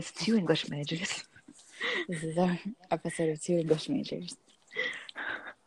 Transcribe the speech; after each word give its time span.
it's 0.00 0.12
two 0.12 0.34
English 0.34 0.70
majors. 0.70 1.24
This 2.08 2.22
is 2.24 2.38
our 2.38 2.58
episode 2.90 3.28
of 3.28 3.42
two 3.42 3.58
English 3.58 3.90
majors. 3.90 4.34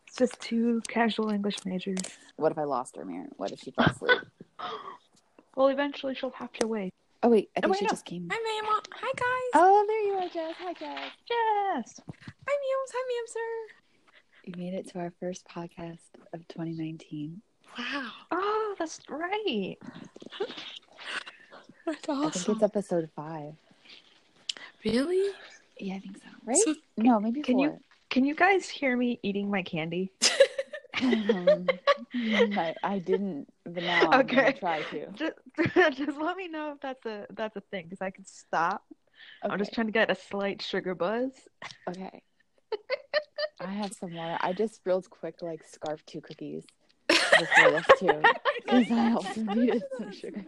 It's 0.07 0.17
just 0.17 0.39
two 0.41 0.81
casual 0.87 1.29
English 1.29 1.63
majors. 1.65 1.99
What 2.37 2.51
if 2.51 2.57
I 2.57 2.63
lost 2.63 2.95
her, 2.97 3.05
Mary? 3.05 3.27
What 3.37 3.51
if 3.51 3.59
she 3.59 3.71
fell 3.71 3.85
asleep? 3.85 4.21
Well, 5.55 5.67
eventually 5.67 6.15
she'll 6.15 6.31
have 6.31 6.51
to 6.53 6.65
wait. 6.65 6.91
Oh 7.21 7.29
wait, 7.29 7.51
I 7.55 7.59
oh, 7.59 7.61
think 7.61 7.73
wait, 7.73 7.79
she 7.79 7.85
no. 7.85 7.89
just 7.89 8.05
came. 8.05 8.27
Hi, 8.31 8.61
Mama. 8.63 8.81
Hi, 8.91 9.11
guys. 9.15 9.51
Oh, 9.53 9.85
there 9.87 10.03
you 10.07 10.13
are, 10.13 10.29
Jess. 10.29 10.55
Hi, 10.57 10.73
Jess. 10.73 11.11
Yes. 11.29 11.99
Hi, 12.47 12.55
Mews. 12.63 12.91
Hi, 12.95 13.03
Ma'am, 13.09 13.27
sir. 13.27 13.51
You 14.45 14.53
made 14.57 14.73
it 14.73 14.89
to 14.93 14.97
our 14.97 15.13
first 15.19 15.47
podcast 15.47 16.09
of 16.33 16.47
2019. 16.47 17.39
Wow. 17.77 18.11
Oh, 18.31 18.75
that's 18.79 18.99
right. 19.07 19.75
That's 21.85 22.09
awesome. 22.09 22.25
I 22.25 22.29
think 22.31 22.49
it's 22.49 22.63
episode 22.63 23.09
five. 23.15 23.53
Really? 24.85 25.31
Yeah, 25.79 25.95
I 25.95 25.99
think 25.99 26.17
so. 26.17 26.29
Right? 26.45 26.57
So- 26.57 26.75
no, 26.97 27.19
maybe 27.19 27.41
Can 27.41 27.59
you- 27.59 27.79
Can 28.09 28.25
you 28.25 28.35
guys 28.35 28.69
hear 28.69 28.95
me 28.95 29.19
eating 29.23 29.49
my 29.49 29.63
candy? 29.63 30.11
um, 31.01 31.67
I, 32.13 32.75
I 32.83 32.99
didn't, 32.99 33.47
but 33.65 33.81
now 33.83 34.09
I'm 34.11 34.19
Okay. 34.21 34.35
gonna 34.35 34.53
try 34.53 34.81
to. 34.83 35.07
Just, 35.15 35.33
just 35.97 36.17
let 36.19 36.37
me 36.37 36.47
know 36.47 36.73
if 36.73 36.79
that's 36.81 37.03
a 37.07 37.25
that's 37.31 37.55
a 37.55 37.61
thing, 37.71 37.85
because 37.85 38.01
I 38.01 38.11
can 38.11 38.25
stop. 38.25 38.83
I'm 39.41 39.57
just 39.57 39.73
trying 39.73 39.87
to 39.87 39.93
get 39.93 40.11
a 40.11 40.15
slight 40.15 40.61
sugar 40.61 40.93
buzz. 40.95 41.31
Okay. 41.89 42.21
I 43.59 43.71
have 43.71 43.93
some 43.93 44.13
water. 44.13 44.37
I 44.41 44.53
just 44.53 44.81
real 44.85 45.01
quick 45.01 45.41
like 45.41 45.63
scarf 45.63 46.05
two 46.05 46.21
cookies 46.21 46.65
before 47.07 47.71
this 47.71 47.85
too, 47.99 48.21
because 48.63 48.91
I 48.91 49.11
also 49.13 49.41
needed 49.41 49.83
some 49.97 50.11
sugar. 50.11 50.43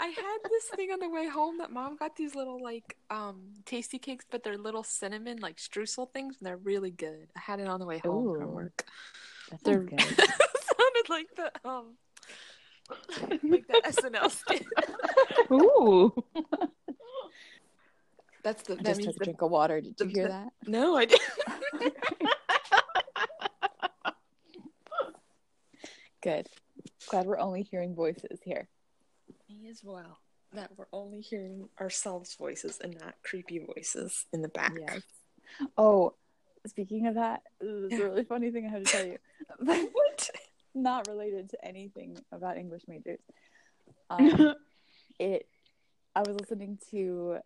I 0.00 0.06
had 0.06 0.38
this 0.50 0.64
thing 0.76 0.90
on 0.92 0.98
the 1.00 1.08
way 1.08 1.26
home 1.28 1.58
that 1.58 1.70
mom 1.72 1.96
got 1.96 2.16
these 2.16 2.34
little 2.34 2.62
like 2.62 2.96
um 3.10 3.54
tasty 3.64 3.98
cakes, 3.98 4.24
but 4.30 4.42
they're 4.44 4.56
little 4.58 4.84
cinnamon 4.84 5.38
like 5.38 5.56
streusel 5.56 6.10
things, 6.12 6.36
and 6.38 6.46
they're 6.46 6.56
really 6.56 6.90
good. 6.90 7.28
I 7.36 7.40
had 7.40 7.60
it 7.60 7.66
on 7.68 7.80
the 7.80 7.86
way 7.86 7.98
home 7.98 8.26
Ooh. 8.28 8.38
from 8.38 8.52
work. 8.52 8.84
They're 9.64 9.78
good. 9.84 10.00
sounded 10.00 11.08
like 11.08 11.26
the 11.36 11.50
um 11.68 11.96
like 13.50 13.66
the 13.66 13.82
SNL 13.86 14.30
skit. 14.30 14.66
Ooh. 15.52 16.14
That's 18.44 18.62
the 18.62 18.74
I 18.74 18.76
that 18.76 18.84
just 18.84 19.00
took 19.02 19.16
a 19.16 19.18
the, 19.18 19.24
drink 19.24 19.42
of 19.42 19.50
water. 19.50 19.80
Did 19.80 19.94
you 19.98 20.06
the- 20.06 20.12
hear 20.12 20.22
the- 20.24 20.28
that? 20.30 20.52
no, 20.66 20.96
I 20.96 21.04
didn't. 21.06 21.22
Good. 26.22 26.48
Glad 27.08 27.26
we're 27.26 27.38
only 27.38 27.62
hearing 27.62 27.94
voices 27.94 28.40
here. 28.42 28.68
Me 29.48 29.68
as 29.70 29.82
well. 29.82 30.18
That 30.54 30.70
we're 30.76 30.86
only 30.92 31.20
hearing 31.20 31.68
ourselves' 31.80 32.34
voices 32.34 32.78
and 32.82 32.98
not 32.98 33.14
creepy 33.22 33.58
voices 33.58 34.26
in 34.32 34.42
the 34.42 34.48
back. 34.48 34.72
Yes. 34.78 35.02
Oh, 35.76 36.14
speaking 36.66 37.06
of 37.06 37.14
that, 37.16 37.42
this 37.60 37.92
is 37.92 37.98
a 37.98 38.04
really 38.04 38.24
funny 38.24 38.50
thing 38.50 38.66
I 38.66 38.70
have 38.70 38.84
to 38.84 38.90
tell 38.90 39.04
you. 39.06 39.18
What? 39.92 40.30
Not 40.74 41.08
related 41.08 41.50
to 41.50 41.64
anything 41.64 42.16
about 42.30 42.56
English 42.58 42.82
majors. 42.86 43.18
Um, 44.10 44.54
it. 45.18 45.48
I 46.14 46.20
was 46.20 46.36
listening 46.40 46.78
to 46.90 47.38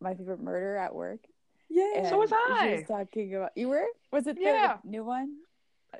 my 0.00 0.14
favorite 0.14 0.40
murder 0.40 0.76
at 0.76 0.94
work. 0.94 1.20
Yeah. 1.68 2.08
So 2.08 2.18
was 2.18 2.30
She 2.30 2.36
I. 2.36 2.74
was 2.76 2.84
talking 2.88 3.34
about 3.34 3.50
you 3.56 3.68
were 3.68 3.84
was 4.12 4.26
it 4.26 4.36
the 4.36 4.42
Yeah. 4.42 4.76
new 4.84 5.04
one? 5.04 5.36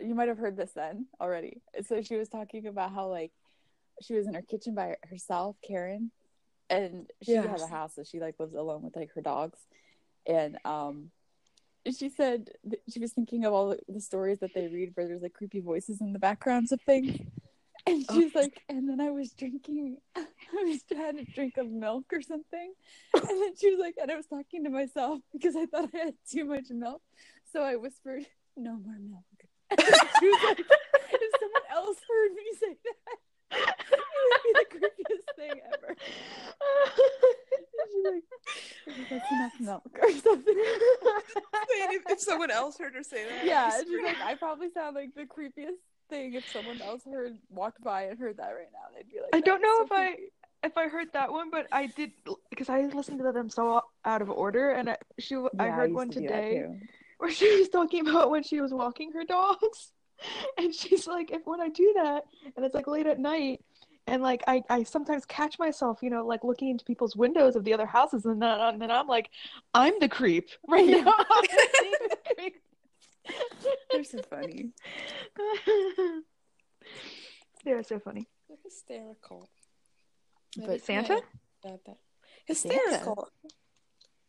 You 0.00 0.14
might 0.14 0.28
have 0.28 0.38
heard 0.38 0.56
this 0.56 0.72
then 0.72 1.06
already. 1.20 1.60
So 1.86 2.00
she 2.02 2.16
was 2.16 2.28
talking 2.28 2.66
about 2.66 2.92
how 2.92 3.08
like 3.08 3.32
she 4.02 4.14
was 4.14 4.26
in 4.26 4.34
her 4.34 4.42
kitchen 4.42 4.74
by 4.74 4.96
herself, 5.08 5.56
Karen, 5.66 6.10
and 6.70 7.10
she 7.22 7.32
has 7.34 7.62
a 7.62 7.66
house, 7.66 7.94
so 7.94 8.04
she 8.04 8.20
like 8.20 8.38
lives 8.38 8.54
alone 8.54 8.82
with 8.82 8.96
like 8.96 9.12
her 9.14 9.22
dogs, 9.22 9.58
and 10.26 10.58
um. 10.64 11.10
She 11.86 12.08
said 12.08 12.48
that 12.64 12.80
she 12.88 12.98
was 12.98 13.12
thinking 13.12 13.44
of 13.44 13.52
all 13.52 13.76
the, 13.88 14.00
stories 14.00 14.38
that 14.38 14.54
they 14.54 14.68
read 14.68 14.92
where 14.94 15.06
there's 15.06 15.20
like 15.20 15.34
creepy 15.34 15.60
voices 15.60 16.00
in 16.00 16.14
the 16.14 16.18
backgrounds 16.18 16.72
of 16.72 16.80
things. 16.80 17.18
And 17.86 18.02
she's 18.10 18.34
like, 18.34 18.62
and 18.70 18.88
then 18.88 18.98
I 18.98 19.10
was 19.10 19.32
drinking, 19.32 19.98
I 20.16 20.24
was 20.52 20.80
had 20.96 21.16
a 21.16 21.24
drink 21.24 21.58
of 21.58 21.70
milk 21.70 22.06
or 22.12 22.22
something. 22.22 22.72
And 23.14 23.42
then 23.42 23.54
she 23.60 23.70
was 23.70 23.78
like, 23.78 23.96
and 24.00 24.10
I 24.10 24.16
was 24.16 24.26
talking 24.26 24.64
to 24.64 24.70
myself 24.70 25.20
because 25.32 25.54
I 25.54 25.66
thought 25.66 25.90
I 25.94 25.98
had 25.98 26.14
too 26.30 26.46
much 26.46 26.70
milk. 26.70 27.02
So 27.52 27.62
I 27.62 27.76
whispered, 27.76 28.24
no 28.56 28.72
more 28.78 28.96
milk. 28.98 29.24
And 29.70 29.80
she 29.80 30.28
was 30.28 30.40
like, 30.44 30.60
if 30.60 31.40
someone 31.40 31.62
else 31.70 31.98
heard 32.08 32.32
me 32.32 32.44
say 32.58 32.76
that, 32.84 33.18
would 33.90 34.42
be 34.44 34.52
the 34.54 34.66
creepiest 34.78 35.36
thing 35.36 35.60
ever. 35.72 35.96
And 37.56 37.92
she's 37.92 38.04
like, 38.06 39.10
that's 39.10 39.32
enough 39.32 39.60
milk 39.60 39.98
or 40.02 40.10
something. 40.12 40.54
if, 40.56 42.02
if 42.08 42.20
someone 42.20 42.50
else 42.50 42.78
heard 42.78 42.94
her 42.94 43.02
say 43.02 43.24
that. 43.28 43.44
yeah, 43.44 43.70
I'd 43.72 43.86
she's 43.86 44.02
like, 44.02 44.20
I 44.20 44.34
probably 44.34 44.70
sound 44.70 44.94
like 44.94 45.14
the 45.14 45.24
creepiest 45.24 45.78
thing 46.10 46.34
if 46.34 46.50
someone 46.50 46.80
else 46.82 47.02
heard 47.04 47.36
walked 47.50 47.82
by 47.82 48.04
and 48.04 48.18
heard 48.18 48.36
that 48.38 48.50
right 48.50 48.68
now. 48.72 48.94
They'd 48.94 49.08
be 49.08 49.20
like, 49.20 49.30
I 49.32 49.40
don't 49.40 49.60
know 49.60 49.78
so 49.78 49.84
if 49.84 49.92
I 49.92 50.16
if 50.64 50.76
I 50.78 50.88
heard 50.88 51.08
that 51.12 51.30
one, 51.30 51.50
but 51.50 51.66
I 51.70 51.86
did 51.86 52.12
because 52.50 52.68
I 52.68 52.82
listened 52.82 53.18
to 53.18 53.32
them 53.32 53.50
so 53.50 53.82
out 54.04 54.22
of 54.22 54.30
order, 54.30 54.70
and 54.70 54.90
I, 54.90 54.96
she 55.18 55.36
I 55.58 55.68
heard 55.68 55.90
used 55.90 55.94
one 55.94 56.10
to 56.10 56.20
today 56.20 56.66
where 57.18 57.30
she 57.30 57.58
was 57.58 57.68
talking 57.68 58.08
about 58.08 58.30
when 58.30 58.42
she 58.42 58.60
was 58.60 58.72
walking 58.72 59.12
her 59.12 59.24
dogs, 59.24 59.92
and 60.58 60.74
she's 60.74 61.06
like, 61.06 61.30
if 61.30 61.42
when 61.46 61.60
I 61.60 61.68
do 61.68 61.92
that, 61.96 62.24
and 62.56 62.64
it's 62.64 62.74
like 62.74 62.86
late 62.86 63.06
at 63.06 63.18
night. 63.18 63.60
And 64.06 64.22
like 64.22 64.42
I, 64.46 64.62
I 64.68 64.82
sometimes 64.82 65.24
catch 65.24 65.58
myself, 65.58 65.98
you 66.02 66.10
know, 66.10 66.26
like 66.26 66.44
looking 66.44 66.68
into 66.68 66.84
people's 66.84 67.16
windows 67.16 67.56
of 67.56 67.64
the 67.64 67.72
other 67.72 67.86
houses, 67.86 68.26
and 68.26 68.40
then, 68.42 68.60
and 68.60 68.80
then 68.82 68.90
I'm 68.90 69.06
like, 69.06 69.30
I'm 69.72 69.94
the 69.98 70.08
creep 70.08 70.50
right 70.68 70.86
now. 70.86 71.14
I'm 71.30 71.42
the 71.42 72.16
creep. 72.36 72.54
They're 73.90 74.04
so 74.04 74.20
funny. 74.28 74.72
They're 77.64 77.82
so 77.82 77.98
funny. 77.98 78.28
They're 78.48 78.58
hysterical. 78.62 79.48
But 80.56 80.70
is 80.76 80.82
Santa? 80.84 81.14
what- 81.14 81.24
that- 81.62 81.84
that- 81.86 81.96
Hysterical. 82.46 83.28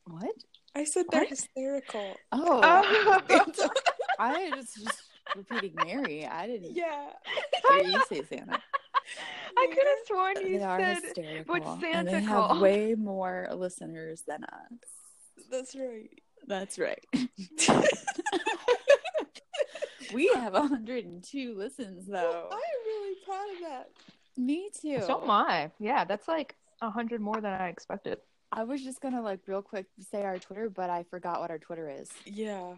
What? 0.05 0.35
I 0.73 0.85
said 0.85 1.05
they're 1.11 1.21
What? 1.21 1.29
hysterical. 1.29 2.15
Oh, 2.31 2.61
Oh. 2.63 3.69
I 4.19 4.51
was 4.55 4.67
just 4.73 5.01
repeating 5.35 5.73
Mary. 5.85 6.25
I 6.25 6.47
didn't 6.47 6.73
yeah. 6.77 7.09
hear 7.69 7.83
you 7.83 8.01
say 8.07 8.23
Santa. 8.23 8.61
I 9.57 9.67
could 9.67 9.77
have 9.87 9.97
sworn 10.07 10.35
you 10.51 10.59
They 10.59 10.63
are 10.65 10.79
said 10.79 11.03
hysterical. 11.03 11.53
what's 11.53 11.65
and 11.67 11.81
Santa 11.81 12.11
they 12.11 12.25
called? 12.25 12.51
have 12.53 12.61
way 12.61 12.95
more 12.95 13.47
listeners 13.53 14.23
than 14.27 14.43
us. 14.43 14.71
That's 15.51 15.75
right. 15.75 16.09
That's 16.47 16.77
right. 16.79 17.03
we 20.13 20.29
have 20.35 20.53
102 20.53 21.55
listens 21.55 22.05
though. 22.07 22.49
I'm 22.51 22.59
really 22.85 23.15
proud 23.25 23.49
of 23.55 23.59
that. 23.69 23.89
Me 24.37 24.69
too. 24.81 25.01
So 25.05 25.21
am 25.23 25.29
I. 25.31 25.71
Yeah, 25.79 26.03
that's 26.05 26.27
like 26.27 26.55
a 26.81 26.89
hundred 26.89 27.21
more 27.21 27.39
than 27.41 27.53
I 27.53 27.69
expected. 27.69 28.19
I 28.51 28.63
was 28.63 28.83
just 28.83 29.01
gonna 29.01 29.21
like 29.21 29.39
real 29.47 29.61
quick 29.61 29.85
say 30.11 30.23
our 30.23 30.37
Twitter, 30.39 30.69
but 30.69 30.89
I 30.89 31.03
forgot 31.03 31.39
what 31.39 31.49
our 31.51 31.57
Twitter 31.59 31.89
is. 31.89 32.09
Yeah. 32.25 32.73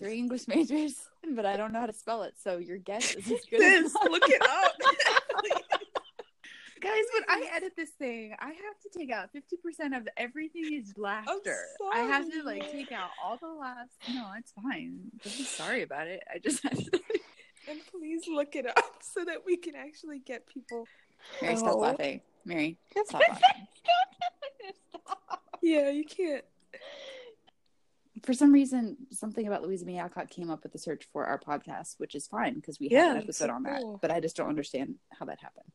We're 0.00 0.08
English 0.10 0.46
majors, 0.48 1.08
but 1.34 1.46
I 1.46 1.56
don't 1.56 1.72
know 1.72 1.80
how 1.80 1.86
to 1.86 1.92
spell 1.92 2.22
it. 2.22 2.34
So 2.42 2.58
your 2.58 2.78
guess 2.78 3.14
is 3.14 3.30
as 3.30 3.40
good 3.50 3.62
as 3.62 3.84
This, 3.84 3.94
mine. 3.94 4.10
look 4.12 4.22
it 4.28 4.42
up. 4.42 4.72
Guys, 6.84 7.04
when 7.14 7.22
I 7.28 7.48
edit 7.56 7.72
this 7.76 7.90
thing, 7.90 8.34
I 8.38 8.48
have 8.48 8.78
to 8.82 8.98
take 8.98 9.10
out 9.10 9.30
50% 9.34 9.96
of 9.96 10.06
everything 10.18 10.74
is 10.74 10.92
laughter. 10.98 11.56
I 11.92 12.00
have 12.00 12.30
to 12.30 12.42
like 12.42 12.70
take 12.70 12.92
out 12.92 13.08
all 13.24 13.38
the 13.38 13.48
laughs. 13.48 13.94
No, 14.12 14.26
it's 14.38 14.52
fine. 14.52 14.98
Don't 15.24 15.36
be 15.38 15.44
sorry 15.44 15.82
about 15.82 16.06
it. 16.08 16.22
I 16.32 16.38
just 16.38 16.62
have 16.62 16.76
to. 16.76 17.00
and 17.70 17.80
please 17.90 18.24
look 18.28 18.54
it 18.54 18.66
up 18.66 18.84
so 19.02 19.24
that 19.24 19.38
we 19.46 19.56
can 19.56 19.74
actually 19.74 20.18
get 20.18 20.46
people. 20.46 20.86
Mary, 21.40 21.56
stop 21.56 21.72
Oh. 21.74 21.78
laughing. 21.78 22.20
Mary, 22.44 22.76
stop 23.06 23.22
laughing. 23.28 23.42
Yeah, 25.62 25.88
you 25.88 26.04
can't. 26.04 26.44
For 28.22 28.34
some 28.34 28.52
reason, 28.52 28.98
something 29.10 29.46
about 29.46 29.62
Louisa 29.62 29.86
May 29.86 29.96
Alcott 29.98 30.28
came 30.28 30.50
up 30.50 30.62
with 30.62 30.72
the 30.72 30.78
search 30.78 31.08
for 31.10 31.24
our 31.24 31.38
podcast, 31.38 31.94
which 31.98 32.14
is 32.14 32.26
fine 32.26 32.52
because 32.56 32.78
we 32.78 32.90
have 32.90 33.16
an 33.16 33.22
episode 33.22 33.46
so 33.46 33.54
on 33.54 33.64
cool. 33.64 33.92
that. 33.92 34.00
But 34.02 34.10
I 34.10 34.20
just 34.20 34.36
don't 34.36 34.50
understand 34.50 34.96
how 35.18 35.24
that 35.24 35.40
happened. 35.40 35.72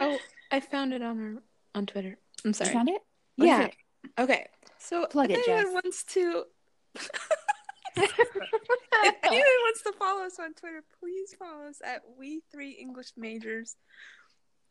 Oh, 0.00 0.18
I 0.50 0.60
found 0.60 0.92
it 0.92 1.02
on 1.02 1.20
our, 1.20 1.42
on 1.78 1.86
Twitter. 1.86 2.18
I'm 2.44 2.52
sorry. 2.52 2.70
You 2.70 2.74
found 2.74 2.88
it? 2.88 3.02
What 3.36 3.46
yeah. 3.46 3.62
it? 3.66 3.74
Okay. 4.18 4.46
So 4.78 5.06
Plug 5.06 5.30
if 5.30 5.38
it, 5.38 5.48
anyone 5.48 5.64
Jess. 5.66 5.74
wants 5.74 6.04
to 6.04 6.44
if 7.96 9.14
anyone 9.24 9.44
wants 9.44 9.82
to 9.82 9.92
follow 9.98 10.24
us 10.24 10.38
on 10.38 10.54
Twitter, 10.54 10.82
please 11.00 11.34
follow 11.38 11.66
us 11.68 11.80
at 11.84 12.02
We 12.18 12.42
Three 12.50 12.72
English 12.72 13.12
Majors 13.16 13.76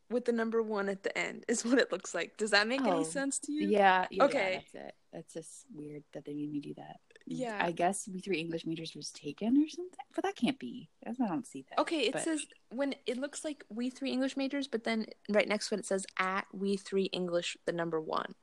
with 0.10 0.26
the 0.26 0.32
number 0.32 0.62
one 0.64 0.90
at 0.90 1.04
the 1.04 1.16
end 1.18 1.46
is 1.48 1.64
what 1.64 1.78
it 1.78 1.92
looks 1.92 2.16
like. 2.16 2.38
Does 2.38 2.52
that 2.52 2.68
make 2.68 2.82
Oh, 2.84 2.92
any 2.92 3.04
sense 3.04 3.40
to 3.40 3.52
you? 3.52 3.68
Yeah. 3.70 4.08
yeah 4.10 4.24
Okay. 4.24 4.64
that's 4.74 4.88
it. 4.88 4.94
That's 5.14 5.34
just 5.34 5.66
weird 5.74 6.04
that 6.14 6.26
they 6.26 6.34
made 6.34 6.52
me 6.52 6.60
do 6.60 6.74
that. 6.78 6.98
Yeah. 7.32 7.58
I 7.62 7.72
guess 7.72 8.08
we 8.12 8.20
three 8.20 8.40
English 8.40 8.66
majors 8.66 8.96
was 8.96 9.12
taken 9.12 9.62
or 9.64 9.70
something, 9.70 10.06
but 10.16 10.24
that 10.24 10.36
can't 10.36 10.58
be. 10.60 10.90
I 11.06 11.12
don't 11.14 11.46
see 11.46 11.64
that. 11.70 11.80
Okay, 11.80 12.02
it 12.02 12.14
but- 12.14 12.24
says 12.24 12.46
when 12.70 12.96
it 13.06 13.18
looks 13.18 13.44
like 13.46 13.64
we 13.70 13.90
three 13.90 14.12
English 14.12 14.36
majors, 14.36 14.68
but 14.68 14.84
then 14.84 15.06
right 15.30 15.48
next 15.48 15.70
to 15.70 15.76
it 15.76 15.80
it 15.80 15.86
says 15.86 16.06
at 16.18 16.46
we 16.54 16.76
three 16.76 17.06
English 17.06 17.56
the 17.66 17.72
number 17.72 18.02
one. 18.02 18.34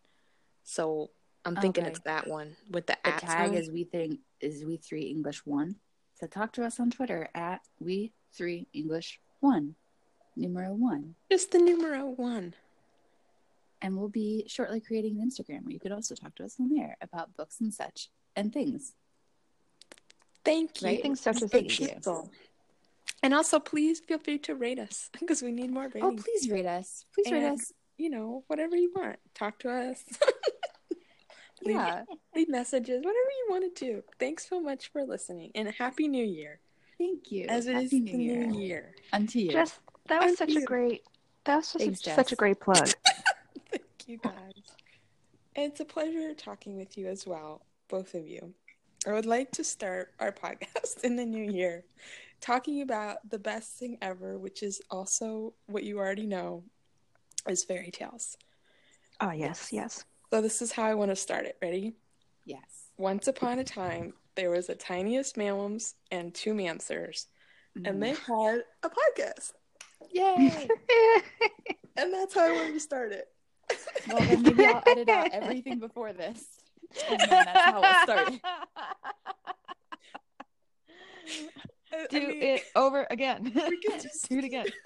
So 0.62 1.10
I'm 1.44 1.56
thinking 1.56 1.84
Okay. 1.84 1.90
it's 1.92 2.00
that 2.00 2.26
one 2.28 2.56
with 2.70 2.86
the, 2.86 2.96
the 3.04 3.10
tag 3.12 3.28
sign. 3.28 3.54
is 3.54 3.70
we 3.70 3.84
think 3.84 4.20
is 4.40 4.64
we 4.64 4.76
three 4.76 5.02
English 5.04 5.44
one. 5.46 5.76
So 6.14 6.26
talk 6.26 6.52
to 6.54 6.64
us 6.64 6.80
on 6.80 6.90
Twitter 6.90 7.28
at 7.34 7.60
we 7.80 8.12
three 8.32 8.66
English 8.72 9.20
one, 9.40 9.74
numero 10.34 10.72
one, 10.74 11.14
just 11.30 11.50
the 11.52 11.58
numero 11.58 12.06
one. 12.06 12.54
and 13.82 13.96
we'll 13.96 14.08
be 14.08 14.44
shortly 14.48 14.80
creating 14.80 15.20
an 15.20 15.28
Instagram 15.30 15.62
where 15.64 15.72
you 15.72 15.78
could 15.80 15.92
also 15.92 16.14
talk 16.14 16.34
to 16.36 16.44
us 16.44 16.56
on 16.58 16.68
there 16.74 16.96
about 17.02 17.36
books 17.36 17.60
and 17.60 17.72
such 17.72 18.08
and 18.36 18.52
things. 18.52 18.92
Thank 20.44 20.82
you. 20.82 20.88
Right? 20.88 21.02
Things 21.02 21.20
such 21.20 21.42
as 21.42 21.50
Thank 21.50 21.68
these. 21.68 21.80
you. 21.80 22.30
And 23.22 23.34
also, 23.34 23.58
please 23.58 24.00
feel 24.00 24.18
free 24.18 24.38
to 24.40 24.54
rate 24.54 24.78
us 24.78 25.10
because 25.18 25.42
we 25.42 25.50
need 25.50 25.70
more 25.70 25.84
oh, 25.84 25.90
ratings. 25.94 26.20
Oh, 26.20 26.22
please 26.22 26.50
rate 26.50 26.66
us. 26.66 27.04
Please 27.14 27.32
rate 27.32 27.44
us. 27.44 27.72
You 27.98 28.10
know, 28.10 28.44
whatever 28.46 28.76
you 28.76 28.92
want. 28.94 29.16
Talk 29.34 29.58
to 29.60 29.70
us. 29.70 30.04
leave, 31.64 31.76
Yeah. 31.76 32.04
leave 32.34 32.48
messages, 32.48 32.98
whatever 32.98 33.14
you 33.14 33.46
want 33.48 33.74
to 33.74 33.84
do. 33.84 34.02
Thanks 34.20 34.48
so 34.48 34.60
much 34.60 34.92
for 34.92 35.04
listening, 35.04 35.50
and 35.54 35.68
Happy 35.68 36.08
New 36.08 36.24
Year, 36.24 36.60
Thank 36.98 37.32
you. 37.32 37.46
as 37.48 37.66
it 37.66 37.76
is 37.76 37.84
Happy 37.84 38.00
the 38.00 38.12
new 38.16 38.52
year. 38.58 38.94
Unto 39.12 39.38
you. 39.38 39.50
Just 39.50 39.80
that 40.08 40.22
was 40.22 40.36
Thank 40.36 40.38
such 40.38 40.48
you. 40.50 40.62
a 40.62 40.64
great. 40.64 41.02
That 41.44 41.56
was 41.56 41.72
just 41.72 41.84
Thanks, 41.84 42.06
a, 42.06 42.14
such 42.14 42.32
a 42.32 42.36
great 42.36 42.60
plug. 42.60 42.86
Thank 43.70 43.84
you 44.06 44.18
guys. 44.18 44.32
It's 45.54 45.80
a 45.80 45.84
pleasure 45.84 46.34
talking 46.34 46.76
with 46.76 46.98
you 46.98 47.06
as 47.08 47.26
well, 47.26 47.62
both 47.88 48.14
of 48.14 48.26
you. 48.26 48.54
I 49.06 49.12
would 49.12 49.26
like 49.26 49.50
to 49.52 49.64
start 49.64 50.12
our 50.18 50.32
podcast 50.44 51.04
in 51.04 51.16
the 51.16 51.26
new 51.26 51.50
year 51.50 51.84
talking 52.40 52.82
about 52.82 53.18
the 53.28 53.38
best 53.38 53.78
thing 53.78 53.98
ever, 54.02 54.38
which 54.38 54.62
is 54.62 54.80
also 54.90 55.54
what 55.66 55.84
you 55.84 55.98
already 55.98 56.26
know 56.26 56.64
is 57.48 57.64
fairy 57.64 57.90
tales. 57.90 58.36
Oh 59.20 59.30
yes, 59.30 59.70
yes. 59.72 60.04
So 60.30 60.42
this 60.42 60.60
is 60.60 60.72
how 60.72 60.84
I 60.84 60.94
want 60.94 61.10
to 61.10 61.16
start 61.16 61.46
it. 61.46 61.56
Ready? 61.62 61.94
yes. 62.44 62.60
Once 62.98 63.28
upon 63.28 63.58
a 63.58 63.64
time, 63.64 64.14
there 64.36 64.50
was 64.50 64.68
a 64.68 64.74
tiniest 64.74 65.36
mamms 65.36 65.94
and 66.10 66.34
two 66.34 66.54
mansers, 66.54 67.26
and 67.84 68.02
they 68.02 68.12
mm. 68.12 68.52
had 68.52 68.62
a 68.82 68.90
podcast. 68.90 69.52
Yay. 70.12 70.68
And 71.96 72.12
that's 72.12 72.34
how 72.34 72.46
I 72.46 72.52
wanted 72.52 72.74
to 72.74 72.80
start 72.80 73.12
it. 73.12 73.28
well, 74.08 74.20
then 74.20 74.42
maybe 74.42 74.66
I'll 74.66 74.82
edit 74.86 75.08
out 75.08 75.30
everything 75.32 75.78
before 75.80 76.12
this. 76.12 76.55
And 77.10 77.20
then 77.20 77.28
that's 77.28 77.64
how 77.64 77.80
we'll 77.80 78.02
start 78.02 78.28
it. 78.34 78.40
I- 81.92 82.06
Do 82.10 82.20
mean- 82.20 82.42
it 82.42 82.62
over 82.74 83.06
again. 83.10 83.44
We 83.54 83.78
could 83.80 84.00
just- 84.02 84.28
do 84.28 84.38
it 84.38 84.44
again. 84.44 84.66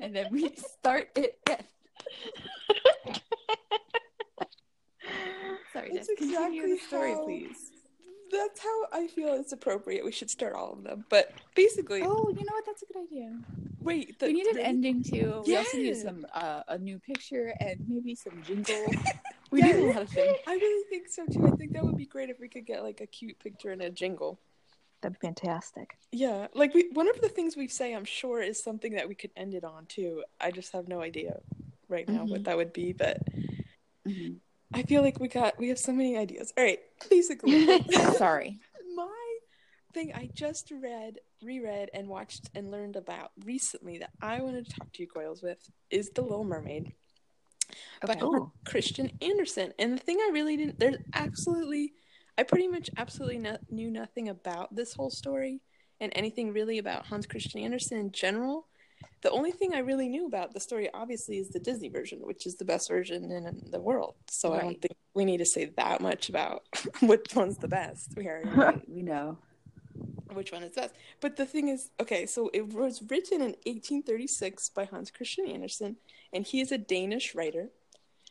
And 0.00 0.14
then 0.14 0.28
we 0.30 0.48
start 0.54 1.08
it 1.16 1.40
again. 1.44 1.64
Sorry, 5.72 5.90
That's 5.92 6.06
just 6.06 6.18
continue 6.18 6.62
exactly 6.62 6.72
the 6.74 6.78
story, 6.86 7.12
how- 7.14 7.24
please. 7.24 7.72
That's 8.30 8.60
how 8.62 8.84
I 8.92 9.06
feel 9.08 9.32
it's 9.34 9.52
appropriate. 9.52 10.04
We 10.04 10.12
should 10.12 10.30
start 10.30 10.54
all 10.54 10.72
of 10.74 10.84
them. 10.84 11.04
But 11.08 11.32
basically, 11.56 12.02
Oh, 12.02 12.28
you 12.28 12.44
know 12.44 12.52
what? 12.52 12.64
That's 12.66 12.82
a 12.82 12.86
good 12.92 13.02
idea. 13.10 13.40
wait. 13.80 14.18
The, 14.20 14.26
we 14.26 14.34
need 14.34 14.46
an 14.46 14.54
really- 14.56 14.66
ending 14.68 15.02
too. 15.02 15.42
We 15.46 15.56
also 15.56 15.78
need 15.78 15.96
some 15.96 16.24
uh, 16.34 16.62
a 16.68 16.78
new 16.78 16.98
picture 17.00 17.52
and 17.58 17.80
maybe 17.88 18.14
some 18.14 18.40
jingle. 18.46 18.84
We 19.50 19.60
Yeah. 19.60 19.66
need 19.66 19.76
a 19.76 19.84
lot 19.86 20.02
of 20.02 20.10
things. 20.10 20.36
I 20.46 20.54
really 20.54 20.84
think 20.90 21.08
so 21.08 21.26
too. 21.26 21.46
I 21.46 21.56
think 21.56 21.72
that 21.72 21.84
would 21.84 21.96
be 21.96 22.06
great 22.06 22.30
if 22.30 22.38
we 22.40 22.48
could 22.48 22.66
get 22.66 22.82
like 22.82 23.00
a 23.00 23.06
cute 23.06 23.38
picture 23.38 23.70
and 23.70 23.82
a 23.82 23.90
jingle. 23.90 24.38
That'd 25.00 25.18
be 25.18 25.26
fantastic. 25.26 25.96
Yeah, 26.10 26.48
like 26.54 26.74
we 26.74 26.88
one 26.92 27.08
of 27.08 27.20
the 27.20 27.28
things 27.28 27.56
we 27.56 27.68
say, 27.68 27.94
I'm 27.94 28.04
sure, 28.04 28.40
is 28.42 28.62
something 28.62 28.94
that 28.94 29.08
we 29.08 29.14
could 29.14 29.30
end 29.36 29.54
it 29.54 29.64
on 29.64 29.86
too. 29.86 30.24
I 30.40 30.50
just 30.50 30.72
have 30.72 30.88
no 30.88 31.00
idea 31.00 31.40
right 31.88 32.08
now 32.08 32.24
what 32.24 32.40
Mhm. 32.42 32.44
that 32.44 32.56
would 32.56 32.72
be, 32.72 32.92
but 32.92 33.18
Mhm. 34.06 34.40
I 34.74 34.82
feel 34.82 35.02
like 35.02 35.18
we 35.20 35.28
got 35.28 35.58
we 35.58 35.68
have 35.68 35.78
so 35.78 35.92
many 35.92 36.16
ideas. 36.16 36.52
All 36.56 36.64
right, 36.64 36.80
basically, 37.08 37.52
Sorry. 38.16 38.58
my 38.94 39.38
thing 39.94 40.12
I 40.14 40.28
just 40.34 40.70
read, 40.70 41.20
reread, 41.42 41.90
and 41.94 42.08
watched 42.08 42.50
and 42.54 42.70
learned 42.70 42.96
about 42.96 43.30
recently 43.44 43.98
that 43.98 44.10
I 44.20 44.40
wanted 44.42 44.66
to 44.68 44.72
talk 44.78 44.92
to 44.92 45.02
you, 45.02 45.08
Goyles, 45.08 45.42
with 45.42 45.70
is 45.90 46.10
The 46.10 46.22
Little 46.22 46.44
Mermaid 46.44 46.92
by 48.04 48.14
Okay. 48.14 48.24
Ooh. 48.24 48.52
Christian 48.64 49.10
Andersen. 49.20 49.72
And 49.78 49.94
the 49.94 50.02
thing 50.02 50.18
I 50.20 50.30
really 50.32 50.56
didn't, 50.56 50.78
there's 50.78 50.96
absolutely, 51.14 51.92
I 52.36 52.42
pretty 52.42 52.68
much 52.68 52.90
absolutely 52.96 53.38
no, 53.38 53.58
knew 53.70 53.90
nothing 53.90 54.28
about 54.28 54.74
this 54.74 54.94
whole 54.94 55.10
story 55.10 55.60
and 56.00 56.12
anything 56.14 56.52
really 56.52 56.78
about 56.78 57.06
Hans 57.06 57.26
Christian 57.26 57.60
Andersen 57.60 57.98
in 57.98 58.12
general. 58.12 58.66
The 59.22 59.30
only 59.30 59.50
thing 59.50 59.74
I 59.74 59.78
really 59.78 60.08
knew 60.08 60.26
about 60.26 60.54
the 60.54 60.60
story, 60.60 60.88
obviously, 60.94 61.38
is 61.38 61.50
the 61.50 61.58
Disney 61.58 61.88
version, 61.88 62.20
which 62.20 62.46
is 62.46 62.56
the 62.56 62.64
best 62.64 62.88
version 62.88 63.30
in, 63.30 63.46
in 63.46 63.70
the 63.70 63.80
world. 63.80 64.14
So 64.28 64.54
I 64.54 64.60
don't 64.60 64.80
think 64.80 64.96
we 65.14 65.24
need 65.24 65.38
to 65.38 65.44
say 65.44 65.66
that 65.76 66.00
much 66.00 66.28
about 66.28 66.62
which 67.02 67.34
one's 67.34 67.58
the 67.58 67.68
best. 67.68 68.14
We 68.16 68.28
already 68.28 68.48
Right, 68.56 68.88
we 68.88 69.02
know. 69.02 69.38
Which 70.32 70.52
one 70.52 70.62
is 70.62 70.74
best. 70.74 70.94
But 71.20 71.36
the 71.36 71.46
thing 71.46 71.68
is, 71.68 71.90
okay, 72.00 72.26
so 72.26 72.50
it 72.52 72.72
was 72.72 73.02
written 73.10 73.40
in 73.40 73.48
1836 73.66 74.70
by 74.70 74.84
Hans 74.84 75.10
Christian 75.10 75.46
Andersen, 75.46 75.96
and 76.32 76.46
he 76.46 76.60
is 76.60 76.72
a 76.72 76.78
Danish 76.78 77.34
writer. 77.34 77.70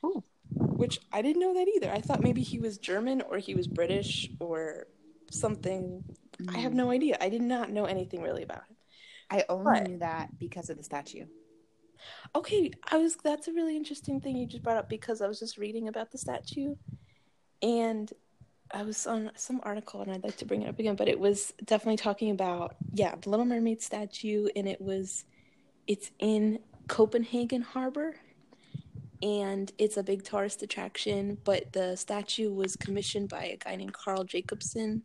Ooh. 0.06 0.24
Which 0.54 1.00
I 1.12 1.22
didn't 1.22 1.42
know 1.42 1.54
that 1.54 1.68
either. 1.76 1.92
I 1.92 2.02
thought 2.02 2.22
maybe 2.24 2.42
he 2.42 2.60
was 2.60 2.78
German 2.78 3.22
or 3.22 3.38
he 3.38 3.56
was 3.56 3.68
British 3.68 4.30
or 4.40 4.88
something. 5.32 6.04
I 6.50 6.60
have 6.60 6.72
Mm. 6.72 6.76
no 6.76 6.92
idea. 6.92 7.18
I 7.20 7.30
did 7.30 7.42
not 7.42 7.72
know 7.72 7.86
anything 7.86 8.22
really 8.22 8.44
about 8.44 8.64
him. 8.68 8.76
I 9.30 9.44
only 9.50 9.80
But- 9.80 9.88
knew 9.88 9.98
that 9.98 10.38
because 10.40 10.70
of 10.70 10.78
the 10.78 10.84
statue. 10.84 11.26
Okay, 12.36 12.72
I 12.84 12.98
was 12.98 13.16
that's 13.18 13.48
a 13.48 13.54
really 13.54 13.76
interesting 13.76 14.22
thing 14.22 14.38
you 14.38 14.46
just 14.46 14.64
brought 14.64 14.78
up 14.78 14.88
because 14.88 15.20
I 15.22 15.28
was 15.28 15.40
just 15.40 15.58
reading 15.58 15.88
about 15.88 16.12
the 16.12 16.18
statue 16.20 16.76
and 17.62 18.14
I 18.74 18.84
was 18.84 19.08
on 19.08 19.31
some 19.36 19.62
article 19.64 20.02
and 20.02 20.12
I'd 20.12 20.24
like 20.24 20.38
to 20.38 20.46
bring 20.46 20.62
it 20.64 20.69
up 20.69 20.80
again, 20.80 20.96
but 20.96 21.08
it 21.08 21.19
was 21.19 21.54
definitely 21.64 21.98
talking 21.98 22.31
about 22.31 22.75
yeah, 22.94 23.16
the 23.22 23.30
Little 23.30 23.46
Mermaid 23.46 23.81
statue 23.81 24.48
and 24.56 24.68
it 24.68 24.81
was 24.81 25.25
it's 25.88 26.12
in 26.19 26.60
Copenhagen 26.88 27.62
Harbor 27.62 28.16
and 29.21 29.71
it's 29.78 29.97
a 29.97 30.04
big 30.04 30.24
tourist 30.24 30.62
attraction, 30.62 31.38
but 31.44 31.74
the 31.74 31.95
statue 31.95 32.52
was 32.54 32.76
commissioned 32.76 33.30
by 33.30 33.45
a 33.45 33.57
guy 33.57 33.76
named 33.76 33.94
Carl 33.94 34.24
Jacobsen 34.24 35.04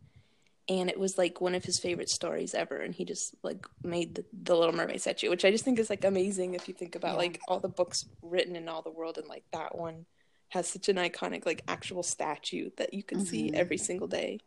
and 0.69 0.89
it 0.89 0.99
was 0.99 1.17
like 1.17 1.41
one 1.41 1.55
of 1.55 1.63
his 1.65 1.79
favorite 1.79 2.09
stories 2.09 2.53
ever 2.53 2.77
and 2.77 2.95
he 2.95 3.03
just 3.05 3.35
like 3.43 3.65
made 3.83 4.15
the, 4.15 4.25
the 4.43 4.55
little 4.55 4.73
mermaid 4.73 5.01
statue 5.01 5.29
which 5.29 5.43
i 5.43 5.51
just 5.51 5.65
think 5.65 5.77
is 5.77 5.89
like 5.89 6.05
amazing 6.05 6.53
if 6.53 6.67
you 6.67 6.73
think 6.73 6.95
about 6.95 7.13
Yeah. 7.13 7.17
like 7.17 7.41
all 7.47 7.59
the 7.59 7.67
books 7.67 8.05
written 8.21 8.55
in 8.55 8.69
all 8.69 8.81
the 8.81 8.89
world 8.91 9.17
and 9.17 9.27
like 9.27 9.43
that 9.51 9.77
one 9.77 10.05
has 10.53 10.67
such 10.67 10.87
an 10.87 10.97
iconic 10.97 11.45
like 11.47 11.61
actual 11.67 12.03
statue 12.03 12.69
that 12.77 12.93
you 12.93 13.01
can 13.03 13.19
see 13.25 13.49
Mhm. 13.49 13.55
every 13.61 13.77
single 13.77 14.07
day 14.07 14.39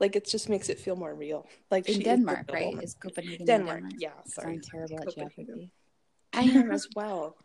like 0.00 0.16
it 0.16 0.26
just 0.26 0.48
makes 0.48 0.68
it 0.68 0.78
feel 0.84 0.96
more 0.96 1.14
real 1.14 1.46
like 1.70 1.88
In 1.88 1.98
is 2.00 2.04
Denmark, 2.04 2.38
Little 2.48 2.54
right? 2.54 2.72
Mermaid. 2.74 2.84
Is 2.84 2.94
Copenhagen 2.94 3.40
in 3.42 3.46
denmark, 3.46 3.76
Denmark? 3.78 3.94
yeah 4.06 4.16
Sorry, 4.26 4.34
sorry 4.34 4.54
I'm 4.56 4.60
terrible 4.62 4.98
at 5.02 5.14
geography. 5.14 5.70
i 6.32 6.42
am 6.60 6.70
as 6.72 6.88
well 6.96 7.36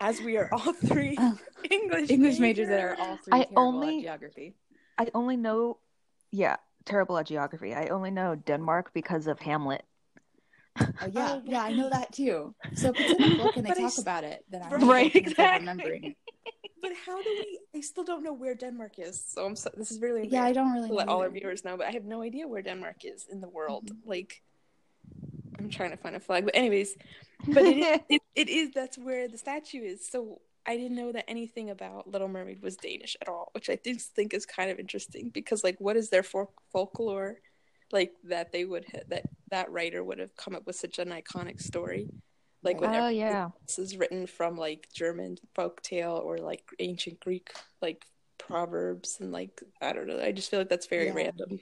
as 0.00 0.20
we 0.20 0.36
are 0.40 0.48
all 0.52 0.72
three 0.90 1.14
Oh, 1.18 1.38
english 1.70 2.10
English 2.10 2.38
majors 2.46 2.68
that 2.68 2.80
are 2.88 2.96
all 3.02 3.16
three 3.24 3.40
I 3.40 3.46
only- 3.56 3.98
at 3.98 4.02
geography. 4.08 4.48
I 4.98 5.04
only 5.14 5.36
know, 5.36 5.78
yeah, 6.42 6.56
terrible 6.84 7.16
at 7.18 7.26
geography. 7.26 7.70
I 7.82 7.86
only 7.96 8.10
know 8.10 8.34
Denmark 8.50 8.92
because 9.00 9.24
of 9.32 9.38
Hamlet. 9.48 9.82
Oh 10.80 11.06
yeah, 11.18 11.30
Oh, 11.34 11.42
yeah, 11.52 11.62
I 11.70 11.72
know 11.78 11.88
that 11.90 12.12
too. 12.12 12.54
So 12.74 12.90
if 12.90 12.96
it's 13.00 13.12
in 13.18 13.22
a 13.32 13.36
book 13.40 13.56
and 13.56 13.64
they 13.66 13.70
But 13.70 13.78
talk 13.86 13.98
s- 13.98 14.02
about 14.06 14.24
it, 14.24 14.44
then 14.50 14.60
I'm 14.62 14.72
Right, 14.72 14.82
right, 14.94 15.14
exactly. 15.16 15.58
remembering 15.60 16.04
it. 16.10 16.16
But 16.84 16.92
how 17.06 17.16
do 17.26 17.30
we 17.40 17.58
i 17.78 17.80
still 17.80 18.04
don't 18.04 18.22
know 18.22 18.36
where 18.42 18.54
denmark 18.54 18.94
is 18.98 19.16
so 19.32 19.46
i'm 19.46 19.56
so 19.56 19.70
this 19.76 19.90
is 19.90 20.00
really 20.00 20.28
Yeah, 20.34 20.44
I 20.44 20.52
don't 20.52 20.72
really 20.72 20.90
let 20.90 21.08
all 21.08 21.22
our 21.22 21.30
viewers 21.30 21.64
know, 21.64 21.76
but 21.76 21.86
I 21.86 21.90
have 21.92 22.04
no 22.04 22.22
idea 22.22 22.48
where 22.48 22.62
Denmark 22.62 23.04
is 23.04 23.26
in 23.30 23.40
the 23.40 23.48
world. 23.48 23.86
Mm-hmm. 23.86 24.08
Like, 24.14 24.42
I'm 25.58 25.70
trying 25.70 25.90
to 25.90 25.96
find 25.96 26.16
a 26.16 26.20
flag, 26.20 26.44
but 26.44 26.56
anyways, 26.56 26.96
but 27.46 27.64
it 27.64 27.76
is, 27.78 28.00
it, 28.08 28.22
it 28.34 28.48
is 28.48 28.72
that's 28.72 28.98
where 28.98 29.28
the 29.28 29.38
statue 29.38 29.82
is. 29.82 30.08
So 30.08 30.40
I 30.66 30.76
didn't 30.76 30.96
know 30.96 31.12
that 31.12 31.30
anything 31.30 31.70
about 31.70 32.10
Little 32.10 32.28
Mermaid 32.28 32.62
was 32.62 32.76
Danish 32.76 33.16
at 33.22 33.28
all, 33.28 33.50
which 33.52 33.70
I 33.70 33.76
do 33.76 33.94
think 33.94 34.34
is 34.34 34.44
kind 34.46 34.70
of 34.70 34.78
interesting 34.78 35.28
because, 35.28 35.62
like, 35.62 35.76
what 35.78 35.96
is 35.96 36.10
their 36.10 36.22
folk- 36.22 36.60
folklore 36.72 37.36
like 37.92 38.12
that 38.24 38.50
they 38.50 38.64
would 38.64 38.86
ha- 38.92 39.06
that 39.08 39.24
that 39.50 39.70
writer 39.70 40.02
would 40.02 40.18
have 40.18 40.34
come 40.36 40.54
up 40.56 40.66
with 40.66 40.76
such 40.76 40.98
an 40.98 41.10
iconic 41.10 41.60
story, 41.60 42.08
like 42.64 42.80
when. 42.80 42.94
Oh 42.94 43.08
yeah. 43.08 43.50
this 43.66 43.78
is 43.78 43.96
written 43.96 44.26
from 44.26 44.56
like 44.56 44.88
German 44.92 45.38
folktale 45.56 46.24
or 46.24 46.38
like 46.38 46.62
ancient 46.78 47.20
Greek 47.20 47.52
like 47.80 48.04
proverbs 48.38 49.18
and 49.20 49.30
like 49.32 49.62
I 49.80 49.92
don't 49.92 50.06
know. 50.06 50.20
I 50.20 50.32
just 50.32 50.50
feel 50.50 50.60
like 50.60 50.68
that's 50.68 50.86
very 50.86 51.06
Yeah. 51.06 51.12
random, 51.14 51.60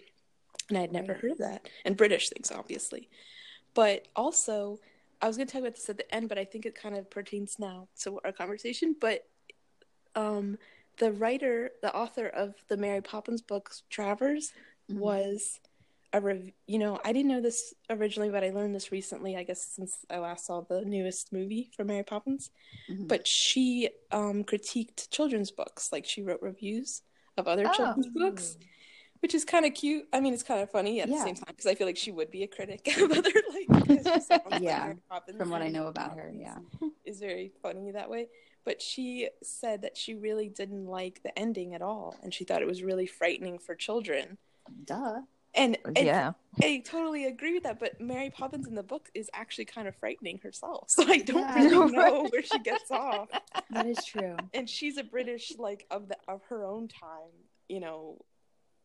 and 0.69 0.79
I'd 0.79 0.93
never 0.93 1.13
Right. 1.13 1.21
heard 1.21 1.33
of 1.33 1.39
that. 1.39 1.69
And 1.85 1.97
British 1.97 2.29
things, 2.31 2.51
obviously, 2.51 3.09
but 3.75 4.09
also 4.17 4.81
I 5.21 5.29
was 5.29 5.37
going 5.37 5.47
to 5.47 5.53
talk 5.53 5.61
about 5.63 5.77
this 5.77 5.89
at 5.89 5.99
the 5.99 6.13
end, 6.15 6.29
but 6.29 6.39
I 6.39 6.45
think 6.45 6.67
it 6.67 6.75
kind 6.75 6.97
of 6.97 7.09
pertains 7.09 7.59
now 7.59 7.89
to 8.01 8.19
our 8.25 8.33
conversation. 8.33 8.97
But 9.01 9.29
um, 10.17 10.59
the 10.99 11.13
writer, 11.13 11.71
the 11.81 11.95
author 11.95 12.27
of 12.27 12.55
the 12.69 12.77
Mary 12.77 13.01
Poppins 13.01 13.41
books, 13.41 13.83
Travers, 13.89 14.53
Mhm. 14.91 14.99
was 14.99 15.61
a 16.13 16.21
rev- 16.21 16.53
you 16.67 16.79
know 16.79 17.01
I 17.05 17.13
didn't 17.13 17.29
know 17.31 17.41
this 17.41 17.73
originally, 17.91 18.31
but 18.31 18.45
I 18.45 18.51
learned 18.51 18.75
this 18.75 18.93
recently. 18.93 19.37
I 19.37 19.43
guess 19.45 19.63
since 19.63 19.97
I 20.11 20.19
last 20.19 20.47
saw 20.47 20.61
the 20.61 20.83
newest 20.85 21.33
movie 21.33 21.71
for 21.77 21.85
Mary 21.85 22.03
Poppins. 22.05 22.51
Mhm. 22.91 23.09
But 23.09 23.27
she 23.27 23.89
um, 24.11 24.45
critiqued 24.45 25.11
children's 25.11 25.51
books, 25.51 25.91
like 25.93 26.05
she 26.07 26.23
wrote 26.23 26.43
reviews 26.43 27.03
of 27.39 27.49
other 27.49 27.67
children's 27.75 28.09
books, 28.09 28.59
which 29.21 29.35
is 29.35 29.45
kind 29.45 29.65
of 29.65 29.73
cute. 29.75 30.07
I 30.13 30.21
mean, 30.21 30.35
it's 30.35 30.43
kind 30.43 30.61
of 30.61 30.71
funny 30.71 31.01
at 31.01 31.09
Yeah. 31.09 31.17
the 31.17 31.23
same 31.25 31.35
time 31.35 31.47
because 31.49 31.67
I 31.67 31.75
feel 31.75 31.87
like 31.87 31.97
she 31.97 32.13
would 32.13 32.31
be 32.31 32.43
a 32.43 32.49
critic 32.49 32.87
of 32.99 33.11
other 33.11 33.31
like. 33.55 33.69
because 33.89 34.07
she 34.15 34.21
sounds 34.21 34.43
like 34.51 34.63
Yeah, 34.63 34.81
Mary 34.85 34.97
Poppins 35.09 35.39
from 35.39 35.51
what 35.51 35.63
I 35.63 35.69
know 35.69 35.87
about 35.87 36.17
her, 36.19 36.31
yeah. 36.35 36.59
is 37.07 37.21
very 37.21 37.53
funny 37.63 37.91
that 37.93 38.11
way. 38.11 38.29
But 38.65 38.81
she 38.81 39.29
said 39.43 39.83
that 39.83 39.97
she 39.97 40.15
really 40.15 40.49
didn't 40.49 40.87
like 40.87 41.21
the 41.25 41.37
ending 41.37 41.75
at 41.75 41.83
all, 41.83 42.15
and 42.23 42.33
she 42.33 42.45
thought 42.45 42.63
it 42.63 42.69
was 42.69 42.83
really 42.83 43.07
frightening 43.07 43.59
for 43.59 43.75
children. 43.75 44.39
Duh. 44.85 45.23
And, 45.55 45.77
uh, 45.85 45.93
and 45.97 46.07
Yeah. 46.07 46.33
I 46.63 46.83
totally 46.85 47.25
agree 47.25 47.55
with 47.55 47.63
that. 47.65 47.81
But 47.81 48.01
Mary 48.01 48.31
Poppins 48.31 48.67
in 48.69 48.75
the 48.75 48.83
book 48.83 49.09
is 49.15 49.31
actually 49.33 49.65
kind 49.65 49.89
of 49.89 49.97
frightening 49.97 50.39
herself, 50.43 50.85
so 50.91 51.05
I 51.07 51.19
don't 51.19 51.41
Yeah. 51.41 51.55
really 51.55 51.93
know 51.97 52.29
where 52.31 52.43
she 52.43 52.59
gets 52.59 52.91
off. 52.91 53.29
That 53.71 53.87
is 53.87 54.05
true. 54.05 54.37
And 54.55 54.69
she's 54.69 54.99
a 54.99 55.05
British 55.05 55.53
like 55.59 55.87
of 55.91 56.09
the 56.09 56.17
of 56.29 56.43
her 56.51 56.65
own 56.65 56.89
time, 56.89 57.31
you 57.69 57.81
know, 57.81 58.19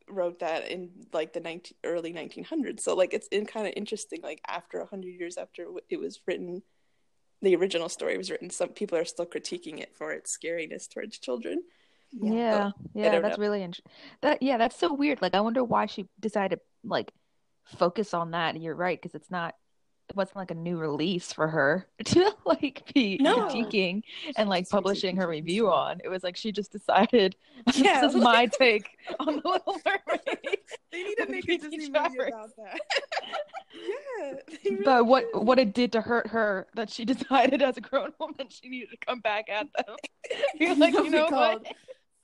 wrote 0.09 0.39
that 0.39 0.69
in 0.71 0.89
like 1.12 1.33
the 1.33 1.41
19, 1.41 1.77
early 1.83 2.13
1900s. 2.13 2.79
So 2.79 2.95
like 2.95 3.13
it's 3.13 3.27
in 3.27 3.45
kind 3.45 3.67
of 3.67 3.74
interesting. 3.75 4.21
Like 4.24 4.41
after 4.47 4.83
hundred 4.86 5.09
years 5.09 5.38
after 5.38 5.67
it 5.89 6.00
was 6.00 6.21
written, 6.25 6.63
the 7.41 7.55
original 7.55 7.89
story 7.89 8.17
was 8.17 8.31
written. 8.31 8.50
Some 8.50 8.69
people 8.69 8.97
are 8.97 9.05
still 9.05 9.25
critiquing 9.25 9.79
it 9.79 9.95
for 9.95 10.12
its 10.12 10.36
scariness 10.38 10.88
towards 10.89 11.19
children. 11.19 11.63
Yeah, 12.21 12.71
oh, 12.75 12.81
yeah, 12.93 13.12
don't 13.12 13.21
that's 13.21 13.38
know. 13.38 13.41
really 13.41 13.63
interesting. 13.63 13.91
That 14.21 14.41
yeah, 14.41 14.57
that's 14.57 14.77
so 14.77 14.93
weird. 14.93 15.21
Like, 15.21 15.36
I 15.36 15.41
wonder 15.41 15.63
why 15.63 15.86
she 15.86 16.07
decided 16.19 16.57
to 16.57 16.62
like 16.83 17.12
focus 17.65 18.13
on 18.13 18.31
that. 18.31 18.55
And 18.55 18.63
You're 18.63 18.75
right, 18.75 19.00
because 19.01 19.13
it's 19.15 19.29
not, 19.29 19.55
it 20.09 20.15
wasn't 20.15 20.38
like 20.38 20.51
a 20.51 20.55
new 20.55 20.77
release 20.77 21.33
for 21.33 21.47
her 21.50 21.86
to 22.05 22.31
like 22.45 22.89
be 22.93 23.17
No. 23.21 23.47
critiquing 23.47 24.03
and 24.38 24.47
like 24.50 24.69
publishing 24.69 25.17
her 25.17 25.27
review 25.27 25.69
on. 25.69 26.00
It 26.03 26.07
was 26.09 26.24
like 26.24 26.38
she 26.38 26.51
just 26.51 26.71
decided 26.71 27.36
Yeah, 27.75 28.01
this 28.01 28.15
is 28.15 28.21
my 28.21 28.45
take 28.59 28.89
on 29.19 29.25
the 29.38 29.41
Little 29.50 29.75
Mermaid. 29.86 30.57
They 30.91 31.03
need 31.03 31.15
to 31.15 31.27
make 31.29 31.43
a 31.50 31.57
Disney 31.57 31.77
movie 31.89 32.17
about 32.27 32.50
that. 32.57 32.79
yeah, 33.74 34.33
really 34.65 34.83
But 34.83 35.05
what 35.05 35.25
should. 35.33 35.43
what 35.43 35.59
it 35.59 35.74
did 35.74 35.91
to 35.91 36.01
hurt 36.01 36.27
her 36.27 36.67
that 36.75 36.89
she 36.89 37.03
decided 37.05 37.62
as 37.62 37.77
a 37.77 37.81
grown 37.81 38.12
woman 38.19 38.47
she 38.50 38.69
needed 38.69 38.89
to 38.91 38.97
come 39.05 39.19
back 39.19 39.50
at 39.50 39.67
them. 39.74 39.95
You're 40.55 40.75
like, 40.75 40.93
oh 40.95 41.03
you 41.03 41.12
know 41.12 41.27
what? 41.29 41.65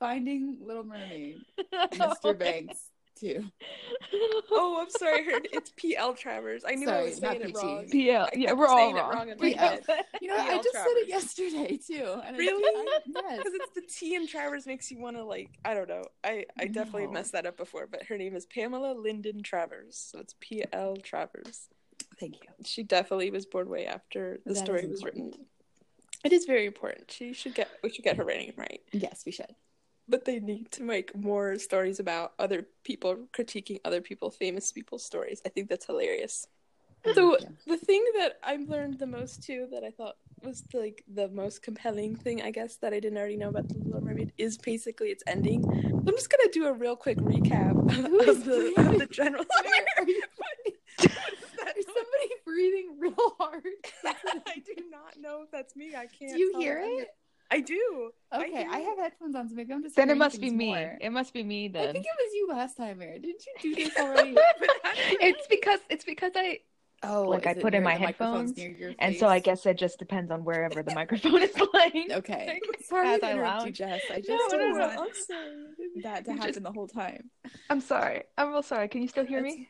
Finding 0.04 0.58
Little 0.60 0.84
Mermaid, 0.84 1.38
Mr. 1.72 2.38
Banks, 2.38 2.78
too. 3.18 3.44
Oh, 4.50 4.80
I'm 4.82 4.90
sorry. 4.90 5.20
I 5.20 5.22
heard 5.24 5.48
it's 5.52 5.72
P.L. 5.76 6.14
Travers. 6.14 6.62
I 6.66 6.74
knew 6.74 6.88
I 6.88 7.02
was 7.04 7.16
saying 7.16 7.40
not 7.40 7.48
it 7.48 7.54
PT. 7.54 7.62
wrong. 7.62 7.88
PL. 7.90 8.24
I 8.26 8.36
Yeah, 8.36 8.52
we're 8.52 8.66
all 8.66 8.76
saying 8.76 8.96
it 8.96 9.00
wrong. 9.00 9.12
wrong 9.28 9.38
PL. 9.38 9.78
You 10.20 10.28
know, 10.28 10.36
I 10.38 10.44
P.L. 10.44 10.62
just 10.62 10.74
said 10.74 10.84
it 10.86 11.08
yesterday 11.08 11.76
too. 11.78 12.20
And 12.24 12.36
Really? 12.36 12.62
I- 12.64 12.98
yes. 13.06 13.38
Because 13.38 13.52
it's 13.54 13.74
the 13.74 13.82
T 13.88 14.14
in 14.14 14.26
Travers 14.28 14.66
makes 14.66 14.90
you 14.90 15.00
want 15.00 15.16
to 15.16 15.24
like 15.24 15.50
I 15.64 15.74
don't 15.74 15.88
know. 15.88 16.04
I 16.22 16.44
I 16.58 16.66
definitely 16.66 17.06
No. 17.06 17.12
messed 17.12 17.32
that 17.32 17.46
up 17.46 17.56
before, 17.56 17.86
but 17.90 18.04
her 18.04 18.16
name 18.18 18.36
is 18.36 18.44
Pamela 18.46 18.92
Lyndon 18.94 19.42
Travers, 19.42 19.96
so 19.96 20.18
it's 20.20 20.34
P 20.40 20.62
L 20.72 20.96
Travers. 20.96 21.68
Thank 22.20 22.34
you. 22.34 22.50
She 22.64 22.82
definitely 22.84 23.30
was 23.30 23.46
born 23.46 23.68
way 23.68 23.86
after 23.86 24.38
the 24.44 24.52
That 24.52 24.60
story 24.64 24.86
was 24.86 25.02
written. 25.02 25.32
It 26.24 26.32
is 26.32 26.44
very 26.44 26.66
important. 26.66 27.10
She 27.10 27.32
should 27.32 27.54
get 27.54 27.68
we 27.82 27.90
should 27.90 28.04
get 28.04 28.16
her 28.18 28.24
writing 28.24 28.52
right. 28.56 28.80
Yes, 28.92 29.22
we 29.26 29.32
should. 29.32 29.52
But 30.08 30.24
they 30.24 30.38
need 30.38 30.70
to 30.72 30.82
make 30.82 31.16
more 31.16 31.58
stories 31.58 31.98
about 31.98 32.34
other 32.38 32.66
people 32.84 33.26
critiquing 33.32 33.80
other 33.84 34.00
people, 34.02 34.30
famous 34.30 34.70
people's 34.70 35.04
stories. 35.04 35.40
I 35.46 35.48
think 35.48 35.68
that's 35.68 35.86
hilarious. 35.86 36.46
So 37.14 37.32
mm-hmm. 37.36 37.44
Yeah. 37.44 37.76
the 37.76 37.84
thing 37.84 38.04
that 38.18 38.38
I've 38.42 38.68
learned 38.68 38.98
the 38.98 39.06
most 39.06 39.42
too, 39.42 39.68
that 39.72 39.84
I 39.84 39.90
thought 39.90 40.16
was 40.42 40.62
like 40.72 41.04
the 41.12 41.28
most 41.28 41.62
compelling 41.62 42.16
thing, 42.16 42.42
I 42.42 42.50
guess, 42.50 42.76
that 42.76 42.92
I 42.92 43.00
didn't 43.00 43.18
already 43.18 43.36
know 43.36 43.48
about 43.48 43.68
the 43.68 43.78
Little 43.78 44.02
Mermaid 44.02 44.32
is 44.38 44.56
basically 44.58 45.08
its 45.08 45.22
ending. 45.26 45.64
I'm 45.64 46.06
just 46.06 46.30
gonna 46.30 46.50
do 46.52 46.66
a 46.66 46.72
real 46.72 46.96
quick 46.96 47.18
recap 47.18 47.72
of, 47.72 47.86
the, 48.44 48.72
breathing? 48.74 48.86
of 48.94 48.98
the 48.98 49.06
general. 49.06 49.44
Are 49.98 50.06
you- 50.06 50.22
There's 50.98 51.86
somebody 51.86 52.30
breathing 52.44 52.96
real 52.98 53.34
hard. 53.38 53.64
I 54.04 54.58
do 54.64 54.74
not 54.90 55.18
know 55.18 55.42
if 55.42 55.50
that's 55.50 55.74
me. 55.76 55.94
I 55.94 56.06
can't. 56.06 56.34
Do 56.34 56.38
you 56.38 56.54
hear 56.58 56.78
if 56.78 57.02
it? 57.02 57.08
I 57.50 57.60
do. 57.60 58.10
Okay, 58.34 58.50
hear 58.50 58.68
I, 58.70 58.78
have 58.78 58.98
headphones 58.98 59.34
on, 59.36 59.48
so 59.48 59.54
maybe 59.54 59.72
I'm 59.72 59.82
just. 59.82 59.96
Then 59.96 60.10
it 60.10 60.16
must 60.16 60.40
be 60.40 60.50
me. 60.50 60.66
more. 60.66 60.98
It 61.00 61.10
must 61.10 61.32
be 61.32 61.42
me 61.42 61.68
Then 61.68 61.88
I 61.88 61.92
think 61.92 62.04
it 62.04 62.24
was 62.24 62.34
you 62.34 62.48
last 62.48 62.76
time, 62.76 63.00
Aaron. 63.00 63.22
Didn't 63.22 63.44
you 63.46 63.74
do 63.74 63.84
this 63.84 63.96
already? 63.98 64.34
it's 65.20 65.46
because 65.48 65.80
it's 65.88 66.04
because 66.04 66.32
I 66.34 66.60
oh, 67.08 67.22
Like, 67.28 67.46
I 67.46 67.54
put 67.54 67.74
in 67.74 67.82
my 67.82 67.94
headphones, 67.94 68.52
and 68.98 69.16
so 69.16 69.26
I 69.28 69.38
guess 69.38 69.64
it 69.66 69.78
just 69.78 69.98
depends 69.98 70.30
on 70.30 70.44
wherever 70.44 70.82
the 70.82 70.94
microphone 70.94 71.42
is 71.42 71.50
playing. 71.72 72.12
Okay. 72.12 72.60
Sorry 72.82 73.08
as 73.08 73.20
to 73.20 73.30
interrupt 73.32 73.66
you. 73.66 73.72
Jess. 73.72 74.02
I 74.10 74.16
just 74.16 74.28
No, 74.28 74.36
no, 74.36 74.48
didn't 74.50 74.78
no, 74.78 74.86
want 74.96 75.12
that 76.02 76.24
to 76.24 76.32
happen 76.32 76.46
just- 76.48 76.62
the 76.62 76.72
whole 76.72 76.88
time. 76.88 77.30
I'm 77.70 77.80
sorry. 77.80 78.22
I'm 78.38 78.50
real 78.50 78.62
sorry. 78.62 78.88
Can 78.88 79.02
you 79.02 79.08
still 79.08 79.24
hear 79.26 79.42
me? 79.42 79.68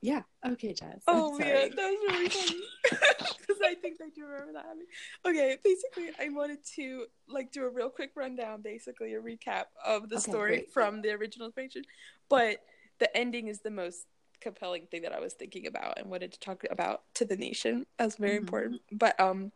Yeah. 0.00 0.22
Okay, 0.44 0.72
Jess. 0.72 1.02
Oh 1.06 1.32
I'm 1.34 1.38
man, 1.38 1.48
sorry. 1.48 1.68
that 1.70 1.76
was 1.76 2.12
really 2.12 2.28
funny. 2.28 2.60
Because 3.46 3.62
I 3.64 3.74
think 3.76 3.98
I 4.02 4.08
do 4.14 4.24
remember 4.26 4.52
that 4.54 4.64
happening. 4.64 4.86
Okay, 5.24 5.56
basically, 5.62 6.10
I 6.20 6.28
wanted 6.30 6.58
to 6.74 7.06
like 7.28 7.52
do 7.52 7.64
a 7.64 7.68
real 7.70 7.88
quick 7.90 8.10
rundown, 8.16 8.60
basically 8.62 9.14
a 9.14 9.20
recap 9.20 9.66
of 9.84 10.08
the 10.08 10.16
Okay, 10.16 10.30
story 10.30 10.50
great. 10.56 10.72
from 10.72 11.00
the 11.02 11.10
original 11.12 11.52
fiction. 11.52 11.82
But 12.28 12.58
the 12.98 13.14
ending 13.16 13.46
is 13.46 13.60
the 13.60 13.70
most 13.70 14.04
compelling 14.40 14.86
thing 14.86 15.02
that 15.02 15.12
I 15.12 15.20
was 15.20 15.34
thinking 15.34 15.66
about 15.66 15.98
and 15.98 16.10
wanted 16.10 16.32
to 16.32 16.40
talk 16.40 16.64
about 16.70 17.02
to 17.14 17.24
the 17.24 17.36
nation 17.36 17.86
as 17.98 18.16
very 18.16 18.36
Mhm. 18.36 18.40
important. 18.40 18.82
But 18.92 19.18
um, 19.18 19.52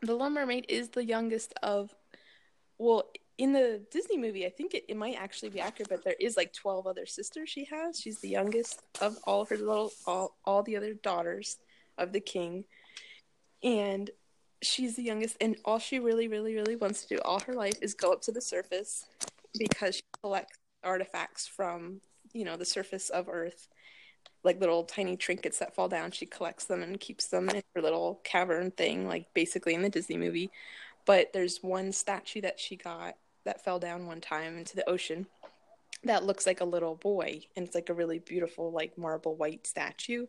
the 0.00 0.12
Little 0.12 0.30
Mermaid 0.30 0.66
is 0.68 0.90
the 0.90 1.04
youngest 1.04 1.54
of, 1.62 1.94
well, 2.78 3.10
in 3.38 3.52
the 3.52 3.80
Disney 3.90 4.18
movie, 4.18 4.44
I 4.44 4.50
think 4.50 4.74
it, 4.74 4.84
it 4.88 4.96
might 4.96 5.14
actually 5.16 5.48
be 5.48 5.60
accurate, 5.60 5.88
but 5.88 6.04
there 6.04 6.16
is 6.20 6.36
like 6.36 6.52
twelve 6.52 6.86
other 6.86 7.06
sisters 7.06 7.48
she 7.48 7.64
has. 7.66 7.98
She's 7.98 8.20
the 8.20 8.28
youngest 8.28 8.82
of 9.00 9.16
all 9.24 9.46
her 9.46 9.56
little 9.56 9.92
all 10.06 10.36
all 10.44 10.62
the 10.62 10.76
other 10.76 10.92
daughters 10.92 11.58
of 11.96 12.12
the 12.12 12.20
king, 12.20 12.64
and 13.62 14.10
she's 14.60 14.96
the 14.96 15.02
youngest. 15.02 15.36
And 15.40 15.56
all 15.64 15.78
she 15.78 15.98
really, 16.00 16.28
really, 16.28 16.54
really 16.54 16.76
wants 16.76 17.02
to 17.06 17.16
do 17.16 17.22
all 17.22 17.40
her 17.40 17.54
life 17.54 17.78
is 17.80 17.94
go 17.94 18.12
up 18.12 18.20
to 18.22 18.32
the 18.32 18.42
surface 18.42 19.06
because 19.58 19.96
she 19.96 20.02
collects 20.20 20.58
artifacts 20.84 21.46
from 21.46 22.00
you 22.32 22.44
know 22.44 22.56
the 22.58 22.64
surface 22.66 23.08
of 23.08 23.28
Earth, 23.28 23.68
like 24.42 24.60
little 24.60 24.84
tiny 24.84 25.16
trinkets 25.16 25.58
that 25.58 25.74
fall 25.74 25.88
down. 25.88 26.10
She 26.10 26.26
collects 26.26 26.64
them 26.64 26.82
and 26.82 26.98
keeps 26.98 27.26
them 27.26 27.48
in 27.50 27.62
her 27.74 27.82
little 27.82 28.20
cavern 28.24 28.70
thing, 28.70 29.06
like 29.06 29.32
basically 29.34 29.74
in 29.74 29.82
the 29.82 29.88
Disney 29.88 30.16
movie. 30.16 30.50
But 31.06 31.32
there's 31.32 31.62
one 31.62 31.92
statue 31.92 32.40
that 32.42 32.60
she 32.60 32.76
got 32.76 33.16
that 33.44 33.64
fell 33.64 33.78
down 33.78 34.06
one 34.06 34.20
time 34.20 34.58
into 34.58 34.76
the 34.76 34.88
ocean 34.88 35.26
that 36.04 36.24
looks 36.24 36.46
like 36.46 36.60
a 36.60 36.64
little 36.64 36.94
boy 36.94 37.40
and 37.56 37.66
it's 37.66 37.74
like 37.74 37.88
a 37.88 37.94
really 37.94 38.18
beautiful 38.18 38.70
like 38.72 38.96
marble 38.96 39.36
white 39.36 39.66
statue 39.66 40.26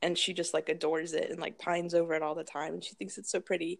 and 0.00 0.16
she 0.16 0.32
just 0.32 0.54
like 0.54 0.68
adores 0.68 1.12
it 1.12 1.30
and 1.30 1.40
like 1.40 1.58
pines 1.58 1.94
over 1.94 2.14
it 2.14 2.22
all 2.22 2.34
the 2.34 2.44
time 2.44 2.74
and 2.74 2.84
she 2.84 2.94
thinks 2.94 3.18
it's 3.18 3.30
so 3.30 3.40
pretty 3.40 3.78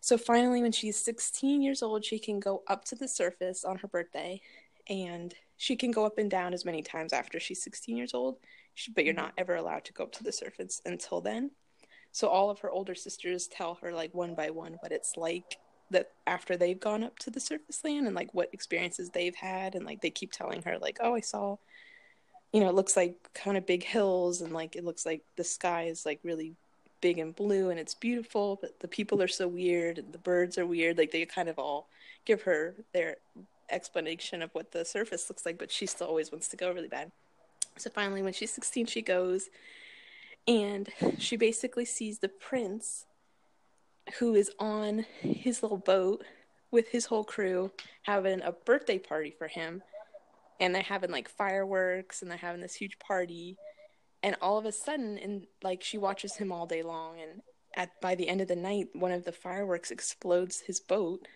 so 0.00 0.18
finally 0.18 0.62
when 0.62 0.72
she's 0.72 0.96
16 0.96 1.62
years 1.62 1.82
old 1.82 2.04
she 2.04 2.18
can 2.18 2.38
go 2.38 2.62
up 2.68 2.84
to 2.84 2.94
the 2.94 3.08
surface 3.08 3.64
on 3.64 3.78
her 3.78 3.88
birthday 3.88 4.40
and 4.88 5.34
she 5.56 5.76
can 5.76 5.90
go 5.90 6.06
up 6.06 6.18
and 6.18 6.30
down 6.30 6.54
as 6.54 6.64
many 6.64 6.82
times 6.82 7.12
after 7.12 7.40
she's 7.40 7.62
16 7.62 7.96
years 7.96 8.14
old 8.14 8.38
but 8.94 9.04
you're 9.04 9.12
mm-hmm. 9.12 9.24
not 9.24 9.32
ever 9.36 9.56
allowed 9.56 9.84
to 9.84 9.92
go 9.92 10.04
up 10.04 10.12
to 10.12 10.22
the 10.22 10.30
surface 10.30 10.80
until 10.86 11.20
then. 11.20 11.50
So 12.12 12.28
all 12.28 12.48
of 12.48 12.60
her 12.60 12.70
older 12.70 12.94
sisters 12.94 13.48
tell 13.48 13.74
her 13.82 13.92
like 13.92 14.14
one 14.14 14.34
by 14.34 14.50
one 14.50 14.76
what 14.80 14.92
it's 14.92 15.16
like 15.16 15.58
that 15.90 16.12
after 16.26 16.56
they've 16.56 16.78
gone 16.78 17.02
up 17.02 17.18
to 17.18 17.30
the 17.30 17.40
surface 17.40 17.82
land 17.82 18.06
and 18.06 18.14
like 18.14 18.32
what 18.34 18.50
experiences 18.52 19.10
they've 19.10 19.34
had 19.34 19.74
and 19.74 19.84
like 19.84 20.00
they 20.00 20.10
keep 20.10 20.32
telling 20.32 20.62
her 20.62 20.78
like 20.78 20.98
oh 21.00 21.14
i 21.14 21.20
saw 21.20 21.56
you 22.52 22.60
know 22.60 22.68
it 22.68 22.74
looks 22.74 22.94
like 22.94 23.14
kind 23.34 23.56
of 23.56 23.66
big 23.66 23.82
hills 23.82 24.42
and 24.42 24.52
like 24.52 24.76
it 24.76 24.84
looks 24.84 25.06
like 25.06 25.22
the 25.36 25.44
sky 25.44 25.84
is 25.84 26.04
like 26.04 26.20
really 26.22 26.54
big 27.00 27.18
and 27.18 27.34
blue 27.36 27.70
and 27.70 27.78
it's 27.78 27.94
beautiful 27.94 28.58
but 28.60 28.78
the 28.80 28.88
people 28.88 29.22
are 29.22 29.28
so 29.28 29.46
weird 29.46 29.98
and 29.98 30.12
the 30.12 30.18
birds 30.18 30.58
are 30.58 30.66
weird. 30.66 30.98
Like 30.98 31.10
they 31.10 31.24
kind 31.26 31.48
of 31.48 31.58
all 31.58 31.88
give 32.24 32.42
her 32.42 32.74
their 32.92 33.16
explanation 33.70 34.42
of 34.42 34.50
what 34.52 34.72
the 34.72 34.84
surface 34.84 35.28
looks 35.28 35.44
like 35.44 35.58
but 35.58 35.70
she 35.70 35.86
still 35.86 36.06
always 36.06 36.32
wants 36.32 36.48
to 36.48 36.56
go 36.56 36.72
really 36.72 36.88
bad. 36.88 37.10
So 37.76 37.90
finally 37.90 38.22
when 38.22 38.32
she's 38.32 38.52
16 38.52 38.86
she 38.86 39.02
goes 39.02 39.48
and 40.46 40.88
she 41.18 41.36
basically 41.36 41.84
sees 41.84 42.18
the 42.18 42.28
prince 42.28 43.04
who 44.18 44.34
is 44.34 44.50
on 44.58 45.04
his 45.20 45.62
little 45.62 45.78
boat 45.78 46.24
with 46.70 46.88
his 46.88 47.06
whole 47.06 47.24
crew 47.24 47.70
having 48.02 48.42
a 48.42 48.52
birthday 48.52 48.98
party 48.98 49.30
for 49.30 49.48
him. 49.48 49.82
And 50.60 50.74
they're 50.74 50.82
having 50.82 51.10
like 51.10 51.28
fireworks 51.28 52.22
and 52.22 52.30
they're 52.30 52.38
having 52.38 52.60
this 52.60 52.74
huge 52.74 52.98
party. 52.98 53.56
And 54.22 54.36
all 54.42 54.58
of 54.58 54.64
a 54.64 54.72
sudden 54.72 55.18
and 55.18 55.46
like 55.62 55.82
she 55.82 55.98
watches 55.98 56.36
him 56.36 56.50
all 56.50 56.66
day 56.66 56.82
long. 56.82 57.20
And 57.20 57.42
at 57.76 58.00
by 58.00 58.14
the 58.14 58.28
end 58.28 58.40
of 58.40 58.48
the 58.48 58.56
night 58.56 58.88
one 58.94 59.12
of 59.12 59.24
the 59.24 59.32
fireworks 59.32 59.90
explodes 59.90 60.60
his 60.60 60.80
boat 60.80 61.28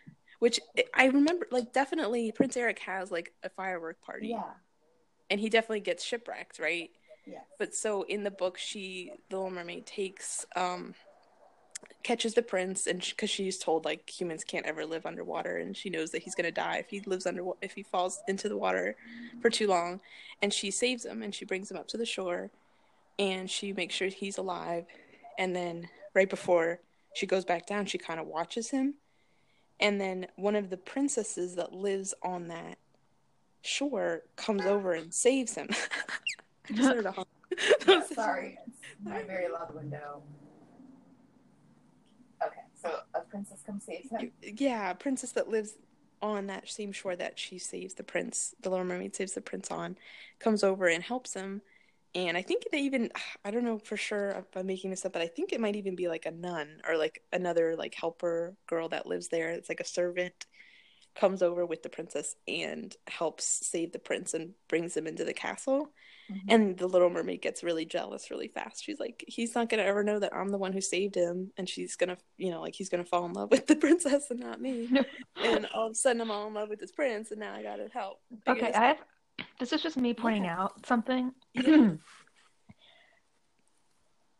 which 0.42 0.58
i 0.94 1.06
remember 1.06 1.46
like 1.52 1.72
definitely 1.72 2.32
prince 2.32 2.56
eric 2.56 2.80
has 2.80 3.12
like 3.12 3.32
a 3.44 3.48
firework 3.48 4.00
party. 4.02 4.28
And 5.30 5.40
he 5.40 5.48
definitely 5.48 5.80
gets 5.80 6.04
shipwrecked, 6.04 6.58
right? 6.58 6.90
Yes. 7.26 7.42
But 7.58 7.74
so 7.74 8.02
in 8.02 8.22
the 8.22 8.30
book, 8.30 8.58
she, 8.58 9.12
the 9.30 9.36
Little 9.36 9.50
Mermaid, 9.50 9.86
takes, 9.86 10.44
um, 10.56 10.94
catches 12.02 12.34
the 12.34 12.42
prince, 12.42 12.86
and 12.86 13.00
because 13.00 13.30
she's 13.30 13.58
told 13.58 13.86
like 13.86 14.10
humans 14.10 14.44
can't 14.44 14.66
ever 14.66 14.84
live 14.84 15.06
underwater, 15.06 15.56
and 15.56 15.74
she 15.74 15.88
knows 15.88 16.10
that 16.10 16.22
he's 16.22 16.34
gonna 16.34 16.52
die 16.52 16.76
if 16.76 16.90
he 16.90 17.00
lives 17.06 17.24
under 17.24 17.44
if 17.62 17.72
he 17.72 17.82
falls 17.82 18.20
into 18.28 18.48
the 18.48 18.58
water 18.58 18.94
for 19.40 19.48
too 19.48 19.68
long, 19.68 20.00
and 20.42 20.52
she 20.52 20.70
saves 20.70 21.06
him 21.06 21.22
and 21.22 21.34
she 21.34 21.46
brings 21.46 21.70
him 21.70 21.78
up 21.78 21.88
to 21.88 21.96
the 21.96 22.04
shore, 22.04 22.50
and 23.18 23.48
she 23.48 23.72
makes 23.72 23.94
sure 23.94 24.08
he's 24.08 24.36
alive, 24.36 24.84
and 25.38 25.56
then 25.56 25.88
right 26.14 26.28
before 26.28 26.78
she 27.14 27.26
goes 27.26 27.44
back 27.44 27.66
down, 27.66 27.86
she 27.86 27.96
kind 27.96 28.20
of 28.20 28.26
watches 28.26 28.68
him, 28.68 28.94
and 29.82 30.00
then 30.00 30.28
one 30.36 30.54
of 30.54 30.70
the 30.70 30.76
princesses 30.76 31.56
that 31.56 31.74
lives 31.74 32.14
on 32.22 32.48
that 32.48 32.78
shore 33.62 34.22
comes 34.36 34.64
over 34.64 34.92
and 34.94 35.12
saves 35.12 35.54
him. 35.56 35.68
I 36.70 36.72
just 36.72 36.88
heard 36.88 37.06
a 37.06 37.12
honk. 37.12 37.28
Yeah, 37.86 38.02
sorry, 38.14 38.58
it's 38.66 38.78
my 39.02 39.22
very 39.24 39.50
loud 39.50 39.74
window. 39.74 40.22
Okay, 42.46 42.62
so 42.80 43.00
a 43.14 43.20
princess 43.20 43.58
comes 43.66 43.84
saves 43.84 44.08
him. 44.10 44.30
Yeah, 44.40 44.90
a 44.90 44.94
princess 44.94 45.32
that 45.32 45.48
lives 45.48 45.74
on 46.22 46.46
that 46.46 46.68
same 46.68 46.92
shore 46.92 47.16
that 47.16 47.38
she 47.38 47.58
saves 47.58 47.94
the 47.94 48.04
prince, 48.04 48.54
the 48.62 48.70
Little 48.70 48.84
Mermaid 48.84 49.16
saves 49.16 49.32
the 49.32 49.40
prince 49.40 49.70
on, 49.70 49.96
comes 50.38 50.62
over 50.62 50.86
and 50.86 51.02
helps 51.02 51.34
him. 51.34 51.60
And 52.14 52.36
I 52.36 52.42
think 52.42 52.64
they 52.70 52.80
even, 52.80 53.10
I 53.44 53.50
don't 53.50 53.64
know 53.64 53.78
for 53.78 53.96
sure 53.96 54.30
if 54.30 54.56
I'm 54.56 54.66
making 54.66 54.90
this 54.90 55.04
up, 55.04 55.12
but 55.12 55.22
I 55.22 55.28
think 55.28 55.52
it 55.52 55.60
might 55.60 55.76
even 55.76 55.96
be 55.96 56.08
like 56.08 56.26
a 56.26 56.30
nun 56.30 56.80
or 56.88 56.96
like 56.96 57.22
another 57.32 57.76
like 57.76 57.94
helper 57.94 58.56
girl 58.66 58.88
that 58.90 59.06
lives 59.06 59.28
there. 59.28 59.50
It's 59.50 59.68
like 59.68 59.80
a 59.80 59.84
servant 59.84 60.46
comes 61.14 61.42
over 61.42 61.66
with 61.66 61.82
the 61.82 61.90
princess 61.90 62.36
and 62.48 62.96
helps 63.06 63.44
save 63.66 63.92
the 63.92 63.98
prince 63.98 64.34
and 64.34 64.54
brings 64.68 64.96
him 64.96 65.06
into 65.06 65.24
the 65.24 65.34
castle. 65.34 65.92
Mhm. 66.30 66.40
And 66.48 66.78
the 66.78 66.86
Little 66.86 67.10
Mermaid 67.10 67.42
gets 67.42 67.62
really 67.62 67.84
jealous 67.84 68.30
really 68.30 68.48
fast. 68.48 68.82
She's 68.84 68.98
like, 69.00 69.24
he's 69.28 69.54
not 69.54 69.68
gonna 69.68 69.82
ever 69.82 70.04
know 70.04 70.18
that 70.20 70.34
I'm 70.34 70.48
the 70.50 70.58
one 70.58 70.72
who 70.72 70.80
saved 70.80 71.16
him, 71.16 71.52
and 71.58 71.68
she's 71.68 71.96
gonna, 71.96 72.16
you 72.38 72.50
know, 72.50 72.62
like 72.62 72.74
he's 72.74 72.88
gonna 72.88 73.04
fall 73.04 73.26
in 73.26 73.34
love 73.34 73.50
with 73.50 73.66
the 73.66 73.76
princess 73.76 74.30
and 74.30 74.40
not 74.40 74.60
me. 74.60 74.88
and 75.36 75.66
all 75.74 75.86
of 75.86 75.92
a 75.92 75.94
sudden, 75.94 76.22
I'm 76.22 76.30
all 76.30 76.46
in 76.46 76.54
love 76.54 76.70
with 76.70 76.80
this 76.80 76.92
prince, 76.92 77.30
and 77.30 77.40
now 77.40 77.54
I 77.54 77.62
gotta 77.62 77.88
help. 77.92 78.20
Okay, 78.48 78.72
I 78.72 78.86
have. 78.88 78.98
This 79.58 79.72
is 79.72 79.82
just 79.82 79.96
me 79.96 80.14
pointing 80.14 80.44
Yeah. 80.44 80.62
out 80.62 80.86
something. 80.86 81.32
Yeah. 81.54 81.92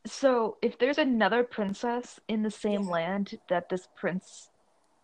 so, 0.06 0.56
if 0.62 0.78
there's 0.78 0.98
another 0.98 1.44
princess 1.44 2.18
in 2.28 2.42
the 2.42 2.50
same 2.50 2.84
Yeah. 2.84 2.90
land 2.90 3.38
that 3.48 3.68
this 3.68 3.88
prince 3.96 4.50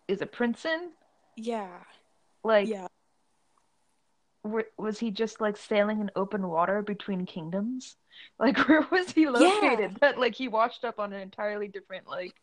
is 0.08 0.22
a 0.22 0.26
prince 0.26 0.64
in, 0.64 0.90
yeah, 1.36 1.80
like, 2.42 2.68
yeah. 2.68 2.88
was 4.76 4.98
he 4.98 5.10
just 5.10 5.40
like 5.40 5.56
sailing 5.56 6.00
in 6.00 6.10
open 6.16 6.48
water 6.48 6.82
between 6.82 7.26
kingdoms? 7.26 7.96
Like, 8.40 8.58
where 8.68 8.84
was 8.90 9.12
he 9.12 9.28
located? 9.28 9.96
That 10.00 10.18
like 10.18 10.34
he 10.34 10.48
washed 10.48 10.84
up 10.84 10.98
on 10.98 11.12
an 11.12 11.20
entirely 11.20 11.68
different 11.68 12.08
like. 12.08 12.34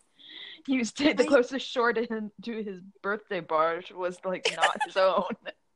He 0.66 0.78
was 0.78 0.94
the 0.94 1.26
closest 1.28 1.68
shore 1.70 1.92
to 1.92 2.06
him 2.06 2.32
to 2.44 2.64
his 2.64 2.80
birthday 3.04 3.42
barge 3.42 3.92
was 3.92 4.18
like 4.24 4.50
not 4.56 4.82
his 4.86 4.96
own. 4.98 5.26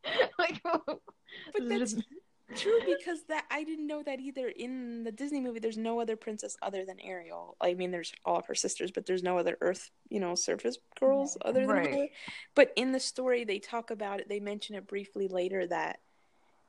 like, 0.40 0.62
But 0.64 1.70
that's 1.70 1.94
just- 1.94 2.08
true 2.56 2.80
because 2.86 3.24
that 3.30 3.46
I 3.52 3.64
didn't 3.64 3.88
know 3.88 4.02
that 4.04 4.20
either. 4.20 4.48
In 4.48 5.04
the 5.04 5.12
Disney 5.12 5.40
movie, 5.40 5.60
there's 5.60 5.78
no 5.78 6.00
other 6.00 6.16
princess 6.16 6.58
other 6.62 6.86
than 6.86 7.00
Ariel. 7.00 7.56
I 7.62 7.74
mean, 7.74 7.92
there's 7.92 8.12
all 8.26 8.40
of 8.40 8.48
her 8.48 8.56
sisters, 8.56 8.92
but 8.92 9.06
there's 9.06 9.24
no 9.24 9.38
other 9.38 9.58
Earth, 9.62 9.92
you 10.10 10.20
know, 10.20 10.36
surface 10.36 10.78
girls 11.00 11.38
other 11.44 11.62
than 11.62 11.70
Right. 11.70 11.94
her. 11.94 12.08
But 12.56 12.74
in 12.76 12.92
the 12.92 13.00
story, 13.00 13.44
they 13.44 13.60
talk 13.60 13.92
about 13.92 14.20
it. 14.20 14.30
They 14.30 14.40
mention 14.40 14.76
it 14.76 14.88
briefly 14.88 15.28
later 15.28 15.68
that 15.68 16.00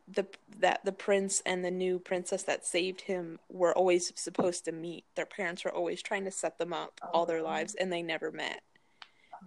the 0.09 0.27
that 0.59 0.85
the 0.85 0.93
prince 0.93 1.41
and 1.47 1.65
the 1.65 1.71
new 1.71 1.99
princess 1.99 2.43
that 2.45 2.67
saved 2.67 3.03
him 3.03 3.39
were 3.49 3.77
always 3.77 4.13
supposed 4.17 4.65
to 4.65 4.73
meet. 4.73 5.05
Their 5.15 5.27
parents 5.27 5.65
were 5.65 5.75
always 5.75 6.03
trying 6.03 6.25
to 6.25 6.31
set 6.31 6.59
them 6.59 6.73
up 6.73 7.01
all 7.13 7.27
their 7.27 7.39
oh. 7.39 7.45
lives, 7.45 7.75
and 7.75 7.93
they 7.93 8.03
never 8.03 8.31
met. 8.33 8.63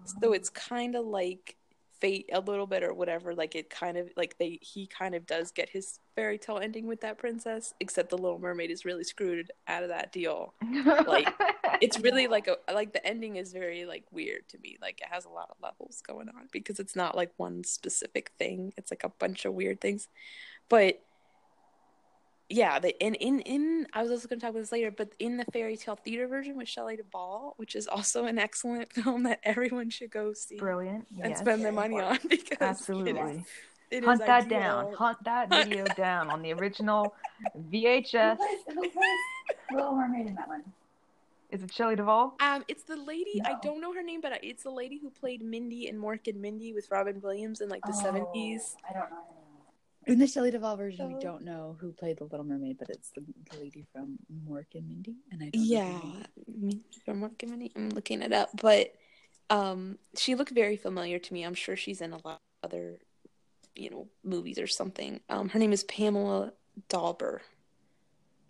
So 0.06 0.30
oh. 0.30 0.32
it's 0.34 0.50
kind 0.50 0.96
of 0.96 1.06
like 1.06 1.56
fate 2.04 2.30
a 2.34 2.39
little 2.42 2.68
bit 2.68 2.84
or 2.84 2.94
whatever. 2.94 3.34
Like 3.34 3.56
it 3.56 3.70
kind 3.70 3.98
of 3.98 4.10
like 4.18 4.38
they 4.38 4.60
he 4.62 4.88
kind 4.88 5.16
of 5.16 5.26
does 5.26 5.52
get 5.52 5.70
his 5.70 6.00
fairy 6.18 6.38
tale 6.38 6.60
ending 6.62 6.86
with 6.86 7.00
that 7.02 7.18
princess, 7.18 7.74
except 7.80 8.10
the 8.10 8.18
Little 8.18 8.39
Mermaid 8.39 8.70
is 8.70 8.84
really 8.84 9.06
screwed 9.06 9.52
out 9.70 9.84
of 9.84 9.89
that 9.89 10.12
deal. 10.12 10.54
like, 11.08 11.34
It's 11.80 11.98
really 12.02 12.28
like 12.36 12.48
a 12.48 12.58
like 12.74 12.92
the 12.92 13.06
ending 13.08 13.38
is 13.38 13.54
very 13.54 13.86
like 13.86 14.04
weird 14.12 14.50
to 14.50 14.58
me. 14.58 14.78
Like 14.82 15.00
it 15.00 15.08
has 15.10 15.24
a 15.24 15.30
lot 15.30 15.50
of 15.50 15.56
levels 15.63 16.04
going 16.06 16.28
on 16.28 16.50
because 16.52 16.78
it's 16.78 16.96
not 16.96 17.16
like 17.16 17.32
one 17.38 17.63
specific 17.63 18.32
thing. 18.38 18.74
It's 18.76 18.92
like 18.92 19.06
a 19.06 19.13
bunch 19.18 19.46
of 19.46 19.54
weird 19.54 19.80
things. 19.80 20.10
But 20.68 21.02
yeah, 22.54 22.78
the 22.78 22.96
in 23.04 23.16
in 23.16 23.39
in 23.39 23.88
I 23.94 24.04
was 24.04 24.12
also 24.12 24.28
going 24.28 24.39
to 24.39 24.46
talk 24.46 24.52
about 24.52 24.60
this 24.60 24.72
later, 24.72 24.92
but 24.92 25.10
in 25.18 25.38
the 25.38 25.46
fairy 25.46 25.76
tale 25.76 25.96
theater 25.96 26.28
version 26.28 26.56
with 26.56 26.70
Shelley 26.70 26.96
Duvall, 26.96 27.56
which 27.58 27.76
is 27.76 27.88
also 27.88 28.26
an 28.26 28.38
excellent 28.38 28.94
film 28.94 29.24
that 29.24 29.39
everyone 29.44 29.89
should 29.89 30.12
go 30.12 30.34
see 30.34 30.58
brilliant. 30.58 31.08
and 31.20 31.32
yes. 31.32 31.39
spend 31.39 31.66
their 31.66 31.72
money 31.72 32.00
on 32.00 32.20
because 32.30 32.60
Absolutely. 32.62 33.44
it 33.89 34.04
is 34.04 34.06
Hunt 34.06 34.20
that 34.20 34.46
ideal. 34.46 34.60
down. 34.60 34.94
Hunt 34.94 35.24
that 35.24 35.50
video 35.50 35.86
down 35.98 36.30
on 36.30 36.44
the 36.44 36.54
original 36.54 37.16
VHS. 37.72 38.38
Who 38.38 38.38
plays, 38.38 38.60
who 38.68 38.82
plays 38.82 38.94
Little 39.72 39.96
Mermaid 39.96 40.28
in 40.28 40.36
that 40.36 40.48
one? 40.48 40.63
Is 41.50 41.63
it 41.63 41.74
Shelley 41.74 41.96
Duvall? 41.96 42.36
Um, 42.39 42.63
it's 42.68 42.84
the 42.84 42.98
lady 42.98 43.42
I 43.44 43.56
don't 43.63 43.82
know 43.82 43.94
her 43.94 44.04
name, 44.04 44.22
but 44.22 44.39
it's 44.44 44.62
the 44.62 44.72
lady 44.72 45.00
who 45.00 45.10
played 45.10 45.42
Mindy 45.42 45.88
in 45.88 46.00
Mork 46.00 46.28
and 46.28 46.39
Mindy 46.39 46.72
with 46.72 46.92
Robin 46.92 47.20
Williams 47.20 47.62
in 47.62 47.70
like 47.70 47.82
the 47.84 47.94
seventies. 47.94 48.76
Oh, 48.78 48.88
I 48.89 48.94
don't 48.94 49.10
know 49.10 49.16
her 49.16 49.36
name. 49.36 49.43
In 50.08 50.20
the 50.20 50.28
Shelley 50.28 50.52
Duvall 50.52 50.76
version, 50.78 51.10
So- 51.10 51.16
we 51.18 51.22
don't 51.22 51.44
know 51.44 51.78
who 51.80 51.92
played 51.94 52.18
the 52.18 52.26
Little 52.26 52.46
Mermaid, 52.46 52.78
but 52.78 52.89
it's 52.89 53.12
the, 53.12 53.22
the 53.52 53.58
lady 53.60 53.86
from 53.94 54.18
Mork 54.48 54.76
and 54.76 54.88
Mindy, 54.88 55.16
and 55.32 55.42
I 55.42 55.50
don't 55.50 55.63
Yeah. 55.63 56.00
Mindy 56.48 56.82
from 57.06 57.22
Mork 57.22 57.42
and 57.42 57.52
Mindy. 57.52 57.72
I'm 57.76 57.89
looking 57.89 58.22
it 58.22 58.34
up, 58.34 58.50
but 58.62 58.94
um, 59.50 59.98
she 60.18 60.36
looked 60.36 60.52
very 60.52 60.78
familiar 60.78 61.20
to 61.20 61.34
me. 61.34 61.44
I'm 61.44 61.54
sure 61.54 61.76
she's 61.76 62.02
in 62.02 62.12
a 62.13 62.18
lot 62.26 62.42
of 62.63 62.72
other, 62.72 63.00
you 63.76 63.89
know, 63.89 64.08
movies 64.24 64.58
or 64.60 64.68
something. 64.68 65.20
Um, 65.30 65.50
her 65.50 65.60
name 65.60 65.74
is 65.74 65.84
Pamela 65.84 66.54
Dawber. 66.89 67.42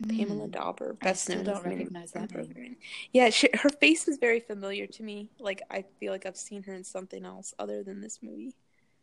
Pamela 0.08 0.48
Mm. 0.48 0.52
Dawber, 0.52 0.94
best 0.94 1.30
known 1.30 1.44
don't 1.46 1.64
recognize 1.64 2.12
that 2.12 2.32
name. 2.56 2.76
Yeah, 3.14 3.30
she, 3.30 3.48
her 3.54 3.70
face 3.70 4.08
is 4.08 4.18
very 4.18 4.40
familiar 4.40 4.86
to 4.88 5.04
me. 5.04 5.30
Like 5.40 5.62
I 5.70 5.84
feel 6.00 6.12
like 6.12 6.26
I've 6.26 6.36
seen 6.36 6.64
her 6.64 6.74
in 6.74 6.84
something 6.84 7.24
else 7.24 7.54
other 7.60 7.84
than 7.84 8.02
this 8.02 8.20
movie. 8.22 8.54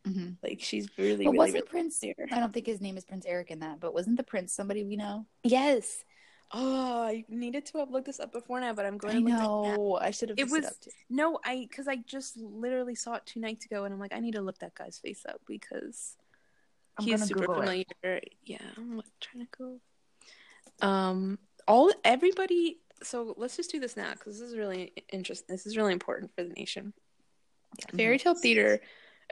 Mhm. 0.07 0.37
Like 0.43 0.61
she's 0.61 0.89
really, 0.97 1.25
But 1.25 1.33
really, 1.33 1.39
wasn't 1.39 1.55
really 1.55 1.69
Prince? 1.69 1.99
there. 2.01 2.15
I 2.33 2.41
don't 2.41 2.53
think 2.53 2.67
his 2.67 2.81
name 2.81 2.97
is 2.97 3.05
Prince 3.05 3.27
Eric 3.27 3.51
in 3.51 3.61
that, 3.61 3.81
but 3.81 3.93
wasn't 3.95 4.17
the 4.17 4.23
Prince 4.23 4.53
somebody 4.53 4.85
we 4.85 4.97
know? 4.97 5.27
Yes. 5.43 6.05
Oh, 6.53 7.03
I 7.03 7.25
needed 7.29 7.65
to 7.67 7.79
have 7.79 7.91
looked 7.91 8.07
this 8.07 8.19
up 8.19 8.33
before 8.33 8.61
now, 8.61 8.73
but 8.73 8.85
I'm 8.85 8.99
going 8.99 9.15
I 9.15 9.19
to 9.21 9.25
look 9.25 9.35
it 9.35 9.77
know. 9.79 9.99
I 10.01 10.11
should 10.11 10.31
have. 10.31 10.39
It 10.39 10.51
was 10.51 10.65
up 10.65 10.73
no, 11.09 11.39
I 11.45 11.67
because 11.69 11.87
I 11.87 11.97
just 11.97 12.37
literally 12.39 12.95
saw 12.97 13.15
it 13.15 13.27
two 13.27 13.39
nights 13.41 13.67
ago, 13.67 13.85
and 13.85 13.95
I'm 13.95 14.01
like, 14.01 14.13
I 14.15 14.19
need 14.21 14.35
to 14.35 14.41
look 14.43 14.59
that 14.59 14.75
guy's 14.75 14.99
face 14.99 15.25
up 15.29 15.41
because 15.47 16.17
I'm 16.99 17.05
he's 17.05 17.25
super 17.25 17.41
Google 17.41 17.55
familiar. 17.57 17.85
it. 18.03 18.35
Yeah, 18.45 18.59
I'm 18.77 18.97
like, 18.97 19.07
trying 19.21 19.47
to 19.47 19.51
go. 19.57 20.87
Um, 20.87 21.39
all 21.69 21.93
everybody. 22.05 22.81
So 23.03 23.35
let's 23.39 23.57
just 23.57 23.71
do 23.71 23.79
this 23.81 23.97
now 23.97 24.13
because 24.13 24.41
this 24.41 24.51
is 24.51 24.57
really 24.57 24.93
interesting. 25.13 25.47
This 25.55 25.67
is 25.67 25.77
really 25.77 25.93
important 25.93 26.35
for 26.35 26.43
the 26.43 26.53
nation. 26.55 26.93
Fairy 27.97 28.19
Tale 28.19 28.35
Theater, 28.35 28.81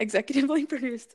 executively 0.00 0.66
produced 0.68 1.14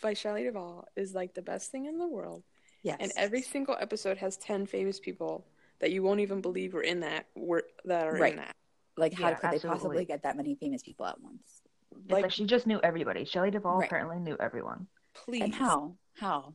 by 0.00 0.14
Shelley 0.14 0.44
Duvall, 0.44 0.86
is 0.96 1.14
like 1.14 1.34
the 1.34 1.42
best 1.42 1.70
thing 1.70 1.86
in 1.86 1.98
the 1.98 2.06
world. 2.08 2.42
Yes. 2.82 2.98
And 3.00 3.12
every 3.16 3.42
single 3.42 3.76
episode 3.80 4.18
has 4.18 4.36
ten 4.36 4.66
famous 4.66 5.00
people 5.00 5.46
that 5.80 5.90
you 5.90 6.02
won't 6.02 6.20
even 6.20 6.40
believe 6.40 6.74
were 6.74 6.82
in 6.82 7.00
that 7.00 7.26
were 7.34 7.64
that 7.84 8.06
are 8.06 8.14
Right. 8.16 8.32
in 8.32 8.38
that. 8.38 8.54
like, 8.96 9.12
how 9.12 9.30
Yeah, 9.30 9.34
could 9.34 9.50
they 9.50 9.58
possibly 9.68 10.04
get 10.04 10.22
that 10.22 10.36
many 10.36 10.54
famous 10.54 10.82
people 10.82 11.04
at 11.06 11.20
once? 11.20 11.62
Like- 12.08 12.22
like, 12.24 12.32
she 12.32 12.44
just 12.46 12.66
knew 12.66 12.78
everybody. 12.82 13.24
Shelley 13.24 13.50
Duvall 13.50 13.78
Right. 13.78 13.86
apparently 13.86 14.18
knew 14.20 14.36
everyone. 14.38 14.86
Please. 15.14 15.42
And 15.42 15.54
how? 15.54 15.96
How? 16.18 16.54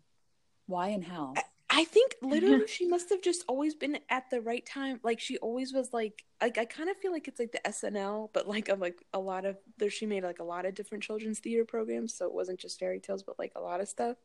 Why 0.65 0.89
and 0.89 1.03
how? 1.03 1.33
I 1.71 1.83
think 1.85 2.15
literally 2.21 2.65
she 2.67 2.87
must 2.87 3.09
have 3.11 3.21
just 3.21 3.43
always 3.47 3.75
been 3.75 3.99
at 4.09 4.29
the 4.31 4.41
right 4.41 4.65
time. 4.65 4.99
Like 5.03 5.19
she 5.19 5.37
always 5.37 5.71
was 5.71 5.93
like 5.93 6.23
like 6.41 6.57
I 6.57 6.65
kind 6.65 6.89
of 6.89 6.97
feel 6.97 7.11
like 7.11 7.27
it's 7.27 7.39
like 7.39 7.51
the 7.51 7.65
SNL, 7.65 8.31
but 8.33 8.47
like 8.47 8.69
of 8.69 8.79
like 8.79 9.03
a 9.13 9.19
lot 9.19 9.45
of 9.45 9.57
there 9.77 9.89
she 9.91 10.07
made 10.07 10.23
like 10.23 10.39
a 10.39 10.43
lot 10.43 10.65
of 10.65 10.73
different 10.73 11.03
children's 11.03 11.39
theater 11.39 11.65
programs, 11.65 12.15
so 12.15 12.25
it 12.25 12.33
wasn't 12.33 12.59
just 12.59 12.79
fairy 12.79 12.99
tales, 12.99 13.21
but 13.23 13.37
like 13.37 13.51
a 13.55 13.61
lot 13.61 13.81
of 13.81 13.87
stuff. 13.87 14.17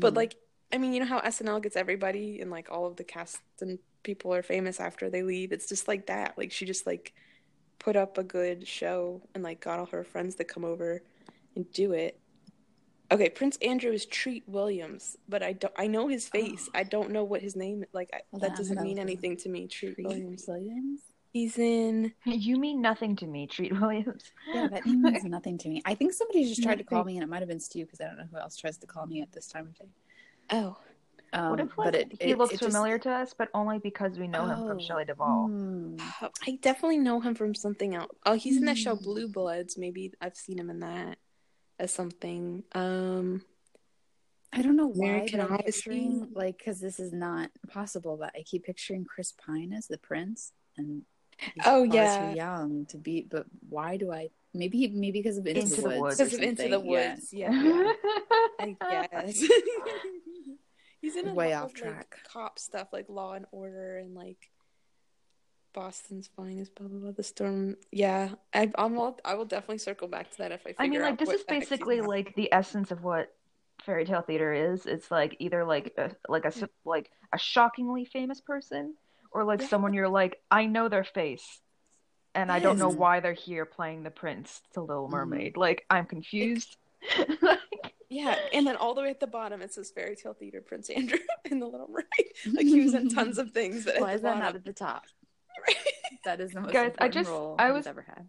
But 0.00 0.14
Mhm. 0.14 0.16
like 0.16 0.36
I 0.72 0.78
mean, 0.78 0.92
you 0.92 1.00
know 1.00 1.06
how 1.06 1.20
SNL 1.20 1.60
gets 1.60 1.76
everybody 1.76 2.40
and 2.40 2.50
like 2.50 2.68
all 2.70 2.86
of 2.86 2.96
the 2.96 3.04
cast 3.04 3.40
and 3.60 3.78
people 4.02 4.34
are 4.34 4.42
famous 4.42 4.80
after 4.80 5.08
they 5.08 5.22
leave. 5.22 5.52
It's 5.52 5.68
just 5.68 5.86
like 5.88 6.06
that. 6.08 6.36
Like 6.36 6.50
she 6.52 6.66
just 6.66 6.84
like 6.86 7.12
put 7.78 7.96
up 7.96 8.18
a 8.18 8.24
good 8.24 8.66
show 8.66 9.22
and 9.34 9.44
like 9.44 9.60
got 9.60 9.78
all 9.78 9.86
her 9.86 10.04
friends 10.04 10.36
to 10.36 10.44
come 10.44 10.64
over 10.64 11.02
and 11.56 11.70
do 11.72 11.92
it. 11.92 12.20
Okay, 13.10 13.30
Prince 13.30 13.56
Andrew 13.62 13.90
is 13.92 14.04
Treat 14.04 14.44
Williams, 14.46 15.16
but 15.28 15.42
I 15.42 15.54
don't 15.54 15.72
I 15.78 15.86
know 15.86 16.08
his 16.08 16.28
face. 16.28 16.68
I 16.74 16.82
don't 16.84 17.10
know 17.10 17.24
what 17.24 17.40
his 17.40 17.56
name 17.56 17.84
like 17.92 18.10
I, 18.12 18.20
Hold 18.30 18.42
that 18.42 18.56
doesn't 18.56 18.76
hold 18.76 18.86
mean 18.86 18.96
hold 18.98 19.08
anything 19.08 19.36
to 19.38 19.48
me. 19.48 19.66
Treat 19.66 19.94
Treat 19.94 20.06
Williams. 20.06 20.44
Williams? 20.46 21.00
He's 21.32 21.58
in 21.58 22.12
You 22.24 22.58
mean 22.58 22.82
nothing 22.82 23.16
to 23.16 23.26
me, 23.26 23.46
Treat 23.46 23.78
Williams. 23.80 24.24
Yeah, 24.52 24.68
that 24.68 24.84
name 24.84 25.02
means 25.02 25.24
nothing 25.24 25.56
to 25.58 25.68
me. 25.68 25.82
I 25.86 25.94
think 25.94 26.12
somebody 26.12 26.44
just 26.44 26.62
tried 26.62 26.78
to 26.78 26.84
call 26.84 27.04
me, 27.04 27.14
and 27.16 27.22
it 27.22 27.28
might 27.28 27.40
have 27.40 27.48
been 27.48 27.60
Stu 27.60 27.84
because 27.84 28.00
I 28.00 28.04
don't 28.08 28.18
know 28.18 28.28
who 28.30 28.38
else 28.38 28.56
tries 28.56 28.76
to 28.78 28.86
call 28.86 29.06
me 29.06 29.22
at 29.22 29.32
this 29.32 29.46
time 29.46 29.66
of 29.68 29.78
day. 29.78 29.88
Oh. 30.50 30.76
Um, 31.34 31.50
what 31.50 31.60
if 31.60 31.76
like 31.78 31.84
but 31.92 31.94
it, 31.94 32.12
he 32.22 32.30
it- 32.30 32.38
looks 32.38 32.54
it 32.54 32.60
just- 32.60 32.72
familiar 32.72 32.98
to 33.00 33.10
us, 33.10 33.34
but 33.36 33.48
only 33.54 33.78
because 33.78 34.18
we 34.18 34.26
know 34.26 34.46
him 34.46 34.66
from 34.66 34.78
Oh. 34.78 34.80
Shelley 34.80 35.04
Duvall? 35.04 35.48
Hmm. 35.48 35.96
Uh, 36.22 36.28
I 36.46 36.58
definitely 36.62 36.96
know 36.98 37.20
him 37.20 37.34
from 37.34 37.54
something 37.54 37.94
else. 37.94 38.10
Oh, 38.24 38.32
he's 38.34 38.56
in 38.56 38.64
that 38.66 38.78
show 38.78 38.96
Hmm. 38.96 39.04
Blue 39.04 39.28
Bloods. 39.28 39.76
Maybe 39.78 40.12
I've 40.22 40.36
seen 40.36 40.58
him 40.58 40.70
in 40.70 40.80
that 40.80 41.18
as 41.78 41.92
something. 41.92 42.64
Um, 42.72 43.42
I 44.52 44.62
don't 44.62 44.76
know 44.76 44.86
why 44.88 45.08
American 45.08 45.40
but 45.40 45.46
I'm 45.50 45.54
Odyssey. 45.54 45.72
picturing 45.90 46.28
like 46.32 46.58
because 46.58 46.80
this 46.80 46.98
is 46.98 47.12
not 47.12 47.50
possible, 47.68 48.16
but 48.16 48.32
I 48.34 48.42
keep 48.42 48.64
picturing 48.64 49.04
Chris 49.04 49.32
Pine 49.32 49.72
as 49.72 49.86
the 49.88 49.98
prince, 49.98 50.52
and 50.76 51.02
he's 51.38 51.52
Oh, 51.66 51.84
far 51.86 51.94
yeah. 51.94 52.30
too 52.30 52.36
young 52.36 52.86
to 52.86 52.96
be. 52.98 53.26
But 53.30 53.46
why 53.68 53.96
do 53.96 54.10
I? 54.12 54.30
Maybe 54.54 54.88
maybe 54.88 55.20
because 55.20 55.36
of 55.38 55.46
Into, 55.46 55.60
Into 55.60 55.76
the 55.76 55.82
the 55.82 56.00
Woods. 56.00 56.00
Woods. 56.00 56.20
or 56.20 56.24
because 56.24 56.38
of 56.38 56.42
Into 56.42 56.62
the 56.62 56.70
something. 56.70 56.90
Yeah. 56.90 57.10
Woods. 57.10 57.32
Yeah, 57.32 57.92
I 58.60 59.08
guess. 59.12 59.42
he's 61.00 61.16
in 61.16 61.28
a 61.28 61.34
Way 61.34 61.54
lot 61.54 61.64
off 61.64 61.74
of, 61.74 61.80
like, 61.82 61.92
track. 61.94 62.16
cop 62.32 62.58
stuff 62.58 62.88
like 62.92 63.06
Law 63.08 63.34
and 63.34 63.44
Order 63.52 63.98
and 63.98 64.14
like 64.14 64.50
Boston's 65.78 66.28
Finest. 66.36 66.74
Blah 66.74 66.88
blah 66.88 66.98
blah. 66.98 67.10
The 67.12 67.22
Storm. 67.22 67.76
Yeah, 67.92 68.30
I, 68.52 68.70
I'm. 68.76 68.98
All, 68.98 69.18
I 69.24 69.34
will 69.34 69.44
definitely 69.44 69.78
circle 69.78 70.08
back 70.08 70.30
to 70.32 70.38
that 70.38 70.50
if 70.50 70.62
I. 70.66 70.70
Figure 70.70 70.82
I 70.84 70.88
mean, 70.88 71.00
like 71.02 71.12
out 71.12 71.18
this 71.20 71.26
what 71.28 71.36
is 71.36 71.44
the 71.44 71.54
heck 71.54 71.62
he's 71.62 71.68
basically 71.70 72.00
like 72.00 72.34
the 72.34 72.52
essence 72.52 72.90
of 72.90 73.04
what 73.04 73.32
fairy 73.84 74.04
tale 74.04 74.22
theater 74.22 74.52
is. 74.72 74.86
It's 74.86 75.08
like 75.10 75.36
either 75.38 75.64
like 75.64 75.94
a, 75.96 76.10
like 76.28 76.44
a 76.46 76.52
like 76.84 77.10
a 77.32 77.38
shockingly 77.38 78.04
famous 78.04 78.40
person, 78.40 78.94
or 79.30 79.44
like 79.44 79.60
Yeah. 79.60 79.68
someone 79.68 79.94
you're 79.94 80.08
like, 80.08 80.40
I 80.50 80.66
know 80.66 80.88
their 80.88 81.04
face, 81.04 81.60
and 82.34 82.50
I 82.50 82.58
don't 82.58 82.78
know 82.80 82.88
why 82.90 83.20
they're 83.20 83.32
here 83.32 83.64
playing 83.64 84.02
the 84.02 84.10
prince 84.10 84.60
to 84.72 84.80
Little 84.80 85.06
Mhm. 85.06 85.12
Mermaid. 85.12 85.56
Like 85.56 85.86
I'm 85.88 86.06
confused. 86.06 86.76
Yeah, 88.10 88.36
and 88.54 88.66
then 88.66 88.74
all 88.76 88.94
the 88.94 89.02
way 89.02 89.10
at 89.10 89.20
the 89.20 89.26
bottom 89.26 89.60
it 89.60 89.74
says 89.74 89.90
Fairy 89.90 90.16
Tale 90.16 90.32
Theater 90.32 90.62
Prince 90.62 90.88
Andrew 90.88 91.18
in 91.44 91.60
the 91.60 91.66
Little 91.66 91.88
Mermaid. 91.88 92.32
Like 92.56 92.64
he 92.64 92.80
was 92.80 92.94
in 92.94 93.10
tons 93.10 93.36
of 93.36 93.50
things, 93.52 93.84
but 93.84 94.00
Why 94.00 94.14
is 94.14 94.22
that 94.22 94.38
not 94.38 94.54
at 94.54 94.64
the 94.64 94.72
top? 94.72 95.04
That 96.24 96.40
is 96.40 96.52
the 96.52 96.60
most 96.60 96.72
Guys, 96.72 96.92
I 96.98 97.08
just- 97.08 97.30
role 97.30 97.54
I 97.58 97.70
was- 97.70 97.86
ever 97.86 98.02
had. 98.02 98.28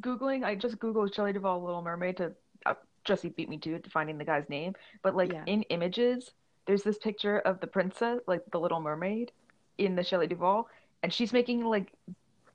Googling, 0.00 0.44
I 0.44 0.54
just 0.54 0.78
Googled 0.78 1.14
Shelley 1.14 1.32
Duvall 1.32 1.62
Little 1.64 1.82
Mermaid 1.82 2.18
to 2.18 2.32
uh, 2.66 2.74
Jesse 3.04 3.30
beat 3.30 3.48
me 3.48 3.56
to 3.58 3.74
it 3.74 3.90
finding 3.90 4.18
the 4.18 4.24
guy's 4.24 4.48
name. 4.48 4.74
But 5.02 5.16
like 5.16 5.32
Yeah. 5.32 5.44
in 5.46 5.62
images, 5.64 6.30
there's 6.66 6.82
this 6.82 6.98
picture 6.98 7.38
of 7.38 7.60
the 7.60 7.66
princess, 7.66 8.20
like 8.26 8.42
the 8.52 8.60
Little 8.60 8.80
Mermaid, 8.80 9.32
in 9.78 9.94
the 9.96 10.04
Shelley 10.04 10.26
Duvall, 10.26 10.68
and 11.02 11.12
she's 11.12 11.32
making 11.32 11.64
like 11.64 11.92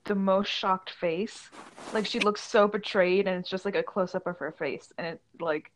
the 0.06 0.14
most 0.16 0.50
shocked 0.50 0.92
face. 0.92 1.50
Like 1.94 2.06
she 2.06 2.20
looks 2.20 2.42
so 2.42 2.68
betrayed, 2.68 3.28
and 3.28 3.40
it's 3.40 3.50
just 3.50 3.66
like 3.66 3.76
a 3.76 3.84
close 3.84 4.14
up 4.16 4.28
of 4.28 4.38
her 4.38 4.52
face, 4.52 4.92
and 4.98 5.08
it 5.08 5.22
like 5.40 5.72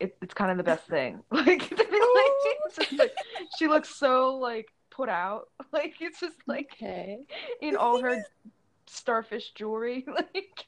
it, 0.00 0.16
it's 0.20 0.34
kind 0.34 0.50
of 0.50 0.56
the 0.56 0.64
best 0.64 0.86
thing. 0.88 1.20
Like, 1.30 1.46
like, 1.70 2.74
just, 2.74 2.92
like 2.98 3.12
she 3.58 3.68
looks 3.68 3.94
so 3.94 4.34
like 4.36 4.72
put 4.94 5.08
out. 5.08 5.48
Like 5.72 5.94
it's 6.00 6.20
just 6.20 6.36
like 6.46 6.70
Okay. 6.74 7.18
in 7.60 7.76
all 7.76 8.00
her 8.02 8.22
starfish 8.86 9.52
jewelry. 9.52 10.04
Like 10.14 10.64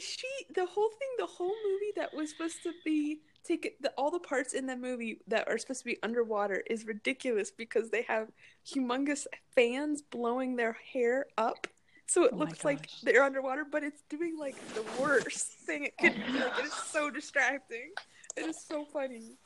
she 0.00 0.26
the 0.54 0.66
whole 0.66 0.90
thing 0.90 1.08
the 1.18 1.26
whole 1.26 1.54
movie 1.64 1.92
that 1.96 2.12
was 2.12 2.30
supposed 2.30 2.62
to 2.64 2.72
be 2.84 3.20
take 3.44 3.76
the, 3.80 3.90
all 3.96 4.10
the 4.10 4.18
parts 4.18 4.52
in 4.52 4.66
that 4.66 4.80
movie 4.80 5.20
that 5.28 5.46
are 5.48 5.56
supposed 5.56 5.80
to 5.80 5.84
be 5.86 5.98
underwater 6.02 6.62
is 6.68 6.84
ridiculous 6.84 7.50
because 7.52 7.90
they 7.90 8.02
have 8.02 8.28
humongous 8.66 9.26
fans 9.54 10.02
blowing 10.02 10.56
their 10.56 10.76
hair 10.92 11.26
up 11.38 11.68
so 12.06 12.24
it 12.24 12.32
Oh 12.32 12.38
looks 12.38 12.64
like 12.64 12.88
they're 13.04 13.22
underwater 13.22 13.64
but 13.70 13.84
it's 13.84 14.02
doing 14.10 14.36
like 14.36 14.56
the 14.74 14.84
worst 15.00 15.52
thing 15.64 15.84
it 15.84 15.96
could 15.98 16.14
be 16.26 16.32
like 16.40 16.58
it 16.58 16.64
is 16.64 16.74
so 16.74 17.08
distracting 17.08 17.90
it 18.36 18.46
is 18.46 18.60
so 18.66 18.84
funny 18.92 19.36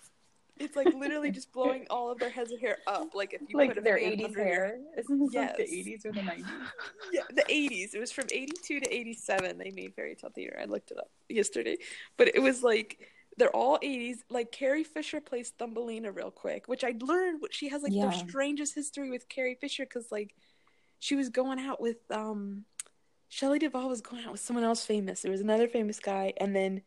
it's 0.61 0.77
like 0.77 0.93
literally 0.95 1.31
just 1.31 1.53
blowing 1.53 1.87
all 1.91 2.11
of 2.11 2.19
their 2.19 2.31
heads 2.31 2.53
of 2.53 2.61
hair 2.61 2.79
up 2.87 3.15
like 3.15 3.33
if 3.35 3.41
you 3.49 3.57
like 3.57 3.75
put 3.75 3.85
their 3.85 3.99
fan 3.99 4.13
80s 4.13 4.25
under 4.25 4.39
your- 4.39 4.47
hair. 4.49 4.79
Isn't 4.97 5.19
this 5.19 5.35
like 5.35 5.57
the 5.57 5.63
80s 5.65 6.05
or 6.07 6.13
the 6.13 6.21
90s? 6.21 6.45
yeah, 7.13 7.23
the 7.35 7.43
80s. 7.43 7.95
It 7.95 7.99
was 8.01 8.13
from 8.13 8.27
82 8.31 8.81
to 8.81 8.95
87 8.95 9.59
they 9.59 9.71
made 9.71 9.95
Fairy 9.95 10.15
Tale 10.15 10.31
Theater. 10.35 10.59
I 10.61 10.65
looked 10.67 10.91
it 10.91 10.99
up 10.99 11.11
yesterday. 11.29 11.77
But 12.17 12.29
it 12.35 12.41
was 12.41 12.63
like 12.63 12.99
they're 13.37 13.55
all 13.55 13.79
80s. 13.79 14.19
Like 14.31 14.51
Carrie 14.53 14.85
Fisher 14.85 15.21
plays 15.21 15.51
Thumbelina 15.59 16.11
real 16.11 16.31
quick, 16.31 16.67
which 16.67 16.83
I 16.85 16.95
learned 17.01 17.41
what 17.41 17.55
she 17.55 17.69
has 17.69 17.83
like 17.83 17.93
Yeah. 17.93 18.07
the 18.07 18.13
strangest 18.29 18.75
history 18.75 19.11
with 19.11 19.29
Carrie 19.29 19.55
Fisher 19.61 19.87
cuz 19.87 20.11
like 20.11 20.35
she 20.99 21.15
was 21.15 21.29
going 21.29 21.59
out 21.61 21.81
with 21.81 21.99
um 22.11 22.65
Shelley 23.29 23.59
Duvall 23.59 23.89
was 23.89 24.01
going 24.01 24.25
out 24.25 24.33
with 24.33 24.41
someone 24.41 24.65
else 24.65 24.85
famous. 24.87 25.21
There 25.23 25.31
was 25.31 25.41
another 25.43 25.69
famous 25.69 26.01
guy 26.01 26.33
and 26.39 26.57
then 26.57 26.83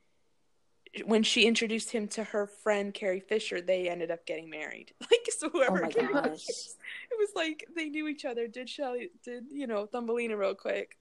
when 1.05 1.23
she 1.23 1.45
introduced 1.45 1.91
him 1.91 2.07
to 2.09 2.23
her 2.25 2.45
friend 2.47 2.93
Carrie 2.93 3.19
Fisher, 3.21 3.61
they 3.61 3.87
ended 3.89 4.11
up 4.11 4.25
getting 4.25 4.49
married. 4.49 4.93
Like 5.11 5.27
so 5.29 5.47
oh 5.47 5.49
whoever 5.51 5.79
Oh 5.79 5.81
my 5.83 5.89
Carrie 5.89 6.13
gosh. 6.13 6.45
It 6.47 7.17
was 7.17 7.29
like 7.35 7.65
they 7.75 7.89
knew 7.89 8.07
each 8.07 8.25
other. 8.25 8.47
Did 8.47 8.69
Shelley 8.69 9.09
did 9.23 9.45
you 9.51 9.67
know 9.67 9.85
Thumbelina 9.85 10.37
real 10.37 10.53
quick, 10.55 10.97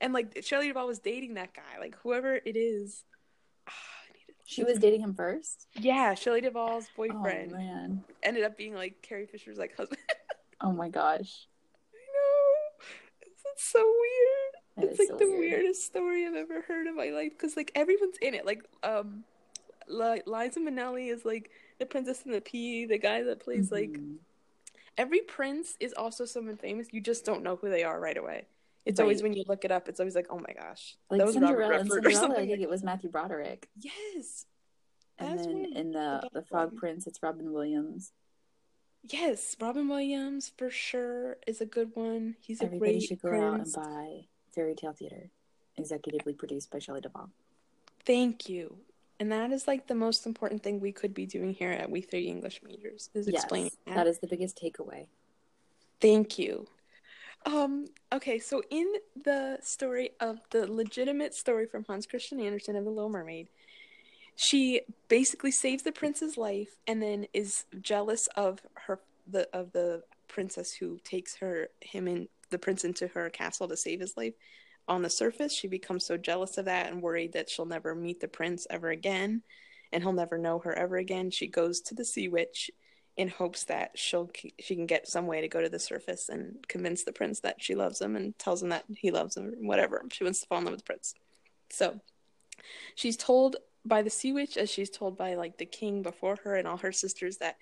and 0.00 0.12
like 0.12 0.42
Shelley 0.44 0.68
Duvall 0.68 0.86
was 0.86 0.98
dating 0.98 1.34
that 1.34 1.54
guy. 1.54 1.78
Like 1.80 1.96
whoever 2.02 2.34
it 2.36 2.56
is, 2.56 3.04
to- 3.66 3.72
She 4.46 4.62
was 4.64 4.78
dating 4.78 5.00
him 5.00 5.14
first? 5.14 5.66
yeah, 5.74 6.14
Shelley 6.14 6.40
Duvall's 6.42 6.86
Oh, 6.90 6.92
boyfriend 6.96 7.52
man. 7.52 8.04
ended 8.22 8.44
up 8.44 8.56
being 8.56 8.74
like 8.74 9.00
Carrie 9.02 9.26
Fisher's 9.26 9.58
like 9.58 9.76
husband. 9.76 10.00
Oh, 10.62 10.72
my 10.72 10.90
gosh. 10.90 11.46
I 11.94 12.04
know 12.12 12.84
it's 13.50 13.64
so 13.64 13.78
weird. 13.78 14.49
That 14.76 14.86
it's 14.86 14.98
like 14.98 15.08
so 15.08 15.16
the 15.16 15.26
weird. 15.26 15.40
weirdest 15.62 15.84
story 15.84 16.26
I've 16.26 16.34
ever 16.34 16.62
heard 16.62 16.86
in 16.86 16.96
my 16.96 17.10
life 17.10 17.32
because 17.32 17.56
like 17.56 17.72
everyone's 17.74 18.16
in 18.22 18.34
it. 18.34 18.46
Like 18.46 18.62
um, 18.82 19.24
Li- 19.88 20.22
Liza 20.26 20.60
Minnelli 20.60 21.12
is 21.12 21.24
like 21.24 21.50
the 21.78 21.86
Princess 21.86 22.22
and 22.24 22.32
the 22.34 22.40
Pea. 22.40 22.86
The 22.86 22.98
guy 22.98 23.22
that 23.24 23.40
plays 23.40 23.70
like 23.72 23.90
Mhm. 23.90 24.16
every 24.96 25.20
prince 25.20 25.76
is 25.80 25.92
also 25.92 26.24
someone 26.24 26.56
famous. 26.56 26.88
You 26.92 27.00
just 27.00 27.24
don't 27.24 27.42
know 27.42 27.56
who 27.56 27.68
they 27.68 27.82
are 27.84 27.98
right 28.00 28.16
away. 28.16 28.46
It's 28.86 28.98
Right. 28.98 29.04
always 29.04 29.22
when 29.22 29.34
you 29.34 29.44
look 29.46 29.64
it 29.64 29.70
up. 29.72 29.88
It's 29.88 30.00
always 30.00 30.14
like, 30.14 30.28
oh 30.30 30.38
my 30.38 30.54
gosh, 30.54 30.96
like 31.10 31.18
that 31.18 31.26
was 31.26 31.34
Robert 31.36 31.46
Cinderella. 31.48 31.74
In 31.74 31.80
Redford 31.88 32.06
or 32.06 32.10
Cinderella, 32.12 32.42
I 32.42 32.46
think 32.46 32.60
it 32.62 32.68
was 32.70 32.82
Matthew 32.82 33.10
Broderick. 33.10 33.68
Yes, 33.78 34.46
And 35.18 35.38
That's 35.38 35.46
then 35.46 35.66
in 35.74 35.92
the 35.92 36.26
the 36.32 36.42
Frog. 36.42 36.76
Prince, 36.76 37.06
it's 37.06 37.22
Robin 37.22 37.52
Williams. 37.52 38.12
yes, 39.02 39.54
Robin 39.60 39.86
Williams 39.88 40.48
for 40.56 40.70
sure 40.70 41.36
is 41.46 41.60
a 41.60 41.66
good 41.66 41.94
one. 41.94 42.36
He's 42.40 42.60
a 42.62 42.64
Everybody 42.64 42.92
great 42.92 43.02
should 43.02 43.20
go 43.20 43.28
out 43.30 43.34
and 43.34 43.54
prince. 43.72 43.76
buy 43.76 44.26
Fairy 44.54 44.74
Tale 44.74 44.92
Theater, 44.92 45.30
executively 45.78 46.36
produced 46.36 46.70
by 46.70 46.78
Shelley 46.78 47.00
Duvall. 47.00 47.30
Thank 48.04 48.48
you. 48.48 48.76
And 49.18 49.30
that 49.32 49.52
is 49.52 49.68
like 49.68 49.86
the 49.86 49.94
most 49.94 50.26
important 50.26 50.62
thing 50.62 50.80
we 50.80 50.92
could 50.92 51.12
be 51.12 51.26
doing 51.26 51.52
here 51.52 51.70
at 51.70 51.90
We 51.90 52.00
Three 52.00 52.26
English 52.26 52.60
Majors 52.64 53.10
is 53.12 53.26
Yes, 53.26 53.42
explaining 53.42 53.70
that 53.86 54.06
is 54.06 54.18
the 54.18 54.26
biggest 54.26 54.58
takeaway. 54.60 55.06
Thank 56.00 56.38
you. 56.38 56.66
Um, 57.46 57.86
okay, 58.12 58.38
so 58.38 58.62
in 58.70 58.86
the 59.24 59.58
story 59.62 60.10
of 60.20 60.38
the 60.50 60.70
legitimate 60.70 61.34
story 61.34 61.66
from 61.66 61.84
Hans 61.84 62.06
Christian 62.06 62.40
Andersen 62.40 62.76
of 62.76 62.84
The 62.84 62.90
Little 62.90 63.10
Mermaid, 63.10 63.48
she 64.36 64.82
basically 65.08 65.50
saves 65.50 65.82
the 65.82 65.92
prince's 65.92 66.36
life 66.36 66.76
and 66.86 67.02
then 67.02 67.26
is 67.34 67.64
jealous 67.80 68.26
of 68.36 68.60
her 68.86 69.00
the 69.26 69.48
of 69.52 69.72
the 69.72 70.02
princess 70.28 70.72
who 70.72 70.98
takes 71.04 71.36
her 71.36 71.68
him 71.80 72.06
and 72.06 72.28
the 72.50 72.58
prince 72.58 72.84
into 72.84 73.08
her 73.08 73.30
castle 73.30 73.68
to 73.68 73.76
save 73.76 74.00
his 74.00 74.16
life. 74.16 74.34
On 74.88 75.02
the 75.02 75.10
surface, 75.10 75.52
she 75.52 75.68
becomes 75.68 76.04
so 76.04 76.16
jealous 76.16 76.58
of 76.58 76.64
that 76.64 76.90
and 76.90 77.02
worried 77.02 77.32
that 77.32 77.48
she'll 77.48 77.66
never 77.66 77.94
meet 77.94 78.20
the 78.20 78.28
prince 78.28 78.66
ever 78.70 78.90
again 78.90 79.42
and 79.92 80.02
he'll 80.02 80.12
never 80.12 80.38
know 80.38 80.58
her 80.60 80.72
ever 80.72 80.96
again. 80.96 81.30
She 81.30 81.46
goes 81.46 81.80
to 81.82 81.94
the 81.94 82.04
sea 82.04 82.28
witch 82.28 82.70
in 83.16 83.28
hopes 83.28 83.64
that 83.64 83.90
she'll 83.98 84.30
she 84.58 84.76
can 84.76 84.86
get 84.86 85.08
some 85.08 85.26
way 85.26 85.40
to 85.40 85.48
go 85.48 85.60
to 85.60 85.68
the 85.68 85.78
surface 85.78 86.28
and 86.28 86.66
convince 86.68 87.04
the 87.04 87.12
prince 87.12 87.40
that 87.40 87.62
she 87.62 87.74
loves 87.74 88.00
him 88.00 88.16
and 88.16 88.38
tells 88.38 88.62
him 88.62 88.70
that 88.70 88.84
he 88.96 89.10
loves 89.10 89.36
him 89.36 89.52
whatever. 89.60 90.02
She 90.12 90.24
wants 90.24 90.40
to 90.40 90.46
fall 90.46 90.58
in 90.58 90.64
love 90.64 90.72
with 90.72 90.80
the 90.80 90.86
prince. 90.86 91.14
So 91.70 92.00
she's 92.94 93.16
told 93.16 93.56
by 93.84 94.02
the 94.02 94.10
sea 94.10 94.32
witch, 94.32 94.56
as 94.56 94.70
she's 94.70 94.90
told 94.90 95.16
by 95.16 95.34
like 95.34 95.58
the 95.58 95.66
king 95.66 96.02
before 96.02 96.36
her 96.44 96.56
and 96.56 96.68
all 96.68 96.78
her 96.78 96.92
sisters, 96.92 97.38
that 97.38 97.56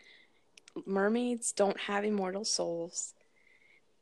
mermaids 0.86 1.52
don't 1.52 1.78
have 1.80 2.04
immortal 2.04 2.44
souls. 2.44 3.14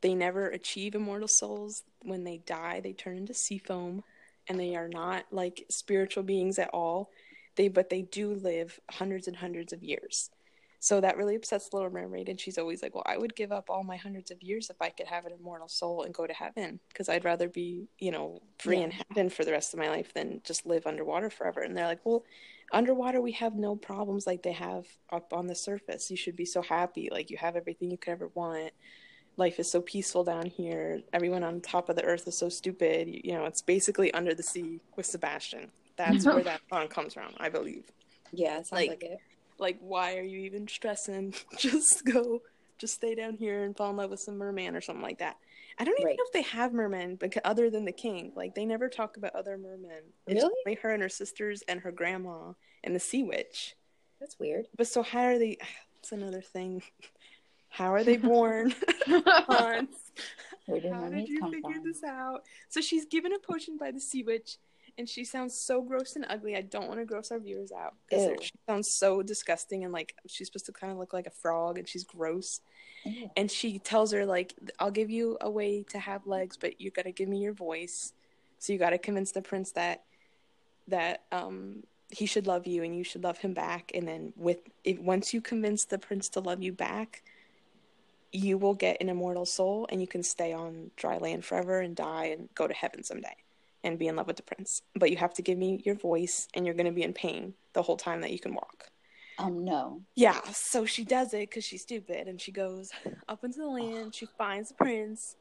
They 0.01 0.13
never 0.13 0.49
achieve 0.49 0.95
immortal 0.95 1.27
souls. 1.27 1.83
When 2.03 2.23
they 2.23 2.37
die, 2.37 2.79
they 2.81 2.93
turn 2.93 3.17
into 3.17 3.33
sea 3.33 3.57
foam, 3.57 4.03
and 4.47 4.59
they 4.59 4.75
are 4.75 4.87
not 4.87 5.25
like 5.31 5.65
spiritual 5.69 6.23
beings 6.23 6.59
at 6.59 6.69
all. 6.73 7.09
They 7.55 7.67
but 7.67 7.89
they 7.89 8.03
do 8.03 8.33
live 8.33 8.79
hundreds 8.91 9.27
and 9.27 9.35
hundreds 9.35 9.73
of 9.73 9.83
years. 9.83 10.29
So 10.79 11.01
that 11.01 11.17
really 11.17 11.35
upsets 11.35 11.69
the 11.69 11.75
Little 11.75 11.91
Mermaid, 11.91 12.29
and 12.29 12.39
she's 12.39 12.59
always 12.59 12.83
like, 12.83 12.93
"Well, 12.93 13.03
I 13.07 13.17
would 13.17 13.35
give 13.35 13.51
up 13.51 13.67
all 13.67 13.83
my 13.83 13.97
hundreds 13.97 14.29
of 14.29 14.43
years 14.43 14.69
if 14.69 14.79
I 14.79 14.91
could 14.91 15.07
have 15.07 15.25
an 15.25 15.31
immortal 15.33 15.67
soul 15.67 16.03
and 16.03 16.13
go 16.13 16.27
to 16.27 16.33
heaven, 16.33 16.79
because 16.89 17.09
I'd 17.09 17.25
rather 17.25 17.49
be, 17.49 17.87
you 17.97 18.11
know, 18.11 18.43
free 18.59 18.77
Yeah. 18.77 18.83
in 18.83 18.91
heaven 18.91 19.29
for 19.31 19.43
the 19.43 19.51
rest 19.51 19.73
of 19.73 19.79
my 19.79 19.89
life 19.89 20.13
than 20.13 20.39
just 20.43 20.67
live 20.67 20.85
underwater 20.85 21.31
forever." 21.31 21.61
And 21.61 21.75
they're 21.75 21.87
like, 21.87 22.05
"Well, 22.05 22.23
underwater 22.71 23.19
we 23.21 23.31
have 23.33 23.55
no 23.55 23.75
problems 23.75 24.27
like 24.27 24.43
they 24.43 24.51
have 24.51 24.87
up 25.09 25.33
on 25.33 25.47
the 25.47 25.55
surface. 25.55 26.11
You 26.11 26.17
should 26.17 26.35
be 26.35 26.45
so 26.45 26.61
happy, 26.61 27.09
like 27.11 27.31
you 27.31 27.37
have 27.37 27.55
everything 27.55 27.89
you 27.89 27.97
could 27.97 28.11
ever 28.11 28.27
want. 28.27 28.71
Life 29.37 29.59
is 29.59 29.69
so 29.71 29.81
peaceful 29.81 30.23
down 30.23 30.47
here. 30.47 31.01
Everyone 31.13 31.43
on 31.43 31.61
top 31.61 31.89
of 31.89 31.95
the 31.95 32.03
earth 32.03 32.27
is 32.27 32.35
so 32.37 32.49
stupid. 32.49 33.07
You, 33.07 33.21
you 33.23 33.33
know, 33.33 33.45
it's 33.45 33.61
basically 33.61 34.11
under 34.13 34.33
the 34.33 34.41
sea 34.43 34.79
with 34.95 35.05
Sebastian. 35.05 35.69
That's 35.95 36.25
where 36.25 36.41
that 36.43 36.61
song 36.69 36.87
comes 36.87 37.13
from, 37.13 37.31
I 37.37 37.49
believe." 37.49 37.83
Yeah, 38.33 38.57
it 38.59 38.67
sounds 38.67 38.71
Like- 38.81 38.89
like, 38.89 39.03
it. 39.03 39.19
Like, 39.59 39.77
why 39.79 40.17
are 40.17 40.23
you 40.23 40.39
even 40.39 40.67
stressing? 40.67 41.33
just 41.57 42.05
go, 42.05 42.41
just 42.77 42.93
stay 42.93 43.15
down 43.15 43.37
here 43.37 43.63
and 43.63 43.75
fall 43.75 43.89
in 43.89 43.97
love 43.97 44.11
with 44.11 44.19
some 44.19 44.37
merman 44.37 44.75
or 44.75 44.81
something 44.81 45.01
like 45.03 45.17
that. 45.19 45.37
I 45.79 45.83
don't 45.83 45.95
even 45.99 46.05
Right. 46.07 46.17
know 46.17 46.23
if 46.27 46.33
they 46.33 46.41
have 46.43 46.73
mermen, 46.73 47.15
because 47.15 47.41
other 47.45 47.69
than 47.71 47.85
the 47.85 47.91
king, 47.91 48.33
like 48.35 48.53
they 48.55 48.65
never 48.65 48.87
talk 48.89 49.17
about 49.17 49.33
other 49.35 49.57
mermen. 49.57 50.01
It's 50.27 50.41
Really? 50.43 50.53
only 50.65 50.75
her 50.81 50.89
and 50.91 51.01
her 51.01 51.09
sisters 51.09 51.63
and 51.67 51.79
her 51.81 51.91
grandma 51.91 52.53
and 52.83 52.95
the 52.95 52.99
sea 52.99 53.23
witch. 53.23 53.75
That's 54.19 54.37
weird. 54.39 54.67
But 54.75 54.87
so 54.87 55.01
how 55.03 55.21
are 55.23 55.37
they? 55.39 55.57
That's 55.95 56.11
another 56.11 56.41
thing. 56.41 56.83
How 57.77 57.93
are 57.93 58.03
they 58.03 58.17
born? 58.17 58.73
Where 60.65 60.81
did 60.81 60.91
How 60.91 61.09
did 61.09 61.29
you 61.29 61.39
figure 61.51 61.75
from? 61.75 61.83
this 61.83 62.03
out? 62.03 62.41
So 62.69 62.81
she's 62.81 63.05
given 63.05 63.33
a 63.33 63.39
potion 63.39 63.77
by 63.77 63.91
the 63.91 63.99
sea 63.99 64.23
witch, 64.23 64.57
and 64.97 65.07
she 65.07 65.23
sounds 65.23 65.53
so 65.53 65.83
gross 65.83 66.15
and 66.15 66.25
ugly. 66.27 66.55
I 66.55 66.61
don't 66.61 66.87
want 66.87 66.99
to 66.99 67.05
gross 67.05 67.31
our 67.31 67.37
viewers 67.39 67.71
out 67.71 67.93
because 68.09 68.43
she 68.43 68.51
sounds 68.67 68.89
so 68.89 69.21
disgusting 69.21 69.83
and 69.83 69.93
like 69.93 70.15
she's 70.27 70.47
supposed 70.47 70.65
to 70.65 70.71
kind 70.71 70.91
of 70.91 70.97
look 70.97 71.13
like 71.13 71.27
a 71.27 71.31
frog, 71.31 71.77
and 71.77 71.87
she's 71.87 72.03
gross. 72.03 72.61
Ew. 73.05 73.29
And 73.37 73.51
she 73.51 73.77
tells 73.77 74.11
her 74.11 74.25
like, 74.25 74.55
"I'll 74.79 74.89
give 74.89 75.11
you 75.11 75.37
a 75.39 75.49
way 75.49 75.83
to 75.91 75.99
have 75.99 76.25
legs, 76.25 76.57
but 76.57 76.81
you 76.81 76.89
got 76.89 77.03
to 77.03 77.11
give 77.11 77.29
me 77.29 77.37
your 77.37 77.53
voice. 77.53 78.13
So 78.57 78.73
you 78.73 78.79
got 78.79 78.89
to 78.89 78.97
convince 78.97 79.31
the 79.33 79.43
prince 79.43 79.71
that 79.73 80.01
that 80.87 81.25
um 81.31 81.83
he 82.09 82.25
should 82.25 82.47
love 82.47 82.65
you 82.65 82.81
and 82.81 82.97
you 82.97 83.03
should 83.03 83.23
love 83.23 83.37
him 83.37 83.53
back. 83.53 83.91
And 83.93 84.07
then 84.07 84.33
with 84.35 84.61
if 84.83 84.97
once 84.97 85.31
you 85.31 85.41
convince 85.41 85.85
the 85.85 85.99
prince 85.99 86.27
to 86.29 86.39
love 86.39 86.63
you 86.63 86.73
back." 86.73 87.21
You 88.31 88.57
will 88.57 88.73
get 88.73 88.97
an 89.01 89.09
immortal 89.09 89.45
soul 89.45 89.87
and 89.89 90.01
you 90.01 90.07
can 90.07 90.23
stay 90.23 90.53
on 90.53 90.91
dry 90.95 91.17
land 91.17 91.45
forever 91.45 91.79
and 91.79 91.95
die 91.95 92.25
and 92.25 92.49
go 92.55 92.67
to 92.67 92.73
heaven 92.73 93.03
someday 93.03 93.35
and 93.83 93.97
be 93.97 94.07
in 94.07 94.15
love 94.15 94.27
with 94.27 94.35
the 94.35 94.43
prince. 94.43 94.81
But 94.95 95.11
you 95.11 95.17
have 95.17 95.33
to 95.35 95.41
give 95.41 95.57
me 95.57 95.81
your 95.85 95.95
voice 95.95 96.47
and 96.53 96.65
you're 96.65 96.75
going 96.75 96.87
to 96.87 96.91
be 96.91 97.03
in 97.03 97.13
pain 97.13 97.53
the 97.73 97.81
whole 97.81 97.97
time 97.97 98.21
that 98.21 98.31
you 98.31 98.39
can 98.39 98.53
walk. 98.53 98.89
Um, 99.39 99.63
no. 99.63 100.01
Yeah, 100.15 100.41
so 100.51 100.85
she 100.85 101.05
does 101.05 101.33
it 101.33 101.49
because 101.49 101.63
she's 101.63 101.83
stupid 101.83 102.27
and 102.27 102.41
she 102.41 102.51
goes 102.51 102.91
up 103.29 103.43
into 103.43 103.59
the 103.59 103.67
land. 103.67 104.15
She 104.15 104.25
finds 104.37 104.69
the 104.69 104.75
prince. 104.75 105.35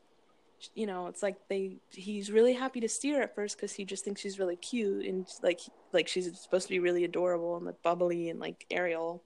You 0.74 0.86
know, 0.86 1.06
it's 1.06 1.22
like 1.22 1.36
they 1.48 1.76
he's 1.90 2.30
really 2.30 2.54
happy 2.54 2.80
to 2.80 2.88
see 2.88 3.12
her 3.12 3.22
at 3.22 3.34
first 3.34 3.56
because 3.56 3.72
he 3.72 3.84
just 3.84 4.04
thinks 4.04 4.22
she's 4.22 4.38
really 4.38 4.56
cute 4.56 5.04
and 5.04 5.26
like 5.42 5.60
like 5.92 6.08
she's 6.08 6.40
supposed 6.40 6.66
to 6.66 6.72
be 6.72 6.78
really 6.78 7.04
adorable 7.04 7.56
and 7.56 7.66
like 7.66 7.82
bubbly 7.82 8.30
and 8.30 8.40
like 8.40 8.64
Ariel. 8.70 9.22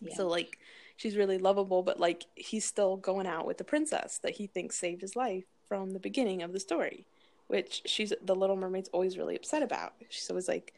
Yeah. 0.00 0.14
So 0.14 0.28
like 0.28 0.58
she's 1.02 1.16
really 1.16 1.38
lovable, 1.38 1.82
but 1.82 1.98
like 1.98 2.26
he's 2.36 2.64
still 2.64 2.96
going 2.96 3.26
out 3.26 3.44
with 3.44 3.58
the 3.58 3.64
princess 3.64 4.18
that 4.18 4.36
he 4.36 4.46
thinks 4.46 4.76
saved 4.76 5.00
his 5.00 5.16
life 5.16 5.44
from 5.68 5.90
the 5.90 5.98
beginning 5.98 6.42
of 6.42 6.52
the 6.52 6.60
story, 6.60 7.04
which 7.48 7.82
she's 7.86 8.12
the 8.24 8.36
Little 8.36 8.54
Mermaid's 8.54 8.88
always 8.92 9.18
really 9.18 9.34
upset 9.34 9.64
about. 9.64 9.94
She's 10.10 10.30
always 10.30 10.46
like, 10.46 10.74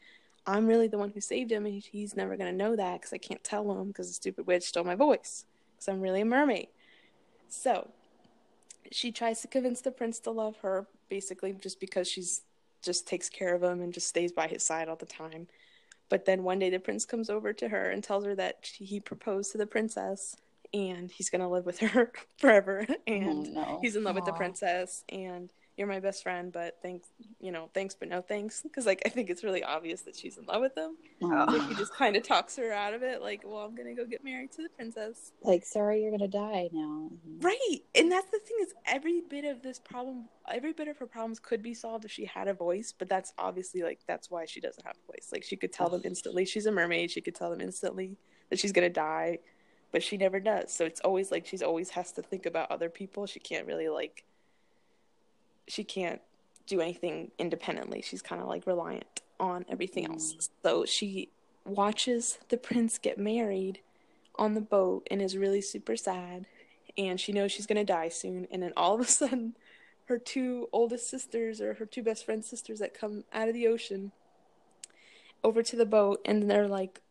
"I'm 0.47 0.65
really 0.65 0.87
the 0.87 0.97
one 0.97 1.11
who 1.11 1.21
saved 1.21 1.51
him, 1.51 1.67
and 1.67 1.75
he's 1.75 2.15
never 2.15 2.35
gonna 2.35 2.51
know 2.51 2.75
that 2.75 3.01
because 3.01 3.13
I 3.13 3.19
can't 3.19 3.43
tell 3.43 3.71
him 3.71 3.89
because 3.89 4.07
the 4.07 4.15
stupid 4.15 4.47
witch 4.47 4.63
stole 4.63 4.83
my 4.83 4.95
voice 4.95 5.45
because 5.75 5.87
I'm 5.87 6.01
really 6.01 6.21
a 6.21 6.25
mermaid." 6.25 6.69
So 7.47 7.91
she 8.91 9.11
tries 9.11 9.41
to 9.41 9.47
convince 9.47 9.81
the 9.81 9.91
prince 9.91 10.19
to 10.21 10.31
love 10.31 10.57
her, 10.57 10.87
basically 11.07 11.53
just 11.53 11.79
because 11.79 12.09
she's 12.09 12.41
just 12.81 13.07
takes 13.07 13.29
care 13.29 13.53
of 13.53 13.61
him 13.61 13.79
and 13.81 13.93
just 13.93 14.07
stays 14.07 14.31
by 14.31 14.47
his 14.47 14.63
side 14.63 14.89
all 14.89 14.95
the 14.95 15.05
time. 15.05 15.47
But 16.09 16.25
then 16.25 16.43
one 16.43 16.59
day 16.59 16.69
the 16.69 16.79
prince 16.79 17.05
comes 17.05 17.29
over 17.29 17.53
to 17.53 17.67
her 17.69 17.89
and 17.89 18.03
tells 18.03 18.25
her 18.25 18.35
that 18.35 18.59
she, 18.61 18.85
he 18.85 18.99
proposed 18.99 19.51
to 19.51 19.57
the 19.57 19.65
princess 19.65 20.35
and 20.73 21.11
he's 21.11 21.29
going 21.29 21.41
to 21.41 21.47
live 21.47 21.65
with 21.65 21.79
her 21.79 22.11
forever 22.37 22.85
oh, 22.89 22.95
and 23.07 23.53
no. 23.53 23.79
he's 23.81 23.95
in 23.95 24.03
love 24.03 24.15
with 24.15 24.25
the 24.25 24.33
princess 24.33 25.03
and 25.09 25.51
you're 25.77 25.87
my 25.87 25.99
best 25.99 26.23
friend 26.23 26.51
but 26.53 26.77
thanks 26.81 27.09
you 27.39 27.51
know 27.51 27.69
thanks 27.73 27.95
but 27.95 28.07
no 28.07 28.21
thanks 28.21 28.61
because 28.61 28.85
like 28.85 29.01
i 29.05 29.09
think 29.09 29.29
it's 29.29 29.43
really 29.43 29.63
obvious 29.63 30.01
that 30.01 30.15
she's 30.15 30.37
in 30.37 30.45
love 30.45 30.61
with 30.61 30.77
him 30.77 30.95
Oh. 31.21 31.45
like 31.47 31.67
he 31.69 31.75
just 31.75 31.93
kind 31.93 32.15
of 32.15 32.23
talks 32.23 32.55
her 32.57 32.71
out 32.71 32.93
of 32.93 33.03
it 33.03 33.21
like 33.21 33.41
well 33.45 33.59
i'm 33.65 33.75
gonna 33.75 33.93
go 33.93 34.05
get 34.05 34.23
married 34.23 34.51
to 34.53 34.63
the 34.63 34.69
princess 34.69 35.31
Like, 35.41 35.65
sorry, 35.65 36.01
you're 36.01 36.11
gonna 36.11 36.27
die 36.27 36.69
now. 36.71 37.09
Mm-hmm. 37.11 37.39
Right. 37.41 37.79
And 37.95 38.11
that's 38.11 38.29
the 38.31 38.39
thing 38.39 38.57
is 38.61 38.73
every 38.85 39.21
bit 39.29 39.45
of 39.45 39.61
this 39.61 39.79
problem 39.79 40.25
every 40.51 40.73
bit 40.73 40.87
of 40.87 40.97
her 40.97 41.07
problems 41.07 41.39
could 41.39 41.61
be 41.63 41.73
solved 41.73 42.05
if 42.05 42.11
she 42.11 42.25
had 42.25 42.47
a 42.47 42.53
voice, 42.53 42.93
but 42.97 43.09
that's 43.09 43.33
obviously 43.37 43.81
like 43.81 43.99
that's 44.07 44.29
why 44.29 44.45
she 44.45 44.59
doesn't 44.61 44.85
have 44.85 44.95
a 45.07 45.11
voice. 45.11 45.29
Like 45.31 45.43
she 45.43 45.55
could 45.55 45.73
tell 45.73 45.89
them 45.89 46.01
instantly 46.05 46.45
she's 46.45 46.65
a 46.67 46.71
mermaid, 46.71 47.11
she 47.11 47.21
could 47.21 47.35
tell 47.35 47.49
them 47.49 47.61
instantly 47.61 48.17
that 48.49 48.59
she's 48.59 48.71
gonna 48.71 48.89
die, 48.89 49.39
but 49.91 50.03
she 50.03 50.17
never 50.17 50.39
does. 50.39 50.71
So 50.73 50.85
it's 50.85 51.01
always 51.01 51.31
like 51.31 51.45
she's 51.45 51.63
always 51.63 51.89
has 51.91 52.11
to 52.13 52.21
think 52.21 52.45
about 52.45 52.69
other 52.71 52.89
people. 52.89 53.25
She 53.25 53.39
can't 53.39 53.65
really 53.65 53.89
like 53.89 54.23
she 55.67 55.83
can't 55.83 56.21
do 56.67 56.81
anything 56.81 57.31
independently. 57.37 58.01
She's 58.01 58.21
kind 58.21 58.41
of 58.41 58.47
like 58.47 58.65
reliant 58.65 59.21
on 59.39 59.65
everything 59.69 60.05
else. 60.05 60.33
Mm. 60.33 60.49
So 60.63 60.85
she 60.85 61.29
watches 61.65 62.37
the 62.49 62.57
prince 62.57 62.97
get 62.97 63.17
married 63.17 63.79
on 64.35 64.53
the 64.53 64.61
boat 64.61 65.07
and 65.09 65.21
is 65.21 65.37
really 65.37 65.61
super 65.61 65.95
sad 65.95 66.45
and 66.97 67.19
she 67.19 67.31
knows 67.31 67.51
she's 67.51 67.65
going 67.65 67.77
to 67.77 67.83
die 67.83 68.09
soon 68.09 68.47
and 68.51 68.61
then 68.61 68.73
all 68.77 68.95
of 68.95 69.01
a 69.01 69.05
sudden 69.05 69.55
her 70.05 70.17
two 70.17 70.69
oldest 70.71 71.09
sisters 71.09 71.59
or 71.59 71.73
her 71.75 71.85
two 71.85 72.03
best 72.03 72.25
friend 72.25 72.45
sisters 72.45 72.79
that 72.79 72.93
come 72.93 73.23
out 73.33 73.47
of 73.47 73.53
the 73.53 73.67
ocean 73.67 74.11
over 75.43 75.63
to 75.63 75.75
the 75.75 75.85
boat 75.85 76.21
and 76.25 76.49
they're 76.49 76.67
like 76.67 77.01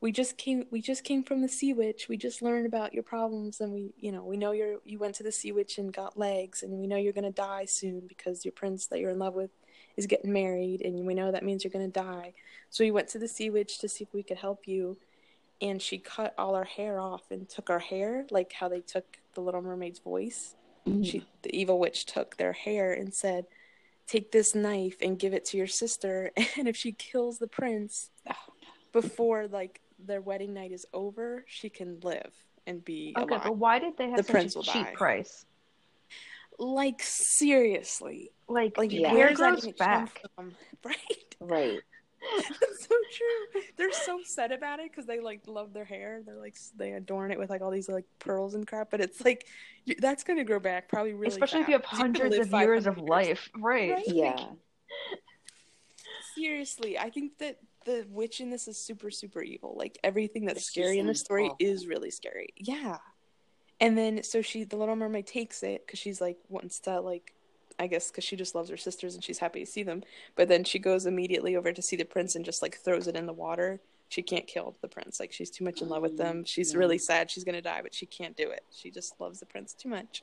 we 0.00 0.12
just 0.12 0.36
came 0.36 0.64
we 0.70 0.80
just 0.80 1.02
came 1.04 1.24
from 1.24 1.42
the 1.42 1.48
sea 1.48 1.72
witch. 1.72 2.08
We 2.08 2.16
just 2.16 2.40
learned 2.42 2.66
about 2.66 2.94
your 2.94 3.02
problems 3.02 3.60
and 3.60 3.72
we 3.72 3.92
you 3.98 4.12
know 4.12 4.22
we 4.22 4.36
know 4.36 4.52
you're 4.52 4.76
you 4.84 4.98
went 4.98 5.16
to 5.16 5.22
the 5.22 5.32
sea 5.32 5.52
witch 5.52 5.78
and 5.78 5.92
got 5.92 6.16
legs 6.18 6.62
and 6.62 6.72
we 6.78 6.86
know 6.86 6.96
you're 6.96 7.12
going 7.12 7.24
to 7.24 7.30
die 7.30 7.64
soon 7.64 8.02
because 8.06 8.44
your 8.44 8.52
prince 8.52 8.86
that 8.86 9.00
you're 9.00 9.10
in 9.10 9.18
love 9.18 9.34
with 9.34 9.50
is 9.96 10.06
getting 10.06 10.32
married 10.32 10.82
and 10.82 11.04
we 11.04 11.14
know 11.14 11.32
that 11.32 11.44
means 11.44 11.64
you're 11.64 11.72
going 11.72 11.90
to 11.90 12.00
die. 12.00 12.32
So 12.70 12.84
we 12.84 12.92
went 12.92 13.08
to 13.08 13.18
the 13.18 13.26
sea 13.26 13.50
witch 13.50 13.78
to 13.80 13.88
see 13.88 14.04
if 14.04 14.12
we 14.14 14.22
could 14.22 14.36
help 14.38 14.68
you 14.68 14.96
and 15.60 15.82
she 15.82 15.98
cut 15.98 16.34
all 16.38 16.54
our 16.54 16.64
hair 16.64 17.00
off 17.00 17.22
and 17.32 17.48
took 17.48 17.68
our 17.68 17.80
hair 17.80 18.24
like 18.30 18.52
how 18.52 18.68
they 18.68 18.80
took 18.80 19.18
the 19.34 19.40
little 19.40 19.62
mermaid's 19.62 19.98
voice. 19.98 20.54
Mhm. 20.86 21.04
she 21.04 21.26
the 21.42 21.54
evil 21.54 21.80
witch 21.80 22.06
took 22.06 22.36
their 22.36 22.52
hair 22.52 22.92
and 22.92 23.12
said 23.12 23.46
take 24.06 24.30
this 24.30 24.54
knife 24.54 24.96
and 25.02 25.18
give 25.18 25.34
it 25.34 25.44
to 25.46 25.56
your 25.56 25.66
sister. 25.66 26.30
And 26.56 26.68
if 26.68 26.76
she 26.76 26.92
kills 26.92 27.38
the 27.38 27.48
prince 27.48 28.10
Oh, 28.30 28.34
before 28.92 29.48
like 29.48 29.80
their 29.98 30.20
wedding 30.20 30.54
night 30.54 30.72
is 30.72 30.86
over 30.92 31.44
she 31.46 31.68
can 31.68 31.98
live 32.02 32.32
and 32.66 32.84
be 32.84 33.14
Okay, 33.16 33.24
alive 33.24 33.42
but 33.44 33.56
why 33.56 33.78
did 33.78 33.96
they 33.96 34.08
have 34.10 34.18
The 34.18 34.22
such 34.24 34.32
prince 34.32 34.56
a 34.56 34.62
cheap 34.62 34.86
die. 34.86 34.92
price? 34.94 35.44
like 36.58 37.02
seriously 37.02 38.30
Like, 38.48 38.76
like 38.78 38.92
Yeah. 38.92 39.12
where 39.12 39.26
where's 39.26 39.38
that 39.38 39.52
grows 39.52 39.64
come 39.64 39.72
back? 39.78 40.22
from 40.34 40.56
right 40.84 41.36
Right. 41.40 41.80
That's 42.36 42.86
so 42.86 42.94
true. 43.12 43.62
They're 43.76 43.92
so 43.92 44.18
upset 44.18 44.50
about 44.52 44.80
it 44.80 44.90
because 44.90 45.06
they 45.06 45.20
like 45.20 45.42
love 45.46 45.72
their 45.72 45.84
hair. 45.84 46.20
They're 46.26 46.36
like 46.36 46.56
they 46.76 46.92
adorn 46.92 47.30
it 47.30 47.38
with 47.38 47.48
like 47.48 47.62
all 47.62 47.70
these 47.70 47.88
like 47.88 48.04
pearls 48.18 48.54
and 48.54 48.66
crap. 48.66 48.90
But 48.90 49.00
it's 49.00 49.24
like 49.24 49.46
that's 49.98 50.24
gonna 50.24 50.44
grow 50.44 50.58
back 50.60 50.88
probably 50.88 51.14
really. 51.14 51.28
Especially 51.28 51.60
if 51.60 51.68
you 51.68 51.74
have 51.74 51.84
hundreds 51.84 52.36
live 52.36 52.46
of 52.46 52.52
years 52.52 52.84
500 52.84 52.88
of 52.88 52.98
life. 53.08 53.48
Right. 53.56 53.90
Right? 53.90 54.04
Yeah. 54.06 54.46
Seriously, 56.38 56.98
I 56.98 57.10
think 57.10 57.38
that 57.38 57.58
the 57.84 58.06
witch 58.10 58.40
in 58.40 58.50
this 58.50 58.68
is 58.68 58.76
super 58.76 59.10
super 59.10 59.42
evil. 59.42 59.74
Like 59.76 59.98
everything 60.04 60.44
that's 60.44 60.70
She 60.70 60.80
scary 60.80 60.98
in 60.98 61.06
the 61.06 61.14
story 61.14 61.44
awful. 61.44 61.56
is 61.60 61.86
really 61.86 62.10
scary. 62.10 62.48
Yeah. 62.56 62.98
And 63.80 63.96
then 63.96 64.22
so 64.22 64.42
she 64.42 64.64
the 64.64 64.76
little 64.76 64.96
mermaid 64.96 65.26
takes 65.26 65.62
it 65.62 65.86
because 65.86 65.98
she's 65.98 66.20
like 66.20 66.38
wants 66.48 66.80
to 66.80 67.00
like 67.00 67.34
I 67.78 67.86
guess 67.86 68.10
because 68.10 68.24
she 68.24 68.36
just 68.36 68.54
loves 68.54 68.70
her 68.70 68.76
sisters 68.76 69.14
and 69.14 69.22
she's 69.22 69.38
happy 69.38 69.60
to 69.60 69.70
see 69.70 69.82
them. 69.82 70.02
But 70.36 70.48
then 70.48 70.64
she 70.64 70.78
goes 70.78 71.06
immediately 71.06 71.56
over 71.56 71.72
to 71.72 71.82
see 71.82 71.96
the 71.96 72.04
prince 72.04 72.34
and 72.34 72.44
just 72.44 72.60
like 72.60 72.76
throws 72.76 73.06
it 73.06 73.16
in 73.16 73.26
the 73.26 73.32
water. 73.32 73.80
She 74.08 74.22
can't 74.22 74.46
kill 74.46 74.74
the 74.80 74.88
prince. 74.88 75.20
Like 75.20 75.32
she's 75.32 75.50
too 75.50 75.64
much 75.64 75.80
in 75.80 75.88
love 75.88 76.02
with 76.02 76.14
oh, 76.14 76.16
them. 76.16 76.44
She's 76.44 76.74
really 76.74 76.98
sad 76.98 77.30
she's 77.30 77.44
gonna 77.44 77.62
die, 77.62 77.80
but 77.82 77.94
she 77.94 78.06
can't 78.06 78.36
do 78.36 78.50
it. 78.50 78.64
She 78.70 78.90
just 78.90 79.20
loves 79.20 79.40
the 79.40 79.46
prince 79.46 79.74
too 79.74 79.88
much. 79.88 80.22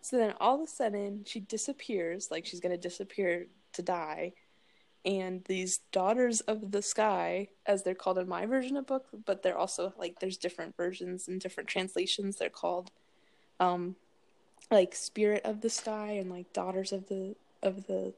So 0.00 0.16
then 0.16 0.34
all 0.40 0.56
of 0.56 0.62
a 0.62 0.66
sudden 0.66 1.22
she 1.26 1.40
disappears, 1.40 2.30
like 2.30 2.46
she's 2.46 2.60
gonna 2.60 2.78
disappear 2.78 3.46
to 3.74 3.82
die. 3.82 4.32
And 5.04 5.42
these 5.44 5.78
daughters 5.90 6.40
of 6.42 6.70
the 6.70 6.82
sky, 6.82 7.48
as 7.66 7.82
they're 7.82 7.94
called 7.94 8.18
in 8.18 8.28
my 8.28 8.46
version 8.46 8.76
of 8.76 8.86
book, 8.86 9.06
but 9.24 9.42
they're 9.42 9.58
also 9.58 9.92
like 9.98 10.20
there's 10.20 10.36
different 10.36 10.76
versions 10.76 11.26
and 11.26 11.40
different 11.40 11.68
translations. 11.68 12.36
They're 12.36 12.48
called 12.48 12.90
um 13.58 13.96
like 14.70 14.94
spirit 14.94 15.42
of 15.44 15.60
the 15.60 15.70
sky 15.70 16.12
and 16.12 16.30
like 16.30 16.52
daughters 16.52 16.92
of 16.92 17.08
the 17.08 17.34
of 17.62 17.86
the 17.88 18.14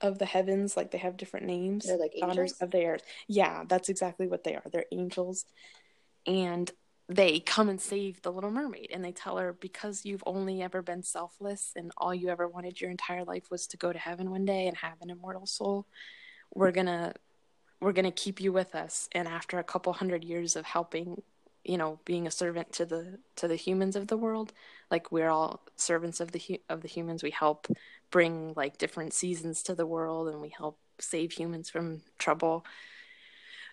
of 0.00 0.18
the 0.18 0.24
heavens. 0.24 0.74
Like 0.74 0.90
they 0.90 0.98
have 0.98 1.18
different 1.18 1.46
names. 1.46 1.86
They're 1.86 1.98
like 1.98 2.14
daughters 2.18 2.52
angels? 2.52 2.62
of 2.62 2.70
the 2.70 2.78
air 2.78 2.98
yeah 3.28 3.64
that's 3.68 3.90
exactly 3.90 4.26
what 4.26 4.42
they 4.42 4.54
are. 4.54 4.64
They're 4.72 4.86
angels. 4.90 5.44
And 6.26 6.70
they 7.08 7.40
come 7.40 7.68
and 7.68 7.80
save 7.80 8.22
the 8.22 8.32
little 8.32 8.50
mermaid. 8.50 8.90
And 8.90 9.04
they 9.04 9.12
tell 9.12 9.36
her 9.36 9.52
because 9.52 10.06
you've 10.06 10.22
only 10.24 10.62
ever 10.62 10.80
been 10.80 11.02
selfless 11.02 11.72
and 11.76 11.92
all 11.98 12.14
you 12.14 12.30
ever 12.30 12.48
wanted 12.48 12.80
your 12.80 12.90
entire 12.90 13.24
life 13.24 13.50
was 13.50 13.66
to 13.68 13.76
go 13.76 13.92
to 13.92 13.98
heaven 13.98 14.30
one 14.30 14.46
day 14.46 14.66
and 14.66 14.76
have 14.78 15.00
an 15.02 15.10
immortal 15.10 15.46
soul 15.46 15.86
we're 16.54 16.72
gonna 16.72 17.14
we're 17.80 17.92
gonna 17.92 18.12
keep 18.12 18.40
you 18.40 18.52
with 18.52 18.74
us 18.74 19.08
and 19.12 19.28
after 19.28 19.58
a 19.58 19.64
couple 19.64 19.92
hundred 19.94 20.24
years 20.24 20.56
of 20.56 20.64
helping 20.66 21.22
you 21.64 21.78
know 21.78 22.00
being 22.04 22.26
a 22.26 22.30
servant 22.30 22.72
to 22.72 22.86
the 22.86 23.18
to 23.36 23.48
the 23.48 23.56
humans 23.56 23.96
of 23.96 24.08
the 24.08 24.16
world 24.16 24.52
like 24.90 25.12
we're 25.12 25.30
all 25.30 25.62
servants 25.76 26.20
of 26.20 26.32
the 26.32 26.60
of 26.68 26.82
the 26.82 26.88
humans 26.88 27.22
we 27.22 27.30
help 27.30 27.68
bring 28.10 28.52
like 28.56 28.78
different 28.78 29.12
seasons 29.14 29.62
to 29.62 29.74
the 29.74 29.86
world 29.86 30.28
and 30.28 30.40
we 30.40 30.50
help 30.56 30.78
save 31.00 31.32
humans 31.32 31.70
from 31.70 32.02
trouble 32.18 32.64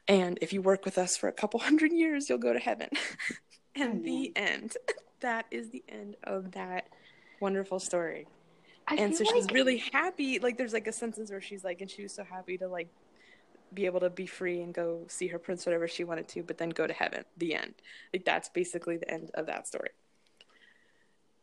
And 0.08 0.40
if 0.42 0.54
you 0.54 0.62
work 0.62 0.86
with 0.86 0.98
us 0.98 1.18
for 1.18 1.30
a 1.30 1.34
couple 1.34 1.60
hundred 1.62 1.94
years, 1.94 2.30
you'll 2.30 2.40
go 2.40 2.54
to 2.54 2.60
heaven. 2.60 2.90
and 3.76 4.06
the 4.06 4.34
end. 4.38 4.78
That 5.22 5.48
is 5.52 5.72
the 5.72 5.84
end 5.90 6.18
of 6.24 6.54
that 6.54 6.90
wonderful 7.42 7.80
story. 7.80 8.28
I 8.90 8.96
and 8.96 9.16
so 9.16 9.24
feel 9.24 9.34
she's 9.36 9.48
really 9.52 9.78
happy. 9.94 10.40
Like 10.40 10.58
there's 10.58 10.74
like 10.74 10.88
a 10.88 10.92
sentence 10.92 11.30
where 11.32 11.42
she's 11.42 11.64
like, 11.64 11.82
and 11.82 11.90
she 11.90 12.02
was 12.04 12.14
so 12.14 12.24
happy 12.24 12.58
to 12.58 12.68
like 12.68 12.90
be 13.74 13.86
able 13.86 14.00
to 14.00 14.10
be 14.10 14.26
free 14.26 14.62
and 14.62 14.74
go 14.74 15.06
see 15.08 15.28
her 15.28 15.38
prince 15.38 15.66
whatever 15.66 15.88
she 15.88 16.04
wanted 16.04 16.28
to, 16.30 16.42
but 16.44 16.58
then 16.58 16.70
go 16.70 16.88
to 16.88 16.94
heaven. 16.94 17.24
The 17.38 17.54
end. 17.56 17.76
Like 18.12 18.26
that's 18.26 18.50
basically 18.50 18.98
the 18.98 19.10
end 19.12 19.30
of 19.36 19.46
that 19.46 19.68
story. 19.68 19.90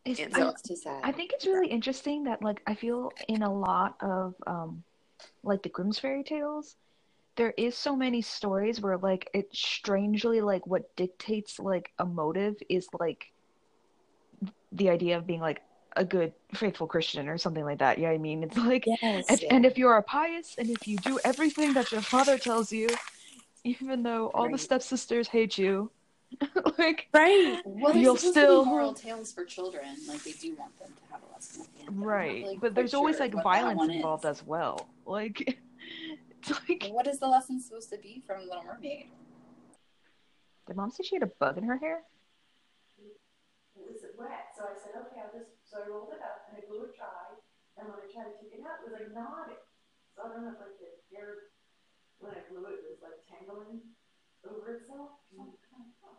It's- 0.04 0.24
And 0.24 0.34
I- 0.34 0.38
so- 0.50 0.54
too 0.66 0.76
sad. 0.76 1.00
I 1.04 1.12
think 1.12 1.32
it's 1.32 1.46
really 1.46 1.68
interesting 1.68 2.24
that 2.24 2.42
like 2.42 2.62
I 2.66 2.74
feel 2.74 3.12
in 3.28 3.42
a 3.42 3.52
lot 3.52 3.96
of 4.00 4.34
um 4.46 4.82
like 5.42 5.62
the 5.62 5.68
Grimm's 5.68 5.98
fairy 5.98 6.24
tales, 6.24 6.76
there 7.36 7.54
is 7.56 7.76
so 7.76 7.94
many 7.94 8.22
stories 8.22 8.80
where 8.80 8.98
like 8.98 9.28
it 9.34 9.54
strangely 9.54 10.40
like 10.40 10.66
what 10.66 10.94
dictates 10.96 11.58
like 11.60 11.92
a 11.98 12.04
motive 12.06 12.56
is 12.68 12.88
like 12.98 13.26
the 14.72 14.90
idea 14.90 15.16
of 15.16 15.26
being 15.26 15.40
like 15.40 15.62
a 15.96 16.04
good 16.04 16.32
faithful 16.54 16.86
Christian 16.86 17.28
or 17.28 17.38
something 17.38 17.64
like 17.64 17.78
that. 17.78 17.98
Yeah, 17.98 18.10
I 18.10 18.18
mean 18.18 18.42
it's 18.44 18.56
like 18.56 18.84
Yes. 18.86 19.26
and, 19.28 19.42
and 19.50 19.66
if 19.66 19.76
you 19.78 19.88
are 19.88 20.00
pious 20.02 20.54
and 20.58 20.70
if 20.70 20.86
you 20.86 20.96
do 20.98 21.18
everything 21.24 21.72
that 21.74 21.90
your 21.90 22.02
father 22.02 22.38
tells 22.38 22.70
you, 22.72 22.88
even 23.64 24.02
though 24.02 24.28
all 24.34 24.44
the 24.44 24.52
Right. 24.52 24.60
stepsisters 24.60 25.28
hate 25.28 25.58
you, 25.58 25.90
like 26.78 27.08
Right. 27.12 27.58
well, 27.64 27.92
there's 27.92 28.02
you'll 28.04 28.16
still- 28.16 28.60
to 28.60 28.64
be 28.64 28.70
moral 28.70 28.92
tales 28.94 29.32
for 29.32 29.44
children. 29.44 29.86
Like 30.06 30.22
they 30.22 30.32
do 30.32 30.54
want 30.56 30.78
them 30.78 30.92
to 30.94 31.12
have 31.12 31.22
a 31.28 31.32
lesson 31.32 31.62
at 31.62 31.72
the 31.74 31.80
end. 31.86 32.04
Right. 32.04 32.42
really 32.44 32.54
but 32.54 32.60
quite 32.60 32.74
there's 32.74 32.94
always 32.94 33.16
sure 33.16 33.26
like 33.26 33.42
violence 33.42 33.78
one 33.78 33.90
is. 33.90 33.96
involved 33.96 34.24
as 34.26 34.44
well. 34.44 34.88
Like 35.06 35.58
it's 36.42 36.50
like 36.68 36.88
What 36.90 37.06
is 37.06 37.18
the 37.18 37.28
lesson 37.28 37.60
supposed 37.60 37.90
to 37.90 37.98
be 37.98 38.22
from 38.26 38.40
Little 38.46 38.64
Mermaid? 38.64 39.06
Did 40.66 40.76
mom 40.76 40.90
say 40.90 41.04
she 41.04 41.14
had 41.16 41.22
a 41.22 41.26
bug 41.26 41.58
in 41.58 41.64
her 41.64 41.78
hair? 41.78 42.02
It 42.98 43.82
was 43.92 44.02
wet, 44.18 44.48
so 44.56 44.64
I 44.64 44.74
said, 44.74 44.92
okay, 45.00 45.20
I'll 45.22 45.38
just, 45.38 45.50
so 45.76 45.84
I 45.84 45.92
rolled 45.92 46.12
it 46.16 46.24
up 46.24 46.48
and 46.48 46.56
I 46.56 46.64
blew 46.64 46.88
it 46.88 46.96
dry, 46.96 47.36
and 47.76 47.84
when 47.92 48.00
I 48.00 48.08
tried 48.08 48.32
to 48.32 48.36
take 48.40 48.56
it 48.56 48.64
out, 48.64 48.80
it 48.80 48.88
was 48.88 48.96
like 48.96 49.12
knotted. 49.12 49.60
So 50.16 50.24
I 50.24 50.32
don't 50.32 50.48
know 50.48 50.56
if 50.56 50.60
like 50.64 50.80
the 50.80 50.88
hair, 51.12 51.52
when 52.24 52.32
I 52.32 52.40
blew 52.48 52.64
it, 52.72 52.80
it 52.80 52.96
was 52.96 53.04
like 53.04 53.20
tangling 53.28 53.92
over 54.48 54.80
itself. 54.80 55.20
Mm. 55.36 55.52
So 55.52 55.76
I'm 55.76 55.92
kind 55.92 55.92
of, 55.92 56.08
oh, 56.08 56.16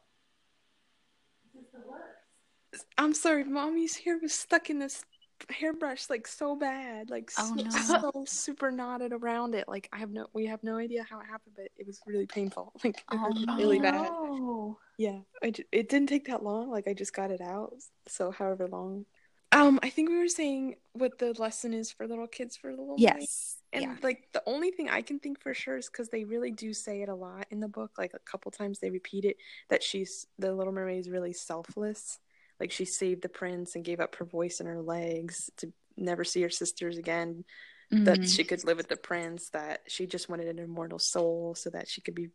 this 1.49 1.65
is 1.65 1.69
the 1.73 1.81
worst. 1.89 2.85
I'm 3.01 3.13
sorry, 3.17 3.43
mommy's 3.43 3.97
hair 3.97 4.19
was 4.21 4.33
stuck 4.33 4.69
in 4.69 4.77
this 4.77 5.01
hairbrush 5.49 6.09
like 6.09 6.27
so 6.27 6.55
bad. 6.55 7.09
Like 7.09 7.31
Oh, 7.37 7.55
so, 7.57 7.63
no. 7.63 7.69
so 8.13 8.25
super 8.27 8.71
knotted 8.71 9.13
around 9.13 9.55
it. 9.55 9.67
Like 9.67 9.89
I 9.91 9.97
have 9.97 10.11
no 10.11 10.27
we 10.33 10.45
have 10.45 10.63
no 10.63 10.77
idea 10.77 11.05
how 11.09 11.19
it 11.19 11.25
happened, 11.25 11.55
but 11.55 11.69
it 11.77 11.87
was 11.87 11.99
really 12.05 12.25
painful. 12.27 12.73
Like 12.83 12.97
it 12.97 13.03
Oh, 13.11 13.17
hurt 13.17 13.35
really 13.57 13.79
bad. 13.79 14.09
no. 14.11 14.77
Yeah, 14.97 15.19
I 15.43 15.51
ju- 15.51 15.63
it 15.71 15.89
didn't 15.89 16.09
take 16.09 16.25
that 16.27 16.43
long. 16.43 16.69
Like 16.69 16.87
I 16.87 16.93
just 16.93 17.13
got 17.13 17.31
it 17.31 17.41
out. 17.41 17.73
So 18.07 18.31
however 18.31 18.67
long. 18.67 19.05
Um, 19.53 19.79
I 19.81 19.89
think 19.89 20.09
we 20.09 20.17
were 20.17 20.27
saying 20.27 20.75
what 20.93 21.19
the 21.19 21.33
lesson 21.39 21.73
is 21.73 21.91
for 21.91 22.05
little 22.05 22.27
kids 22.27 22.57
for 22.57 22.69
little. 22.71 22.95
Yes. 22.97 23.57
And 23.71 23.81
yeah. 23.83 23.95
like 24.03 24.27
the 24.33 24.43
only 24.45 24.71
thing 24.71 24.89
I 24.89 25.01
can 25.01 25.19
think 25.19 25.41
for 25.41 25.53
sure 25.53 25.77
is 25.77 25.87
because 25.89 26.09
they 26.09 26.25
really 26.25 26.51
do 26.51 26.73
say 26.73 27.01
it 27.01 27.09
a 27.09 27.15
lot 27.15 27.47
in 27.49 27.59
the 27.61 27.67
book. 27.67 27.91
Like 27.97 28.11
a 28.13 28.19
couple 28.19 28.51
times 28.51 28.79
they 28.79 28.89
repeat 28.89 29.23
it 29.25 29.37
that 29.69 29.83
she's 29.83 30.27
the 30.37 30.53
Little 30.53 30.73
Mermaid 30.73 30.99
is 30.99 31.09
really 31.09 31.33
selfless. 31.33 32.19
Like 32.59 32.71
she 32.71 32.85
saved 32.85 33.21
the 33.21 33.29
prince 33.29 33.75
and 33.75 33.85
gave 33.85 33.99
up 33.99 34.15
her 34.15 34.25
voice 34.25 34.59
and 34.59 34.67
her 34.67 34.81
legs 34.81 35.49
to 35.57 35.71
never 35.95 36.23
see 36.23 36.41
her 36.41 36.49
sisters 36.49 36.97
again. 36.97 37.45
That 37.89 38.19
Mhm. 38.19 38.35
she 38.35 38.43
could 38.43 38.65
live 38.65 38.75
with 38.77 38.89
the 38.89 38.97
prince. 38.97 39.49
That 39.51 39.81
she 39.87 40.07
just 40.07 40.27
wanted 40.27 40.47
an 40.49 40.59
immortal 40.59 40.99
soul 40.99 41.55
so 41.55 41.69
that 41.69 41.87
she 41.87 42.01
could 42.01 42.15
be 42.15 42.29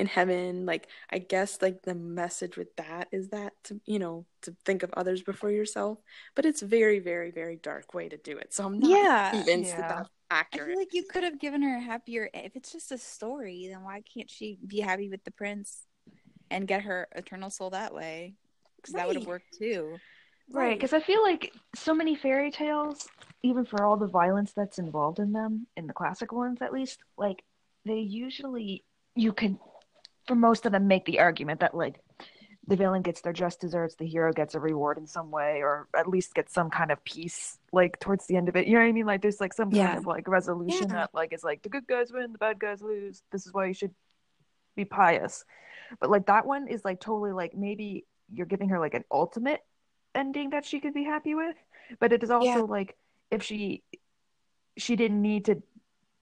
in 0.00 0.06
heaven. 0.06 0.66
Like 0.66 0.88
I 1.10 1.18
guess 1.18 1.60
like 1.60 1.82
the 1.82 1.94
message 1.94 2.56
with 2.56 2.74
that 2.76 3.08
is 3.12 3.28
that 3.28 3.52
to 3.64 3.80
you 3.86 3.98
know 3.98 4.24
to 4.42 4.56
think 4.64 4.82
of 4.82 4.92
others 4.96 5.22
before 5.22 5.50
yourself. 5.50 5.98
But 6.34 6.46
it's 6.46 6.62
very 6.62 6.98
very 6.98 7.30
very 7.30 7.56
dark 7.56 7.94
way 7.94 8.08
to 8.08 8.16
do 8.16 8.38
it. 8.38 8.52
So 8.54 8.64
I'm 8.64 8.78
not 8.80 8.90
Yeah. 8.90 9.30
convinced 9.30 9.70
Yeah. 9.70 9.76
that 9.82 9.88
that's 9.88 10.08
I 10.30 10.40
accurate. 10.40 10.68
feel 10.70 10.78
like 10.78 10.94
you 10.94 11.04
could 11.04 11.22
have 11.24 11.38
given 11.38 11.62
her 11.62 11.76
a 11.76 11.80
happier. 11.80 12.30
If 12.32 12.56
it's 12.56 12.72
just 12.72 12.90
a 12.92 12.98
story, 12.98 13.68
then 13.70 13.82
why 13.84 14.02
can't 14.12 14.30
she 14.30 14.58
be 14.66 14.80
happy 14.80 15.08
with 15.08 15.22
the 15.24 15.32
prince 15.32 15.84
and 16.50 16.66
get 16.66 16.82
her 16.82 17.08
eternal 17.14 17.50
soul 17.50 17.70
that 17.70 17.92
way? 17.92 18.34
Because 18.76 18.94
that 18.94 19.06
would 19.06 19.16
have 19.16 19.26
worked 19.26 19.58
too. 19.58 19.98
Right, 20.52 20.76
because 20.76 20.92
I 20.92 21.00
feel 21.00 21.22
like 21.22 21.52
so 21.76 21.94
many 21.94 22.16
fairy 22.16 22.50
tales, 22.50 23.08
even 23.44 23.64
for 23.64 23.84
all 23.84 23.96
the 23.96 24.08
violence 24.08 24.52
that's 24.52 24.78
involved 24.80 25.20
in 25.20 25.32
them, 25.32 25.66
in 25.76 25.86
the 25.86 25.92
classic 25.92 26.32
ones 26.32 26.58
at 26.60 26.72
least, 26.72 26.98
like 27.16 27.44
they 27.84 27.98
usually 28.00 28.84
you 29.14 29.32
can, 29.32 29.58
for 30.30 30.36
most 30.36 30.64
of 30.64 30.70
them, 30.70 30.86
make 30.86 31.04
the 31.06 31.18
argument 31.18 31.58
that 31.58 31.74
like 31.74 32.00
the 32.68 32.76
villain 32.76 33.02
gets 33.02 33.20
their 33.20 33.32
just 33.32 33.60
desserts, 33.60 33.96
the 33.96 34.06
hero 34.06 34.32
gets 34.32 34.54
a 34.54 34.60
reward 34.60 34.96
in 34.96 35.04
some 35.04 35.28
way, 35.32 35.60
or 35.60 35.88
at 35.98 36.06
least 36.06 36.34
gets 36.34 36.54
some 36.54 36.70
kind 36.70 36.92
of 36.92 37.02
peace, 37.02 37.58
like 37.72 37.98
towards 37.98 38.28
the 38.28 38.36
end 38.36 38.48
of 38.48 38.54
it. 38.54 38.68
You 38.68 38.74
know 38.74 38.78
what 38.82 38.86
I 38.86 38.92
mean? 38.92 39.06
Like 39.06 39.22
there's 39.22 39.40
like 39.40 39.52
some 39.52 39.72
Yeah. 39.72 39.88
kind 39.88 39.98
of 39.98 40.06
like 40.06 40.28
resolution 40.28 40.86
Yeah. 40.88 40.94
that 40.94 41.10
like 41.12 41.32
is 41.32 41.42
like 41.42 41.62
the 41.62 41.68
good 41.68 41.84
guys 41.88 42.12
win, 42.12 42.30
the 42.30 42.38
bad 42.38 42.60
guys 42.60 42.80
lose. 42.80 43.24
This 43.32 43.44
is 43.44 43.52
why 43.52 43.66
you 43.66 43.74
should 43.74 43.92
be 44.76 44.84
pious. 44.84 45.44
But 45.98 46.10
like 46.10 46.26
that 46.26 46.46
one 46.46 46.68
is 46.68 46.84
like 46.84 47.00
totally 47.00 47.32
like 47.32 47.56
maybe 47.56 48.06
you're 48.32 48.46
giving 48.46 48.68
her 48.68 48.78
like 48.78 48.94
an 48.94 49.04
ultimate 49.10 49.62
ending 50.14 50.50
that 50.50 50.64
she 50.64 50.78
could 50.78 50.94
be 50.94 51.02
happy 51.02 51.34
with, 51.34 51.56
but 51.98 52.12
it 52.12 52.22
is 52.22 52.30
also 52.30 52.60
Yeah. 52.60 52.72
like 52.76 52.96
if 53.32 53.42
she 53.42 53.82
she 54.78 54.94
didn't 54.94 55.20
need 55.20 55.46
to 55.46 55.60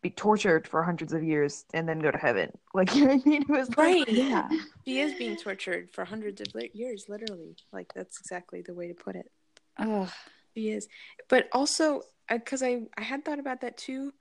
be 0.01 0.11
tortured 0.11 0.69
for 0.69 0.83
hundreds 0.83 1.13
of 1.13 1.25
years 1.25 1.65
and 1.75 1.89
then 1.89 1.99
go 1.99 2.11
to 2.11 2.19
heaven. 2.19 2.51
Like 2.75 2.95
you 2.95 3.07
know 3.07 3.15
what 3.15 3.27
I 3.27 3.29
mean? 3.29 3.43
It 3.43 3.49
was 3.49 3.69
like, 3.71 3.79
Right. 3.79 4.09
Yeah. 4.09 4.49
he 4.85 5.01
is 5.01 5.15
being 5.15 5.37
tortured 5.37 5.91
for 5.91 6.05
hundreds 6.05 6.41
of 6.41 6.55
li- 6.55 6.71
years, 6.73 7.07
literally. 7.09 7.57
Like 7.73 7.93
that's 7.95 8.21
exactly 8.21 8.63
the 8.63 8.75
way 8.75 8.89
to 8.89 8.95
put 8.95 9.17
it. 9.17 9.31
Ugh. 9.79 10.09
He 10.55 10.71
is, 10.71 10.89
but 11.29 11.49
also 11.53 12.03
because 12.31 12.63
I 12.63 12.83
I 12.97 13.03
had 13.03 13.25
thought 13.25 13.39
about 13.39 13.63
that 13.63 13.77
too. 13.77 14.13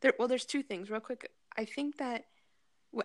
There, 0.00 0.12
well, 0.18 0.28
there's 0.28 0.44
two 0.44 0.62
things 0.62 0.90
real 0.90 1.00
quick. 1.00 1.30
I 1.56 1.64
think 1.64 1.98
that 1.98 2.24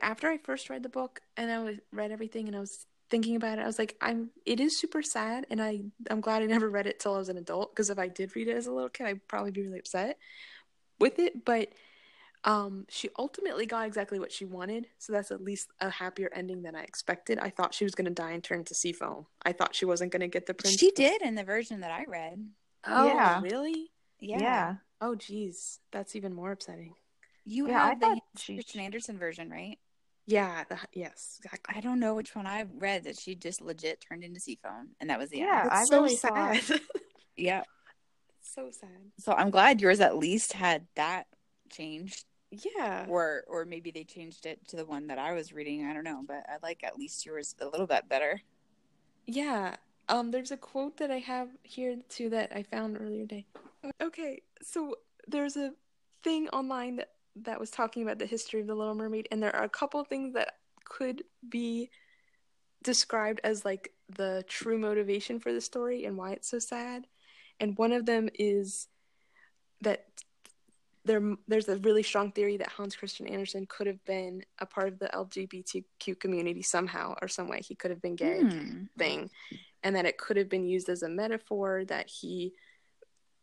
after 0.01 0.27
I 0.27 0.37
first 0.37 0.69
read 0.69 0.83
the 0.83 0.89
book 0.89 1.21
and 1.37 1.51
I 1.51 1.59
was 1.59 1.77
read 1.91 2.11
everything 2.11 2.47
and 2.47 2.55
I 2.55 2.59
was 2.59 2.85
thinking 3.09 3.35
about 3.35 3.59
it, 3.59 3.61
I 3.61 3.67
was 3.67 3.79
like, 3.79 3.95
I'm. 4.01 4.31
It 4.45 4.59
is 4.59 4.77
super 4.77 5.01
sad, 5.01 5.45
and 5.49 5.61
I 5.61 5.81
I'm 6.09 6.21
glad 6.21 6.41
I 6.41 6.45
never 6.45 6.69
read 6.69 6.87
it 6.87 6.99
till 6.99 7.15
I 7.15 7.19
was 7.19 7.29
an 7.29 7.37
adult 7.37 7.73
because 7.73 7.89
if 7.89 7.99
I 7.99 8.07
did 8.07 8.35
read 8.35 8.47
it 8.47 8.57
as 8.57 8.67
a 8.67 8.71
little 8.71 8.89
kid, 8.89 9.07
I'd 9.07 9.27
probably 9.27 9.51
be 9.51 9.61
really 9.61 9.79
upset 9.79 10.17
with 10.99 11.19
it. 11.19 11.45
But 11.45 11.69
um, 12.47 12.85
she 12.89 13.09
ultimately 13.19 13.65
got 13.65 13.85
exactly 13.85 14.19
what 14.19 14.31
she 14.31 14.45
wanted, 14.45 14.87
so 14.97 15.11
that's 15.13 15.31
at 15.31 15.43
least 15.43 15.67
a 15.81 15.89
happier 15.89 16.29
ending 16.33 16.61
than 16.63 16.75
I 16.75 16.81
expected. 16.83 17.37
I 17.39 17.49
thought 17.49 17.73
she 17.73 17.83
was 17.83 17.93
going 17.93 18.05
to 18.05 18.11
die 18.11 18.31
and 18.31 18.43
turn 18.43 18.63
to 18.65 18.73
sea 18.73 18.93
foam. 18.93 19.25
I 19.45 19.51
thought 19.51 19.75
she 19.75 19.85
wasn't 19.85 20.11
going 20.13 20.21
to 20.21 20.27
get 20.27 20.45
the 20.45 20.53
prince. 20.53 20.77
She 20.77 20.91
did 20.91 21.21
in 21.21 21.35
the 21.35 21.43
version 21.43 21.81
that 21.81 21.91
I 21.91 22.05
read. 22.07 22.43
Oh, 22.85 23.07
Yeah. 23.07 23.41
really? 23.41 23.91
Yeah. 24.19 24.39
yeah. 24.41 24.75
Oh, 25.01 25.13
geez, 25.15 25.79
that's 25.91 26.15
even 26.15 26.33
more 26.33 26.51
upsetting. 26.53 26.95
You 27.45 27.67
Yeah, 27.67 27.83
I 27.83 27.89
have 27.89 27.99
the 27.99 28.05
thought 28.07 28.17
she- 28.37 28.55
Christian 28.55 28.81
Andersen 28.81 29.19
version, 29.19 29.49
right? 29.49 29.77
Yeah, 30.25 30.63
the, 30.69 30.77
yes, 30.93 31.39
exactly. 31.43 31.75
I 31.77 31.81
don't 31.81 31.99
know 31.99 32.13
which 32.15 32.35
one 32.35 32.45
I 32.47 32.65
read 32.79 33.03
that 33.05 33.17
she 33.19 33.35
just 33.35 33.61
legit 33.61 34.01
turned 34.07 34.23
into 34.25 34.39
Seafoam, 34.41 34.89
and 34.99 35.09
that 35.09 35.19
was 35.19 35.29
the 35.29 35.39
end. 35.41 35.49
Yeah, 35.49 35.61
end. 35.61 35.69
I 35.71 35.81
It's 35.81 35.89
so 35.89 36.01
really 36.03 36.15
sad. 36.15 36.61
thought- 36.61 36.81
Yeah. 37.37 37.63
so 38.41 38.69
sad. 38.71 39.11
So 39.19 39.33
I'm 39.33 39.49
glad 39.51 39.79
yours 39.81 39.99
at 40.01 40.17
least 40.17 40.53
had 40.53 40.87
that 40.95 41.27
changed, 41.69 42.25
Yeah. 42.51 43.05
or 43.09 43.43
or 43.47 43.65
maybe 43.65 43.91
they 43.91 44.03
changed 44.03 44.45
it 44.45 44.65
to 44.69 44.77
the 44.77 44.85
one 44.85 45.07
that 45.07 45.19
I 45.19 45.33
was 45.33 45.51
reading. 45.51 45.85
I 45.85 45.93
don't 45.93 46.03
know, 46.03 46.23
but 46.25 46.45
I 46.47 46.57
like 46.63 46.83
at 46.83 46.97
least 46.97 47.25
yours 47.25 47.55
a 47.59 47.65
little 47.65 47.87
bit 47.87 48.07
better. 48.07 48.41
Yeah. 49.25 49.75
Um, 50.09 50.31
there's 50.31 50.51
a 50.51 50.57
quote 50.57 50.97
that 50.97 51.11
I 51.11 51.19
have 51.19 51.49
here 51.63 51.97
too 52.07 52.29
that 52.29 52.53
I 52.55 52.63
found 52.63 52.97
earlier 52.99 53.23
today. 53.23 53.45
Okay, 54.01 54.41
so 54.61 54.95
there's 55.27 55.57
a 55.57 55.73
thing 56.23 56.47
online 56.49 56.95
that 56.97 57.09
that 57.43 57.59
was 57.59 57.69
talking 57.69 58.03
about 58.03 58.17
the 58.17 58.25
history 58.25 58.61
of 58.61 58.67
the 58.67 58.75
Little 58.75 58.95
Mermaid, 58.95 59.27
and 59.31 59.43
there 59.43 59.55
are 59.55 59.65
a 59.65 59.69
couple 59.69 59.99
of 59.99 60.07
things 60.07 60.33
that 60.33 60.53
could 60.85 61.23
be 61.47 61.89
described 62.83 63.41
as 63.43 63.65
like 63.65 63.91
the 64.15 64.43
true 64.47 64.77
motivation 64.77 65.39
for 65.39 65.51
the 65.51 65.61
story 65.61 66.05
and 66.05 66.17
why 66.17 66.31
it's 66.31 66.49
so 66.49 66.59
sad. 66.59 67.05
And 67.59 67.77
one 67.77 67.91
of 67.91 68.05
them 68.05 68.29
is 68.35 68.87
that 69.81 70.05
there 71.07 71.21
there's 71.47 71.67
a 71.69 71.77
really 71.77 72.03
strong 72.03 72.31
theory 72.31 72.57
that 72.57 72.69
Hans 72.69 72.95
Christian 72.95 73.27
Andersen 73.27 73.65
could 73.65 73.87
have 73.87 74.03
been 74.05 74.43
a 74.59 74.65
part 74.65 74.89
of 74.89 74.99
the 74.99 75.07
LGBTQ 75.07 76.19
community 76.19 76.61
somehow 76.61 77.15
or 77.21 77.27
some 77.27 77.47
way. 77.47 77.61
He 77.61 77.75
could 77.75 77.89
have 77.91 78.01
been 78.01 78.15
gay 78.15 78.41
Hmm. 78.41 78.83
thing 78.97 79.29
and 79.83 79.95
that 79.95 80.05
it 80.05 80.17
could 80.17 80.37
have 80.37 80.49
been 80.49 80.65
used 80.65 80.89
as 80.89 81.01
a 81.03 81.09
metaphor 81.09 81.83
that 81.85 82.07
he 82.09 82.53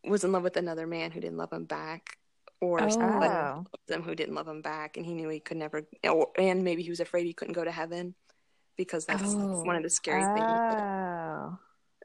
was 0.03 0.23
in 0.23 0.31
love 0.31 0.43
with 0.43 0.57
another 0.57 0.85
man 0.87 1.11
who 1.11 1.19
didn't 1.19 1.37
love 1.37 1.51
him 1.51 1.65
back 1.65 2.17
or 2.61 2.81
Oh. 2.81 3.65
Oh. 3.89 4.01
who 4.01 4.15
didn't 4.15 4.35
love 4.35 4.47
him 4.47 4.61
back 4.61 4.97
and 4.97 5.05
he 5.05 5.13
knew 5.13 5.27
he 5.29 5.39
could 5.39 5.57
never 5.57 5.81
or, 6.03 6.29
and 6.37 6.63
maybe 6.63 6.83
he 6.83 6.89
was 6.89 6.99
afraid 7.01 7.25
he 7.25 7.33
couldn't 7.33 7.53
go 7.53 7.63
to 7.63 7.71
heaven 7.71 8.15
because 8.77 9.05
that's 9.05 9.33
Oh. 9.35 9.63
one 9.63 9.75
of 9.75 9.83
the 9.83 9.89
scary 9.89 10.23
things 10.23 10.61
that 10.69 10.79
Oh. 10.79 11.57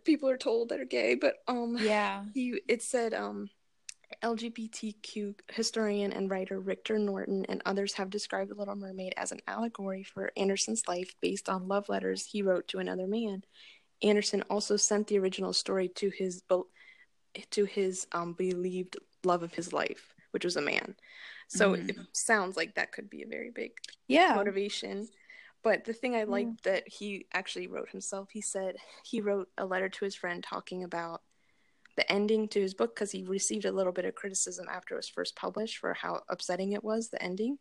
people 0.05 0.29
are 0.31 0.39
told 0.39 0.71
that 0.71 0.81
are 0.81 0.85
gay 0.87 1.15
but 1.15 1.35
um 1.47 1.77
Yeah. 1.79 2.25
he 2.35 2.61
it 2.69 2.83
said 2.83 3.13
um 3.15 3.51
LGBTQ 4.23 5.35
historian 5.53 6.13
and 6.13 6.31
writer 6.31 6.61
Rictor 6.61 6.99
Norton 6.99 7.47
and 7.49 7.63
others 7.65 7.95
have 7.95 8.11
described 8.11 8.51
The 8.51 8.55
Little 8.55 8.77
Mermaid 8.77 9.15
as 9.17 9.33
an 9.33 9.41
allegory 9.47 10.03
for 10.03 10.33
Andersen's 10.37 10.87
life 10.89 11.15
based 11.21 11.49
on 11.49 11.69
love 11.69 11.89
letters 11.89 12.27
he 12.27 12.43
wrote 12.43 12.69
to 12.69 12.79
another 12.79 13.07
man. 13.07 13.45
Andersen 14.03 14.43
also 14.51 14.77
sent 14.77 15.07
the 15.07 15.19
original 15.19 15.53
story 15.53 15.89
to 15.89 16.11
his 16.11 16.43
to 17.51 17.65
his 17.65 18.07
um, 18.13 18.33
believed 18.33 18.97
love 19.25 19.43
of 19.43 19.55
his 19.55 19.73
life, 19.73 20.15
which 20.33 20.45
was 20.45 20.57
a 20.57 20.61
man. 20.61 20.97
So 21.49 21.75
Mhm. 21.75 21.89
it 21.89 21.97
sounds 22.13 22.57
like 22.57 22.75
that 22.75 22.93
could 22.93 23.09
be 23.09 23.23
a 23.23 23.29
very 23.29 23.51
big 23.51 23.73
Yeah. 24.09 24.35
motivation. 24.35 25.09
But 25.63 25.85
the 25.85 25.93
thing 25.93 26.17
I 26.17 26.25
liked 26.25 26.65
that 26.65 26.89
he 26.89 27.27
actually 27.33 27.67
wrote 27.67 27.91
himself, 27.91 28.31
he 28.31 28.41
said 28.41 28.77
he 29.05 29.21
wrote 29.21 29.51
a 29.59 29.67
letter 29.67 29.89
to 29.89 30.05
his 30.05 30.15
friend 30.15 30.43
talking 30.43 30.85
about 30.85 31.23
the 32.01 32.11
ending 32.11 32.49
to 32.49 32.63
his 32.63 32.73
book 32.73 32.95
because 32.95 33.11
he 33.11 33.25
received 33.25 33.67
a 33.67 33.73
little 33.73 33.93
bit 33.93 34.07
of 34.07 34.15
criticism 34.15 34.65
after 34.73 34.95
it 34.95 34.97
was 34.97 35.09
first 35.09 35.37
published 35.37 35.77
for 35.77 35.93
how 35.93 36.23
upsetting 36.31 36.73
it 36.73 36.83
was, 36.83 37.11
the 37.11 37.23
ending. 37.23 37.59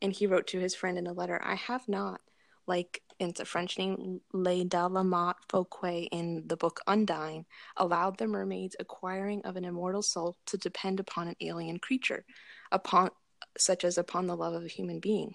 And 0.00 0.12
he 0.12 0.28
wrote 0.28 0.46
to 0.48 0.60
his 0.60 0.76
friend 0.76 0.96
in 0.96 1.08
a 1.08 1.12
letter, 1.12 1.40
I 1.44 1.56
have 1.56 1.88
not, 1.88 2.20
like 2.68 3.02
it's 3.18 3.40
a 3.40 3.44
French 3.44 3.78
name, 3.78 4.20
Le 4.32 4.64
Dalamat 4.64 5.34
Fouquet 5.48 6.04
in 6.12 6.44
the 6.46 6.56
book 6.56 6.78
Undine, 6.86 7.46
allowed 7.76 8.16
the 8.16 8.28
mermaid's 8.28 8.76
acquiring 8.78 9.42
of 9.44 9.56
an 9.56 9.64
immortal 9.64 10.02
soul 10.02 10.36
to 10.46 10.56
depend 10.56 11.00
upon 11.00 11.26
an 11.26 11.36
alien 11.40 11.80
creature, 11.80 12.24
upon 12.70 13.10
such 13.58 13.82
as 13.82 13.98
upon 13.98 14.28
the 14.28 14.36
love 14.36 14.54
of 14.54 14.64
a 14.64 14.68
human 14.68 15.00
being. 15.00 15.34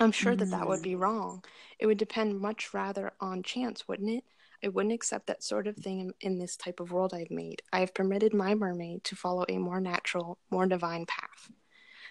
I'm 0.00 0.10
sure 0.10 0.34
that 0.34 0.50
that 0.50 0.66
would 0.66 0.82
be 0.82 0.94
mm. 0.94 1.00
wrong. 1.00 1.44
It 1.78 1.86
would 1.86 1.98
depend 1.98 2.40
much 2.40 2.74
rather 2.74 3.12
on 3.20 3.44
chance, 3.44 3.86
wouldn't 3.86 4.10
it? 4.10 4.24
I 4.64 4.68
wouldn't 4.68 4.94
accept 4.94 5.26
that 5.28 5.42
sort 5.42 5.66
of 5.66 5.76
thing 5.76 6.00
in, 6.00 6.12
in 6.20 6.38
this 6.38 6.56
type 6.56 6.80
of 6.80 6.90
world 6.90 7.14
I've 7.14 7.30
made. 7.30 7.62
I 7.72 7.80
have 7.80 7.94
permitted 7.94 8.34
my 8.34 8.54
mermaid 8.54 9.04
to 9.04 9.16
follow 9.16 9.44
a 9.48 9.58
more 9.58 9.80
natural, 9.80 10.38
more 10.50 10.66
divine 10.66 11.06
path. 11.06 11.50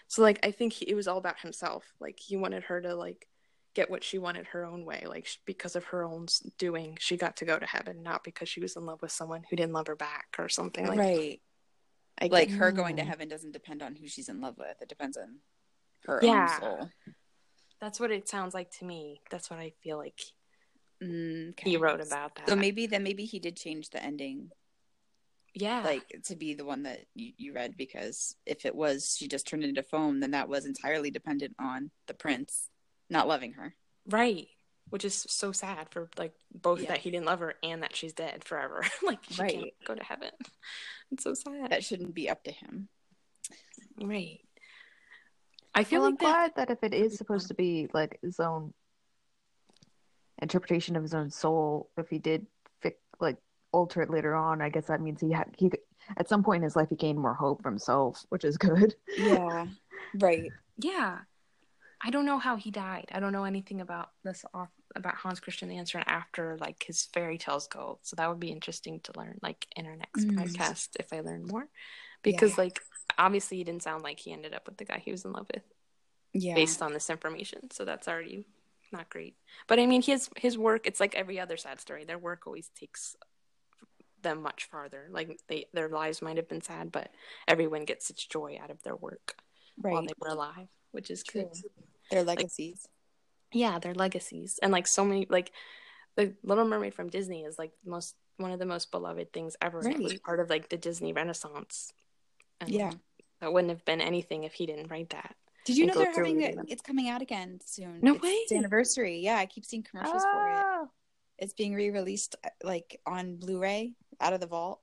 So, 0.07 0.21
like, 0.21 0.39
I 0.45 0.51
think 0.51 0.73
he, 0.73 0.89
it 0.89 0.95
was 0.95 1.07
all 1.07 1.17
about 1.17 1.39
himself. 1.39 1.83
Like, 1.99 2.17
he 2.19 2.37
wanted 2.37 2.63
her 2.63 2.79
to 2.81 2.95
like 2.95 3.27
get 3.73 3.89
what 3.91 4.03
she 4.03 4.17
wanted 4.17 4.47
her 4.47 4.65
own 4.65 4.85
way. 4.85 5.03
Like, 5.05 5.25
sh- 5.25 5.37
because 5.45 5.75
of 5.75 5.83
her 5.85 6.03
own 6.03 6.27
doing, 6.57 6.97
she 6.99 7.17
got 7.17 7.35
to 7.37 7.45
go 7.45 7.59
to 7.59 7.65
heaven, 7.65 8.01
not 8.03 8.23
because 8.23 8.47
she 8.47 8.61
was 8.61 8.75
in 8.77 8.85
love 8.85 9.01
with 9.01 9.11
someone 9.11 9.43
who 9.49 9.55
didn't 9.57 9.73
love 9.73 9.87
her 9.87 9.95
back 9.97 10.35
or 10.39 10.47
something 10.47 10.87
like. 10.87 10.99
right. 10.99 11.41
I 12.19 12.27
Like 12.31 12.49
her 12.51 12.71
going 12.71 12.95
to 12.95 13.03
heaven 13.03 13.27
doesn't 13.27 13.51
depend 13.51 13.83
on 13.83 13.95
who 13.95 14.07
she's 14.07 14.29
in 14.29 14.41
love 14.41 14.57
with. 14.57 14.81
It 14.81 14.89
depends 14.89 15.17
on 15.17 15.35
her 16.05 16.19
Yeah. 16.23 16.57
own 16.61 16.61
soul. 16.77 16.89
That's 17.79 17.99
what 17.99 18.09
it 18.09 18.27
sounds 18.27 18.55
like 18.55 18.71
to 18.79 18.85
me. 18.85 19.21
That's 19.29 19.51
what 19.51 19.59
I 19.59 19.73
feel 19.83 19.97
like 19.97 20.19
Mm, 21.03 21.49
okay. 21.51 21.69
he 21.69 21.77
wrote 21.77 22.01
about 22.01 22.35
that. 22.35 22.49
So 22.49 22.55
maybe 22.55 22.87
then 22.87 23.03
maybe 23.03 23.25
he 23.25 23.39
did 23.39 23.55
change 23.55 23.89
the 23.89 24.03
ending 24.03 24.49
yeah, 25.59 25.81
like 25.83 26.03
to 26.25 26.35
be 26.35 26.53
the 26.53 26.65
one 26.65 26.83
that 26.83 27.05
you, 27.15 27.31
you 27.37 27.53
read 27.53 27.77
because 27.77 28.35
if 28.45 28.65
it 28.65 28.75
was 28.75 29.15
she 29.17 29.27
just 29.27 29.47
turned 29.47 29.63
into 29.63 29.81
foam 29.81 30.19
then 30.19 30.31
that 30.31 30.49
was 30.49 30.65
entirely 30.65 31.09
dependent 31.09 31.55
on 31.59 31.89
the 32.07 32.13
prince 32.13 32.69
not 33.09 33.27
loving 33.27 33.53
her. 33.53 33.73
Right. 34.07 34.47
Which 34.89 35.03
is 35.03 35.25
so 35.29 35.51
sad 35.51 35.87
for 35.89 36.09
like 36.17 36.33
both 36.53 36.81
Yeah. 36.81 36.89
that 36.89 36.99
he 36.99 37.11
didn't 37.11 37.25
love 37.25 37.39
her 37.39 37.55
and 37.63 37.83
that 37.83 37.95
she's 37.95 38.13
dead 38.13 38.43
forever. 38.43 38.85
like 39.03 39.19
she 39.29 39.35
can't 39.37 39.85
go 39.85 39.95
to 39.95 40.03
heaven. 40.03 40.31
It's 41.09 41.23
so 41.23 41.33
sad. 41.33 41.71
That 41.71 41.85
shouldn't 41.85 42.13
be 42.13 42.29
up 42.29 42.43
to 42.43 42.51
him. 42.51 42.89
right. 44.01 44.41
I 45.73 45.85
feel 45.85 46.01
well, 46.01 46.11
like 46.11 46.21
I'm 46.21 46.27
that 46.27 46.53
glad 46.55 46.67
that 46.67 46.69
if 46.69 46.83
it 46.83 46.93
is 46.93 47.17
supposed 47.17 47.47
to 47.47 47.53
be 47.53 47.87
like 47.93 48.19
his 48.21 48.41
own 48.41 48.73
interpretation 50.41 50.95
of 50.95 51.03
his 51.03 51.13
own 51.13 51.29
soul, 51.29 51.89
if 51.97 52.09
he 52.09 52.19
did 52.19 52.45
fic- 52.83 52.95
like 53.19 53.37
alter 53.71 54.01
it 54.01 54.09
later 54.09 54.35
on, 54.35 54.61
I 54.61 54.69
guess 54.69 54.85
that 54.87 55.01
means 55.01 55.21
he 55.21 55.31
had 55.31 55.53
he 55.57 55.71
at 56.17 56.29
some 56.29 56.43
point 56.43 56.57
in 56.57 56.63
his 56.63 56.75
life 56.75 56.89
he 56.89 56.95
gained 56.95 57.19
more 57.19 57.33
hope 57.33 57.61
for 57.63 57.69
himself, 57.69 58.25
which 58.29 58.43
is 58.45 58.57
good. 58.57 58.95
Yeah. 59.17 59.67
right. 60.19 60.51
yeah. 60.77 61.19
I 61.99 62.11
don't 62.11 62.25
know 62.25 62.37
how 62.37 62.57
he 62.57 62.69
died. 62.69 63.07
I 63.11 63.19
don't 63.19 63.33
know 63.33 63.43
anything 63.45 63.81
about 63.81 64.11
this 64.23 64.45
off 64.53 64.69
about 64.95 65.15
Hans 65.15 65.39
Christian 65.39 65.71
Andersen 65.71 66.03
after 66.05 66.55
like 66.61 66.83
his 66.83 67.05
fairy 67.05 67.39
tales 67.39 67.67
go. 67.67 67.97
So 68.03 68.15
that 68.15 68.29
would 68.29 68.39
be 68.39 68.51
interesting 68.51 68.99
to 69.01 69.13
learn 69.17 69.39
like 69.41 69.67
in 69.75 69.87
our 69.87 69.95
next 69.95 70.25
Mm. 70.25 70.37
podcast 70.37 70.89
if 70.99 71.11
I 71.11 71.21
learn 71.21 71.45
more. 71.45 71.67
Because 72.21 72.57
like 72.57 72.79
obviously 73.17 73.57
he 73.57 73.63
didn't 73.63 73.81
sound 73.83 74.03
like 74.03 74.19
he 74.19 74.31
ended 74.31 74.53
up 74.53 74.67
with 74.67 74.77
the 74.77 74.85
guy 74.85 75.01
he 75.03 75.11
was 75.11 75.25
in 75.25 75.31
love 75.31 75.47
with. 75.53 75.63
Yeah. 76.33 76.53
based 76.53 76.83
on 76.83 76.93
this 76.93 77.09
information. 77.09 77.71
So 77.71 77.83
that's 77.83 78.07
already 78.07 78.45
not 78.91 79.09
great. 79.09 79.35
But 79.67 79.79
I 79.79 79.85
mean, 79.85 80.01
his 80.01 80.29
his 80.37 80.57
work. 80.57 80.87
It's 80.87 80.99
like 80.99 81.15
every 81.15 81.39
other 81.39 81.57
sad 81.57 81.79
story. 81.79 82.05
Their 82.05 82.17
work 82.17 82.45
always 82.47 82.69
takes 82.69 83.15
them 84.21 84.41
much 84.41 84.65
farther. 84.65 85.07
Like 85.11 85.39
they 85.47 85.65
their 85.73 85.89
lives 85.89 86.21
might 86.21 86.37
have 86.37 86.49
been 86.49 86.61
sad, 86.61 86.91
but 86.91 87.11
everyone 87.47 87.85
gets 87.85 88.07
such 88.07 88.29
joy 88.29 88.57
out 88.61 88.71
of 88.71 88.81
their 88.83 88.95
work 88.95 89.35
while 89.91 90.01
they 90.01 90.13
were 90.19 90.29
alive, 90.29 90.67
which 90.91 91.11
is 91.11 91.23
True. 91.23 91.43
good. 91.43 91.63
Their 92.11 92.23
legacies. 92.23 92.87
Yeah, 93.53 93.79
their 93.79 93.93
legacies 93.93 94.59
and 94.61 94.71
like 94.71 94.87
so 94.87 95.05
many 95.05 95.27
like 95.29 95.51
the 96.15 96.33
Little 96.43 96.65
Mermaid 96.65 96.93
from 96.95 97.09
Disney 97.09 97.43
is 97.43 97.57
like 97.57 97.71
most 97.85 98.15
one 98.37 98.51
of 98.51 98.59
the 98.59 98.65
most 98.65 98.91
beloved 98.91 99.31
things 99.33 99.55
ever. 99.61 99.79
And 99.79 99.93
It 99.93 100.01
was 100.01 100.19
part 100.19 100.39
of 100.39 100.49
like 100.49 100.69
the 100.69 100.77
Disney 100.77 101.13
Renaissance. 101.13 101.93
And 102.59 102.69
Yeah. 102.69 102.91
that 103.39 103.53
wouldn't 103.53 103.71
have 103.71 103.85
been 103.85 104.01
anything 104.01 104.43
if 104.43 104.53
he 104.53 104.65
didn't 104.65 104.89
write 104.89 105.09
that. 105.11 105.35
Did 105.67 105.77
you 105.77 105.85
know 105.85 105.93
they're 105.93 106.13
having 106.13 106.41
it? 106.41 106.55
It's 106.67 106.81
coming 106.81 107.09
out 107.09 107.21
again 107.21 107.59
soon. 107.65 107.99
No 108.01 108.13
It's 108.13 108.21
the 108.21 108.55
way. 108.55 108.57
anniversary. 108.59 109.19
Yeah, 109.19 109.35
I 109.37 109.45
keep 109.45 109.65
seeing 109.65 109.83
commercials 109.83 110.23
for 110.23 110.47
it. 110.49 110.63
Oh, 110.65 110.87
It's 111.37 111.53
being 111.53 111.73
re-released 111.75 112.35
uh, 112.43 112.49
like 112.63 112.99
on 113.05 113.35
Blu-ray 113.35 113.93
out 114.21 114.33
of 114.33 114.39
the 114.39 114.47
vault. 114.47 114.79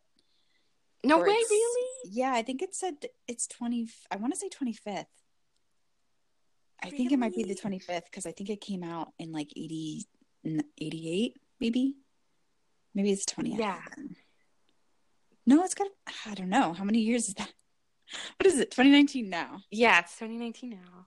No 1.03 1.19
Or 1.21 1.25
way, 1.27 1.35
really? 1.35 1.89
Yeah, 2.11 2.33
I 2.33 2.43
think 2.43 2.63
it 2.63 2.75
said 2.75 2.95
it's 3.27 3.47
20 3.47 3.89
I 4.11 4.17
want 4.17 4.33
to 4.35 4.39
say 4.39 4.49
25th. 4.49 5.07
I 6.83 6.91
think 6.91 7.13
it 7.13 7.19
might 7.19 7.35
be 7.35 7.45
the 7.45 7.55
25th 7.55 8.05
because 8.05 8.27
I 8.27 8.33
think 8.33 8.51
it 8.51 8.61
came 8.61 8.83
out 8.85 9.09
in 9.19 9.33
like 9.33 9.51
80 9.57 10.07
88 10.79 11.37
maybe. 11.61 11.97
Maybe 12.95 13.11
it's 13.11 13.25
20. 13.27 13.57
Yeah. 13.57 13.81
No, 15.47 15.65
it's 15.65 15.75
got 15.75 15.89
I 16.27 16.35
don't 16.35 16.49
know. 16.51 16.73
How 16.75 16.85
many 16.85 17.01
years 17.01 17.29
is 17.29 17.35
that? 17.35 17.53
What 18.39 18.47
is 18.47 18.59
it? 18.61 18.71
2019 18.71 19.29
now. 19.31 19.63
Yeah, 19.71 20.01
it's 20.01 20.13
2019 20.19 20.71
now. 20.71 21.07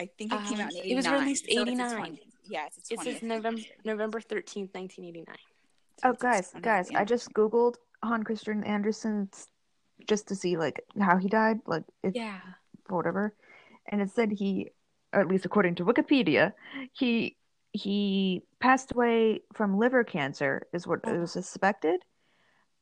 I 0.00 0.06
think 0.18 0.32
it 0.32 0.44
came 0.44 0.60
out 0.60 0.72
in 0.72 0.78
Um, 0.78 0.84
89. 0.84 0.92
it 0.92 0.94
was 0.96 1.08
released 1.08 1.44
so 1.44 1.50
it's 1.52 1.58
a 1.58 1.62
89. 1.62 1.96
20 1.96 2.22
Yeah, 2.44 2.66
it's 2.66 2.78
its 2.78 2.90
It 2.90 3.00
says 3.00 3.22
November 3.22 3.46
anniversary. 3.60 3.76
November 3.84 4.20
13th, 4.20 4.74
1989. 4.74 5.36
So 6.02 6.08
oh, 6.10 6.12
guys, 6.18 6.52
guys. 6.60 6.90
I 6.90 7.04
just 7.04 7.32
googled 7.32 7.76
Hans 8.02 8.24
Christian 8.24 8.64
Andersen 8.64 9.30
just 10.08 10.26
to 10.28 10.34
see 10.34 10.56
like 10.56 10.80
how 11.00 11.16
he 11.18 11.28
died, 11.28 11.60
like 11.66 11.84
if 12.02 12.14
Yeah. 12.16 12.40
whatever, 12.88 13.36
and 13.86 14.00
it 14.02 14.10
said 14.10 14.32
he, 14.32 14.70
or 15.12 15.20
at 15.20 15.28
least 15.28 15.44
according 15.44 15.76
to 15.76 15.84
Wikipedia, 15.84 16.52
he 16.92 17.36
he 17.74 18.42
passed 18.60 18.92
away 18.92 19.42
from 19.54 19.78
liver 19.78 20.02
cancer, 20.04 20.66
is 20.74 20.86
what 20.86 21.00
it 21.06 21.16
was 21.18 21.32
suspected. 21.32 22.04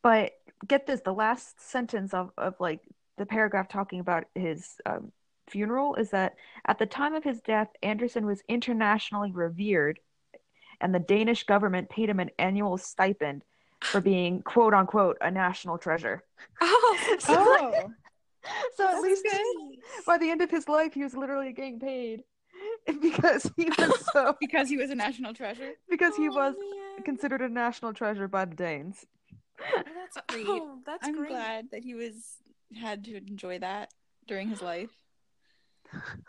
But 0.03 0.33
get 0.67 0.87
this, 0.87 1.01
the 1.03 1.13
last 1.13 1.61
sentence 1.61 2.15
of 2.15 2.33
of 2.39 2.55
like 2.59 2.81
the 3.21 3.27
paragraph 3.27 3.69
talking 3.69 4.01
about 4.01 4.25
his 4.35 4.77
um, 4.87 5.13
funeral 5.47 5.95
is 5.97 6.09
that 6.11 6.35
at 6.67 6.79
the 6.79 6.87
time 6.87 7.15
of 7.15 7.23
his 7.23 7.41
death, 7.43 7.69
Andersen 7.83 8.25
was 8.25 8.43
internationally 8.49 9.31
revered, 9.31 10.01
and 10.81 10.95
the 10.95 10.99
Danish 11.01 11.45
government 11.45 11.91
paid 11.91 12.09
him 12.09 12.19
an 12.19 12.31
annual 12.39 12.79
stipend 12.79 13.45
for 13.91 14.01
being 14.01 14.41
quote 14.41 14.73
unquote 14.73 15.19
a 15.21 15.31
national 15.31 15.77
treasure. 15.77 16.25
Oh, 16.63 16.99
So, 17.21 17.37
Oh, 17.37 17.93
so 18.77 18.89
at 18.89 19.03
least 19.03 19.23
good. 19.23 19.77
by 20.07 20.17
the 20.17 20.31
end 20.31 20.41
of 20.41 20.51
his 20.51 20.67
life, 20.67 20.95
he 20.95 21.03
was 21.03 21.15
literally 21.15 21.53
getting 21.53 21.79
paid 21.79 22.25
because 23.03 23.51
he 23.55 23.67
was 23.79 24.01
so 24.13 24.35
because 24.41 24.71
he 24.71 24.79
was 24.79 24.89
a 24.91 24.95
national 24.95 25.35
treasure. 25.35 25.73
because 25.91 26.17
he 26.17 26.29
Oh, 26.31 26.35
was 26.35 26.55
man. 26.57 27.05
considered 27.05 27.43
a 27.43 27.51
national 27.51 27.93
treasure 27.93 28.29
by 28.29 28.47
the 28.47 28.55
Danes. 28.57 29.05
Oh, 29.63 29.83
that's 29.95 30.19
great. 30.29 30.47
Oh, 30.49 30.79
that's 30.87 31.07
I'm 31.07 31.17
great. 31.17 31.29
glad 31.29 31.67
that 31.73 31.83
he 31.83 31.95
was 31.95 32.15
had 32.79 33.05
to 33.05 33.17
enjoy 33.17 33.59
that 33.59 33.91
during 34.27 34.49
his 34.49 34.63
life. 34.63 34.91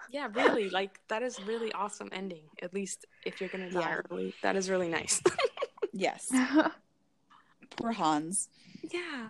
Yeah, 0.09 0.27
really. 0.33 0.69
Like 0.69 0.99
that 1.09 1.21
is 1.23 1.39
really 1.45 1.71
awesome 1.73 2.09
ending. 2.11 2.43
At 2.61 2.73
least 2.73 3.05
if 3.25 3.39
you're 3.39 3.49
gonna 3.49 3.69
die 3.69 3.79
Yeah. 3.81 4.01
early, 4.09 4.33
that 4.43 4.55
is 4.55 4.69
really 4.69 4.89
nice. 4.89 5.21
Yes, 5.93 6.31
poor 7.75 7.91
Hans. 7.91 8.47
yeah. 8.93 9.27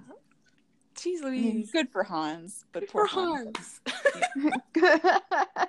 Jeez 0.95 1.23
I 1.25 1.29
mean, 1.31 1.67
good 1.73 1.89
for 1.89 2.03
Hans, 2.03 2.65
but 2.71 2.87
Poor 2.87 3.07
poor 3.07 3.43
Hans. 3.43 3.79
Hans. 3.87 4.61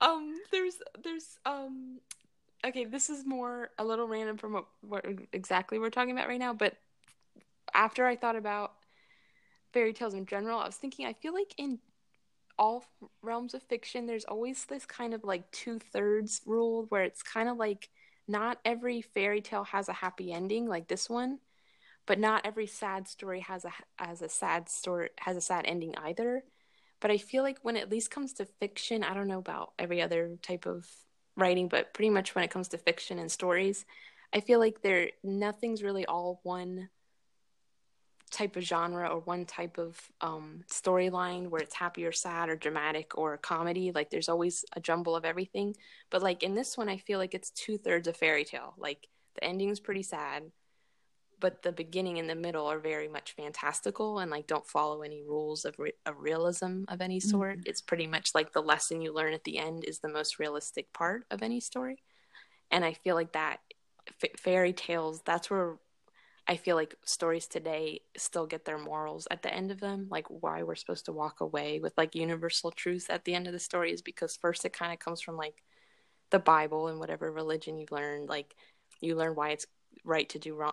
Um, 0.00 0.34
there's 0.52 0.74
there's 1.02 1.38
um 1.46 1.98
okay, 2.66 2.84
this 2.84 3.08
is 3.08 3.24
more 3.24 3.70
a 3.78 3.84
little 3.84 4.06
random 4.08 4.36
from 4.36 4.52
what, 4.54 4.66
what 4.86 5.04
exactly 5.32 5.78
we're 5.78 5.90
talking 5.90 6.10
about 6.12 6.28
right 6.28 6.38
now, 6.40 6.52
but 6.52 6.74
after 7.72 8.04
I 8.06 8.16
thought 8.16 8.36
about 8.36 8.72
fairy 9.74 9.92
tales 9.92 10.14
in 10.14 10.24
general, 10.24 10.60
I 10.60 10.66
was 10.66 10.76
thinking 10.76 11.04
I 11.04 11.12
feel 11.12 11.34
like 11.34 11.54
in 11.58 11.80
all 12.56 12.84
realms 13.20 13.52
of 13.52 13.62
fiction 13.64 14.06
there's 14.06 14.24
always 14.24 14.64
this 14.64 14.86
kind 14.86 15.12
of 15.12 15.24
like 15.24 15.50
two 15.50 15.80
thirds 15.92 16.40
rule 16.46 16.86
where 16.88 17.02
it's 17.02 17.22
kind 17.22 17.48
of 17.48 17.56
like 17.56 17.90
not 18.28 18.58
every 18.64 19.02
fairy 19.02 19.40
tale 19.40 19.64
has 19.64 19.88
a 19.88 19.92
happy 19.92 20.32
ending 20.32 20.66
like 20.66 20.86
this 20.86 21.10
one, 21.10 21.40
but 22.06 22.20
not 22.20 22.46
every 22.46 22.66
sad 22.66 23.08
story 23.08 23.40
has 23.40 23.64
a 23.64 23.72
has 23.98 24.22
a 24.22 24.28
sad 24.28 24.68
story 24.68 25.10
has 25.18 25.36
a 25.36 25.40
sad 25.42 25.64
ending 25.66 25.94
either. 25.98 26.44
But 27.00 27.10
I 27.10 27.18
feel 27.18 27.42
like 27.42 27.58
when 27.62 27.76
it 27.76 27.82
at 27.82 27.90
least 27.90 28.10
comes 28.10 28.32
to 28.34 28.46
fiction, 28.46 29.02
I 29.04 29.12
don't 29.12 29.28
know 29.28 29.40
about 29.40 29.72
every 29.78 30.00
other 30.00 30.38
type 30.40 30.66
of 30.66 30.88
writing, 31.36 31.68
but 31.68 31.92
pretty 31.92 32.10
much 32.10 32.34
when 32.34 32.44
it 32.44 32.50
comes 32.50 32.68
to 32.68 32.78
fiction 32.78 33.18
and 33.18 33.30
stories, 33.30 33.84
I 34.32 34.40
feel 34.40 34.60
like 34.60 34.80
there 34.80 35.10
nothing's 35.22 35.82
really 35.82 36.06
all 36.06 36.40
one 36.44 36.88
type 38.30 38.56
of 38.56 38.62
genre 38.62 39.08
or 39.08 39.20
one 39.20 39.44
type 39.44 39.78
of 39.78 40.00
um, 40.20 40.64
storyline 40.68 41.48
where 41.48 41.62
it's 41.62 41.74
happy 41.74 42.04
or 42.04 42.12
sad 42.12 42.48
or 42.48 42.56
dramatic 42.56 43.16
or 43.16 43.36
comedy. 43.38 43.92
Like 43.92 44.10
there's 44.10 44.28
always 44.28 44.64
a 44.74 44.80
jumble 44.80 45.14
of 45.14 45.24
everything. 45.24 45.76
But 46.10 46.22
like 46.22 46.42
in 46.42 46.54
this 46.54 46.76
one, 46.76 46.88
I 46.88 46.98
feel 46.98 47.18
like 47.18 47.34
it's 47.34 47.50
two 47.50 47.78
thirds 47.78 48.08
a 48.08 48.12
fairy 48.12 48.44
tale. 48.44 48.74
Like 48.76 49.08
the 49.34 49.44
ending's 49.44 49.80
pretty 49.80 50.02
sad, 50.02 50.44
but 51.38 51.62
the 51.62 51.72
beginning 51.72 52.18
and 52.18 52.28
the 52.28 52.34
middle 52.34 52.66
are 52.66 52.78
very 52.78 53.08
much 53.08 53.34
fantastical 53.36 54.18
and 54.18 54.30
like 54.30 54.46
don't 54.46 54.66
follow 54.66 55.02
any 55.02 55.22
rules 55.22 55.64
of, 55.64 55.78
re- 55.78 55.92
of 56.06 56.14
realism 56.18 56.84
of 56.88 57.00
any 57.00 57.20
sort. 57.20 57.58
It's 57.66 57.82
pretty 57.82 58.06
much 58.06 58.30
like 58.34 58.52
the 58.52 58.62
lesson 58.62 59.00
you 59.00 59.12
learn 59.12 59.34
at 59.34 59.44
the 59.44 59.58
end 59.58 59.84
is 59.84 59.98
the 59.98 60.08
most 60.08 60.38
realistic 60.38 60.92
part 60.92 61.24
of 61.30 61.42
any 61.42 61.60
story. 61.60 62.02
And 62.70 62.84
I 62.84 62.94
feel 62.94 63.14
like 63.14 63.32
that 63.32 63.58
f- 64.22 64.40
fairy 64.40 64.72
tales, 64.72 65.22
that's 65.24 65.50
where 65.50 65.76
I 66.46 66.56
feel 66.56 66.76
like 66.76 66.94
stories 67.04 67.46
today 67.46 68.00
still 68.16 68.46
get 68.46 68.64
their 68.66 68.78
morals 68.78 69.26
at 69.30 69.42
the 69.42 69.52
end 69.52 69.70
of 69.70 69.80
them, 69.80 70.08
like 70.10 70.26
why 70.28 70.62
we're 70.62 70.74
supposed 70.74 71.06
to 71.06 71.12
walk 71.12 71.40
away 71.40 71.80
with 71.80 71.94
like 71.96 72.14
universal 72.14 72.70
truths 72.70 73.08
at 73.08 73.24
the 73.24 73.34
end 73.34 73.46
of 73.46 73.52
the 73.54 73.58
story 73.58 73.92
is 73.92 74.02
because 74.02 74.36
first 74.36 74.64
it 74.64 74.72
kind 74.72 74.92
of 74.92 74.98
comes 74.98 75.20
from 75.22 75.36
like 75.36 75.62
the 76.30 76.38
Bible 76.38 76.88
and 76.88 76.98
whatever 77.00 77.30
religion 77.32 77.78
you've 77.78 77.92
learned, 77.92 78.28
like 78.28 78.54
you 79.00 79.16
learn 79.16 79.34
why 79.34 79.50
it's 79.50 79.66
right 80.04 80.28
to 80.30 80.38
do 80.38 80.54
wrong, 80.54 80.72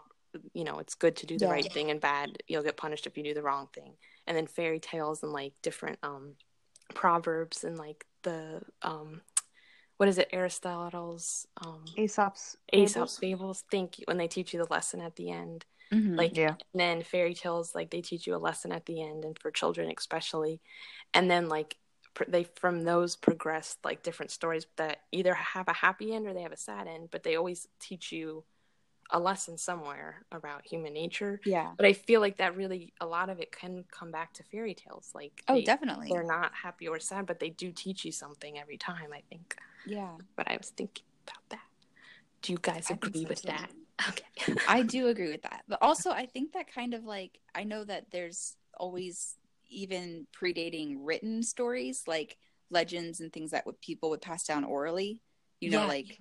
you 0.54 0.64
know, 0.64 0.80
it's 0.80 0.96
good 0.96 1.16
to 1.18 1.26
do 1.26 1.38
the 1.38 1.48
Yeah. 1.48 1.48
right 1.48 1.72
thing 1.72 1.92
and 1.92 2.02
bad, 2.02 2.38
you'll 2.48 2.64
get 2.64 2.78
punished 2.78 3.08
if 3.08 3.18
you 3.18 3.24
do 3.24 3.34
the 3.34 3.44
wrong 3.44 3.68
thing. 3.74 3.94
And 4.28 4.36
then 4.36 4.48
fairy 4.48 4.80
tales 4.80 5.24
and 5.24 5.32
like 5.32 5.54
different 5.62 6.00
um 6.04 6.36
proverbs 6.94 7.64
and 7.64 7.78
like 7.78 8.06
the 8.24 8.62
um 8.82 9.22
what 10.02 10.10
is 10.10 10.18
it, 10.18 10.30
Aristotle's 10.34 11.46
um 11.64 11.86
Aesop's 11.96 12.58
Aesop's 12.74 13.20
fables. 13.20 13.64
Thank 13.70 14.00
you. 14.00 14.06
When 14.08 14.18
they 14.18 14.28
teach 14.28 14.52
you 14.52 14.58
the 14.60 14.74
lesson 14.74 15.00
at 15.00 15.16
the 15.16 15.30
end, 15.30 15.64
Mhm. 15.94 16.18
like 16.18 16.36
Yeah. 16.36 16.56
and 16.74 16.80
then 16.82 17.04
fairy 17.04 17.36
tales, 17.36 17.76
like 17.76 17.92
they 17.92 18.02
teach 18.02 18.26
you 18.26 18.36
a 18.36 18.42
lesson 18.48 18.72
at 18.72 18.88
the 18.88 19.00
end, 19.00 19.24
and 19.26 19.38
for 19.38 19.52
children 19.52 19.94
especially. 19.96 20.60
And 21.14 21.30
then 21.30 21.50
like 21.50 21.78
pr- 22.16 22.24
they 22.28 22.46
from 22.46 22.82
those 22.82 23.16
progress 23.16 23.78
like 23.84 24.02
different 24.02 24.32
stories 24.32 24.66
that 24.78 25.04
either 25.12 25.36
have 25.36 25.68
a 25.68 25.74
happy 25.74 26.16
end 26.16 26.26
or 26.26 26.34
they 26.34 26.42
have 26.42 26.52
a 26.52 26.58
sad 26.58 26.88
end, 26.88 27.12
but 27.12 27.22
they 27.22 27.36
always 27.36 27.68
teach 27.80 28.12
you 28.12 28.44
a 29.14 29.20
lesson 29.20 29.56
somewhere 29.58 30.26
about 30.32 30.66
human 30.66 30.94
nature. 30.94 31.40
yeah. 31.46 31.74
But 31.78 31.86
I 31.86 31.94
feel 31.94 32.22
like 32.22 32.38
that 32.38 32.56
really 32.56 32.94
a 33.00 33.06
lot 33.06 33.30
of 33.30 33.40
it 33.40 33.52
can 33.52 33.84
come 33.92 34.10
back 34.10 34.34
to 34.36 34.44
fairy 34.44 34.74
tales. 34.74 35.12
Like 35.14 35.44
Oh, 35.48 35.56
they- 35.56 35.64
definitely. 35.64 36.08
they're 36.10 36.24
not 36.24 36.56
happy 36.56 36.88
or 36.88 36.98
sad, 37.00 37.28
but 37.28 37.40
they 37.40 37.52
do 37.52 37.72
teach 37.72 38.04
you 38.04 38.12
something 38.12 38.58
every 38.58 38.78
time. 38.78 39.14
I 39.14 39.22
think. 39.30 39.58
Yeah. 39.86 40.12
But 40.36 40.50
I 40.50 40.58
was 40.58 40.70
thinking 40.70 41.04
about 41.28 41.44
that. 41.50 41.68
Do 42.42 42.54
you 42.54 42.60
guys 42.62 42.90
agree 42.90 43.24
so, 43.24 43.30
with 43.30 43.42
too. 43.42 43.48
that? 43.50 43.72
Okay. 44.10 44.56
I 44.68 44.82
do 44.82 45.10
agree 45.10 45.30
with 45.30 45.44
that. 45.44 45.62
But 45.68 45.78
also, 45.84 46.10
I 46.10 46.26
think 46.26 46.54
that 46.54 46.74
kind 46.74 46.96
of 46.96 47.04
like, 47.04 47.40
I 47.54 47.66
know 47.66 47.84
that 47.84 48.08
there's 48.12 48.56
always 48.76 49.36
even 49.70 50.26
predating 50.36 50.96
written 51.02 51.44
stories, 51.44 52.02
like 52.08 52.36
legends 52.72 53.20
and 53.20 53.32
things 53.32 53.52
that 53.52 53.68
would, 53.68 53.80
people 53.80 54.10
would 54.10 54.22
pass 54.22 54.44
down 54.44 54.64
orally. 54.64 55.22
You 55.60 55.70
know, 55.70 55.82
Yeah. 55.82 55.88
like 55.88 56.20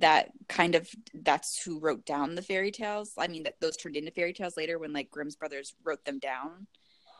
that 0.00 0.32
kind 0.50 0.74
of, 0.74 0.86
that's 1.14 1.62
who 1.62 1.80
wrote 1.80 2.04
down 2.04 2.34
the 2.34 2.42
fairy 2.42 2.70
tales. 2.72 3.12
I 3.16 3.28
mean, 3.28 3.44
that 3.44 3.54
those 3.58 3.78
turned 3.78 3.96
into 3.96 4.10
fairy 4.10 4.34
tales 4.34 4.58
later 4.58 4.78
when 4.78 4.92
like 4.92 5.08
Grimm's 5.10 5.36
brothers 5.36 5.74
wrote 5.84 6.04
them 6.04 6.18
down. 6.18 6.66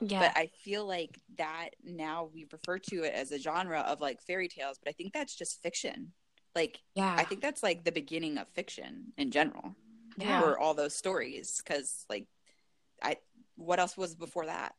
Yeah. 0.01 0.20
But 0.20 0.32
I 0.36 0.51
feel 0.64 0.86
like 0.86 1.18
that 1.36 1.70
now 1.84 2.30
we 2.32 2.46
refer 2.53 2.78
to 2.78 3.05
it 3.05 3.14
as 3.14 3.32
a 3.32 3.38
genre 3.38 3.80
of 3.80 4.01
like 4.01 4.20
fairy 4.22 4.49
tales, 4.49 4.78
but 4.82 4.88
I 4.88 4.92
think 4.92 5.12
that's 5.12 5.34
just 5.34 5.62
fiction. 5.62 6.12
Like, 6.55 6.80
yeah. 6.94 7.14
I 7.16 7.24
think 7.24 7.40
that's 7.40 7.62
like 7.62 7.84
the 7.84 7.92
beginning 7.92 8.38
of 8.38 8.49
fiction 8.49 9.12
in 9.16 9.30
general 9.30 9.74
yeah. 10.18 10.40
for 10.40 10.59
all 10.59 10.74
those 10.74 10.94
stories 10.94 11.61
because 11.64 12.05
like 12.09 12.26
i 13.03 13.16
what 13.57 13.78
else 13.78 13.96
was 13.96 14.14
before 14.14 14.46
that 14.46 14.74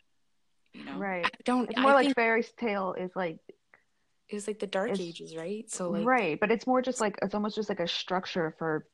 you 0.73 0.83
know 0.85 0.97
Right. 0.97 1.25
I 1.25 1.29
don't. 1.45 1.69
It's 1.69 1.79
more 1.79 1.91
I 1.91 1.95
like 1.95 2.05
think 2.05 2.15
fairy 2.15 2.45
tale 2.57 2.93
is 2.93 3.11
like 3.15 3.39
it 4.29 4.35
was 4.35 4.45
like 4.45 4.59
the 4.59 4.67
Dark 4.67 4.91
it's- 4.91 5.05
Ages, 5.05 5.35
right? 5.35 5.69
So 5.69 5.89
like, 5.89 6.05
right, 6.05 6.39
but 6.39 6.51
it's 6.51 6.67
more 6.67 6.81
just 6.81 7.01
like 7.01 7.17
it's 7.23 7.33
almost 7.33 7.55
just 7.55 7.69
like 7.69 7.79
a 7.79 7.87
structure 7.87 8.53
for 8.59 8.85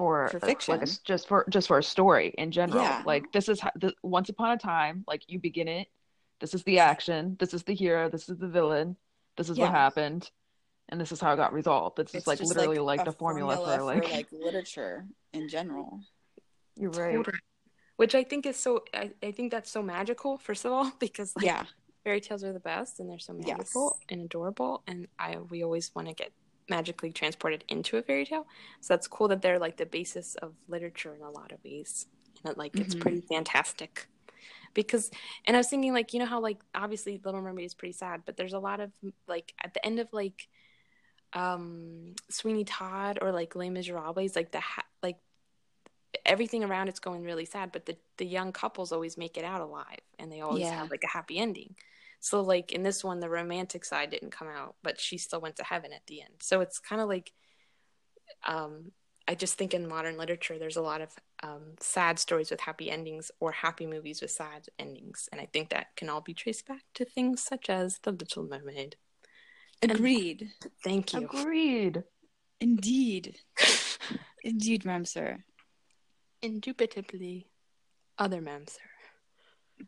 for 0.00 0.28
For 0.28 0.36
uh, 0.38 0.40
like 0.48 0.62
fiction. 0.62 0.80
a 0.80 0.82
s 0.82 0.98
just 0.98 1.28
for 1.28 1.44
just 1.50 1.68
for 1.68 1.76
a 1.76 1.82
story 1.82 2.28
in 2.38 2.50
general. 2.50 2.82
Yeah. 2.82 3.02
Like 3.04 3.30
this 3.32 3.50
is 3.50 3.60
how, 3.60 3.70
the, 3.76 3.92
once 4.02 4.30
upon 4.30 4.52
a 4.52 4.56
time, 4.56 5.04
like 5.06 5.22
you 5.28 5.38
begin 5.38 5.68
it. 5.68 5.88
This 6.40 6.54
is 6.54 6.62
the 6.64 6.78
action. 6.78 7.36
This 7.38 7.52
is 7.52 7.62
the 7.64 7.74
hero. 7.74 8.08
This 8.08 8.30
is 8.30 8.38
the 8.38 8.48
villain. 8.48 8.96
This 9.36 9.50
is 9.50 9.58
what 9.58 9.70
happened, 9.70 10.30
and 10.88 10.98
this 10.98 11.12
is 11.12 11.20
how 11.20 11.34
it 11.34 11.36
got 11.36 11.52
resolved. 11.52 11.98
It's, 11.98 12.14
is 12.14 12.26
like 12.26 12.40
literally 12.40 12.78
like, 12.78 13.02
a 13.02 13.04
the 13.04 13.12
formula, 13.12 13.56
for 13.56 13.84
like, 13.84 14.10
like 14.10 14.28
literature 14.32 15.06
in 15.34 15.48
general 15.48 16.00
you're 16.80 16.90
right. 16.90 17.14
totally. 17.14 17.38
which 17.96 18.14
I 18.14 18.24
think 18.24 18.46
is 18.46 18.56
so. 18.56 18.84
I, 18.94 19.10
I 19.22 19.32
think 19.32 19.52
that's 19.52 19.70
so 19.70 19.82
magical. 19.82 20.38
First 20.38 20.64
of 20.64 20.72
all, 20.72 20.90
because 21.06 21.36
like 21.36 21.44
yeah 21.44 21.64
fairy 22.04 22.20
tales 22.20 22.42
are 22.42 22.54
the 22.54 22.66
best, 22.72 23.00
and 23.00 23.08
they're 23.08 23.18
so 23.18 23.34
Yes. 23.38 23.58
magical 23.58 23.98
and 24.08 24.22
adorable, 24.22 24.82
and 24.86 25.06
I 25.18 25.36
we 25.52 25.62
always 25.62 25.94
want 25.94 26.08
to 26.08 26.14
get 26.14 26.32
magically 26.70 27.12
transported 27.12 27.64
into 27.68 27.96
a 27.98 28.02
fairy 28.02 28.26
tale. 28.26 28.46
So 28.80 28.94
that's 28.94 29.08
cool 29.08 29.28
that 29.28 29.42
they're 29.42 29.58
like 29.58 29.76
the 29.78 29.86
basis 29.86 30.36
of 30.36 30.54
literature 30.68 31.14
in 31.14 31.22
a 31.22 31.30
lot 31.30 31.52
of 31.52 31.58
ways, 31.64 32.06
and 32.42 32.50
that, 32.50 32.58
like 32.58 32.80
it's 32.80 32.94
Mhm. 32.94 32.94
pretty 32.94 33.22
fantastic. 33.22 34.08
Because, 34.74 35.10
and 35.46 35.56
I 35.56 35.60
was 35.60 35.68
thinking, 35.68 35.92
like, 35.92 36.12
you 36.12 36.20
know 36.20 36.26
how, 36.26 36.40
like, 36.40 36.60
obviously 36.74 37.20
Little 37.24 37.42
Mermaid 37.42 37.66
is 37.66 37.74
pretty 37.74 37.92
sad, 37.92 38.22
but 38.26 38.36
there's 38.36 38.52
a 38.54 38.58
lot 38.60 38.80
of, 38.80 38.92
like, 39.28 39.54
at 39.62 39.74
the 39.74 39.84
end 39.84 39.98
of, 40.00 40.08
like, 40.12 40.48
um 41.32 42.14
Sweeney 42.28 42.64
Todd 42.64 43.18
or 43.22 43.32
like 43.32 43.54
Les 43.54 43.70
Miserables, 43.70 44.34
like 44.36 44.50
the 44.52 44.60
ha- 44.60 44.86
like 45.02 45.18
everything 46.26 46.64
around 46.64 46.88
it's 46.88 47.00
going 47.00 47.22
really 47.22 47.44
sad, 47.44 47.72
but 47.72 47.86
the 47.86 47.96
the 48.16 48.26
young 48.26 48.52
couples 48.52 48.92
always 48.92 49.16
make 49.16 49.36
it 49.36 49.44
out 49.44 49.60
alive, 49.60 50.00
and 50.18 50.30
they 50.30 50.40
always 50.40 50.66
Yeah. 50.66 50.78
have 50.78 50.90
like 50.90 51.04
a 51.04 51.08
happy 51.08 51.38
ending. 51.38 51.74
So 52.20 52.40
like 52.42 52.72
in 52.72 52.82
this 52.82 53.02
one, 53.02 53.20
the 53.20 53.30
romantic 53.30 53.84
side 53.84 54.10
didn't 54.10 54.30
come 54.30 54.48
out, 54.48 54.76
but 54.82 55.00
she 55.00 55.18
still 55.18 55.40
went 55.40 55.56
to 55.56 55.64
heaven 55.64 55.92
at 55.92 56.06
the 56.06 56.20
end. 56.20 56.34
So 56.40 56.60
it's 56.60 56.78
kind 56.78 57.00
of 57.00 57.08
like, 57.08 57.32
um, 58.46 58.92
I 59.26 59.34
just 59.34 59.54
think 59.54 59.74
in 59.74 59.88
modern 59.88 60.16
literature, 60.16 60.58
there's 60.58 60.76
a 60.76 60.82
lot 60.82 61.00
of 61.00 61.10
um, 61.42 61.74
sad 61.80 62.18
stories 62.18 62.50
with 62.50 62.60
happy 62.60 62.90
endings 62.90 63.30
or 63.40 63.52
happy 63.52 63.86
movies 63.86 64.20
with 64.20 64.30
sad 64.32 64.66
endings, 64.78 65.28
and 65.30 65.40
I 65.40 65.46
think 65.52 65.70
that 65.70 65.94
can 65.96 66.08
all 66.08 66.20
be 66.20 66.34
traced 66.34 66.66
back 66.66 66.82
to 66.94 67.04
things 67.04 67.42
such 67.42 67.70
as 67.70 67.98
The 68.02 68.12
Little 68.12 68.44
Mermaid. 68.44 68.96
And- 69.82 69.92
agreed 69.92 70.50
Thank 70.84 71.12
you. 71.14 71.20
Agreed. 71.24 72.04
indeed 72.60 73.36
indeed 74.44 74.84
ma'am 74.84 75.04
sir 75.06 75.38
Indubitably, 76.42 77.48
other 78.18 78.40
ma'am, 78.40 78.66
sir. 78.66 78.80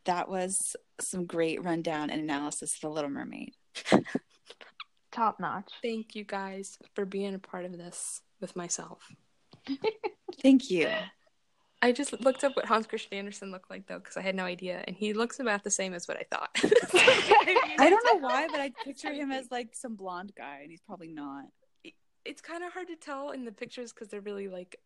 That 0.05 0.29
was 0.29 0.77
some 1.01 1.27
great 1.27 1.63
rundown 1.63 2.11
and 2.11 2.21
analysis 2.21 2.75
of 2.75 2.81
the 2.81 2.91
little 2.91 3.11
mermaid 3.11 3.55
Top 5.13 5.39
notch. 5.39 5.71
Thank 5.83 6.15
you 6.15 6.25
guys 6.25 6.79
for 6.95 7.05
being 7.05 7.35
a 7.35 7.39
part 7.39 7.67
of 7.67 7.77
this 7.77 8.23
with 8.41 8.57
myself. 8.57 9.07
thank 10.43 10.71
you 10.71 10.89
I 11.83 11.93
just 11.93 12.19
looked 12.23 12.45
up 12.45 12.57
what 12.57 12.65
Hans 12.65 12.87
Christian 12.87 13.19
Andersen 13.19 13.51
looked 13.51 13.69
like 13.69 13.87
though, 13.87 13.99
because 13.99 14.17
I 14.17 14.23
had 14.23 14.35
no 14.35 14.45
idea, 14.45 14.83
and 14.87 14.97
he 14.97 15.13
looks 15.13 15.39
about 15.39 15.65
the 15.65 15.71
same 15.71 15.93
as 15.93 16.09
what 16.09 16.17
I 16.17 16.25
thought. 16.31 16.51
i 17.79 17.91
don't 17.91 18.05
know 18.05 18.27
why 18.27 18.47
but 18.49 18.61
i 18.61 18.71
picture 18.85 19.13
him 19.13 19.33
as 19.33 19.51
like 19.51 19.75
some 19.75 19.97
blonde 19.97 20.33
guy 20.37 20.61
and 20.63 20.71
he's 20.71 20.83
probably 20.83 21.09
not 21.09 21.45
It's 22.25 22.41
kind 22.41 22.63
of 22.63 22.73
hard 22.73 22.87
to 22.89 22.97
tell 22.97 23.31
in 23.31 23.45
the 23.45 23.53
pictures 23.53 23.93
because 23.93 24.09
they're 24.09 24.21
really 24.21 24.49
like 24.49 24.79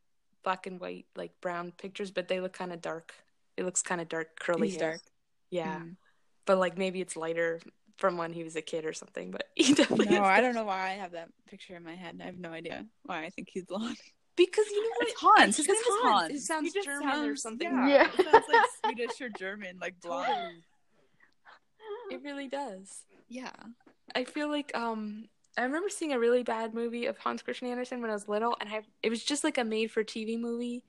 black 0.46 0.68
and 0.68 0.80
white, 0.80 1.06
like 1.16 1.32
brown 1.40 1.72
pictures, 1.72 2.12
but 2.12 2.28
they 2.28 2.40
look 2.40 2.52
kind 2.52 2.72
of 2.72 2.80
dark. 2.80 3.12
It 3.56 3.64
looks 3.64 3.82
kind 3.82 4.00
of 4.00 4.08
dark, 4.08 4.38
curly 4.38 4.68
He's 4.68 4.80
hair. 4.80 4.90
dark. 4.92 5.00
Yeah, 5.50 5.78
Mm. 5.80 5.96
but 6.44 6.58
like 6.58 6.76
maybe 6.76 7.00
it's 7.00 7.16
lighter 7.16 7.60
from 7.96 8.18
when 8.18 8.32
he 8.32 8.44
was 8.44 8.56
a 8.56 8.62
kid 8.62 8.84
or 8.84 8.92
something. 8.92 9.30
But 9.30 9.44
he 9.54 9.72
definitely 9.74 10.06
no 10.06 10.22
is 10.22 10.28
i 10.28 10.40
don't 10.40 10.54
know 10.54 10.64
why 10.64 10.90
i 10.90 10.94
have 10.94 11.12
that 11.12 11.28
picture 11.48 11.74
in 11.76 11.82
my 11.84 11.94
head 11.94 12.18
i 12.22 12.26
have 12.26 12.36
no 12.38 12.50
idea 12.50 12.84
why 13.04 13.24
i 13.24 13.30
think 13.30 13.48
he's 13.50 13.64
blonde 13.64 13.96
because 14.36 14.66
you 14.66 14.82
know 14.82 14.90
what? 14.98 15.08
It's 15.08 15.20
Hans. 15.20 15.56
His 15.56 15.66
Because 15.66 15.78
name 15.80 15.96
is 15.96 16.02
Hans. 16.02 16.20
Hans. 16.20 16.34
It 16.34 16.42
sounds 16.44 16.64
He 16.74 16.78
just 16.78 16.86
German 16.86 17.28
or 17.30 17.36
something. 17.36 17.68
Yeah, 17.72 17.88
Yeah. 17.88 18.10
it 18.18 18.24
sounds 18.30 18.44
like 18.52 18.66
Swedish 18.84 19.20
or 19.22 19.30
German, 19.30 19.78
like 19.80 19.98
blonde. 20.02 20.62
It 22.10 22.20
really 22.22 22.48
does. 22.48 23.02
Yeah. 23.28 23.52
I 24.14 24.24
feel 24.24 24.48
like 24.50 24.76
um 24.76 25.28
I 25.58 25.62
remember 25.62 25.88
seeing 25.88 26.12
a 26.12 26.18
really 26.18 26.42
bad 26.42 26.74
movie 26.74 27.06
of 27.06 27.16
Hans 27.18 27.40
Christian 27.42 27.68
Andersen 27.68 28.00
when 28.02 28.10
I 28.10 28.12
was 28.14 28.28
little 28.28 28.56
and 28.60 28.68
I 28.68 28.82
it 29.02 29.08
was 29.08 29.24
just 29.24 29.42
like 29.42 29.56
a 29.58 29.64
made 29.64 29.90
for 29.90 30.04
TV 30.04 30.38
movie 30.38 30.82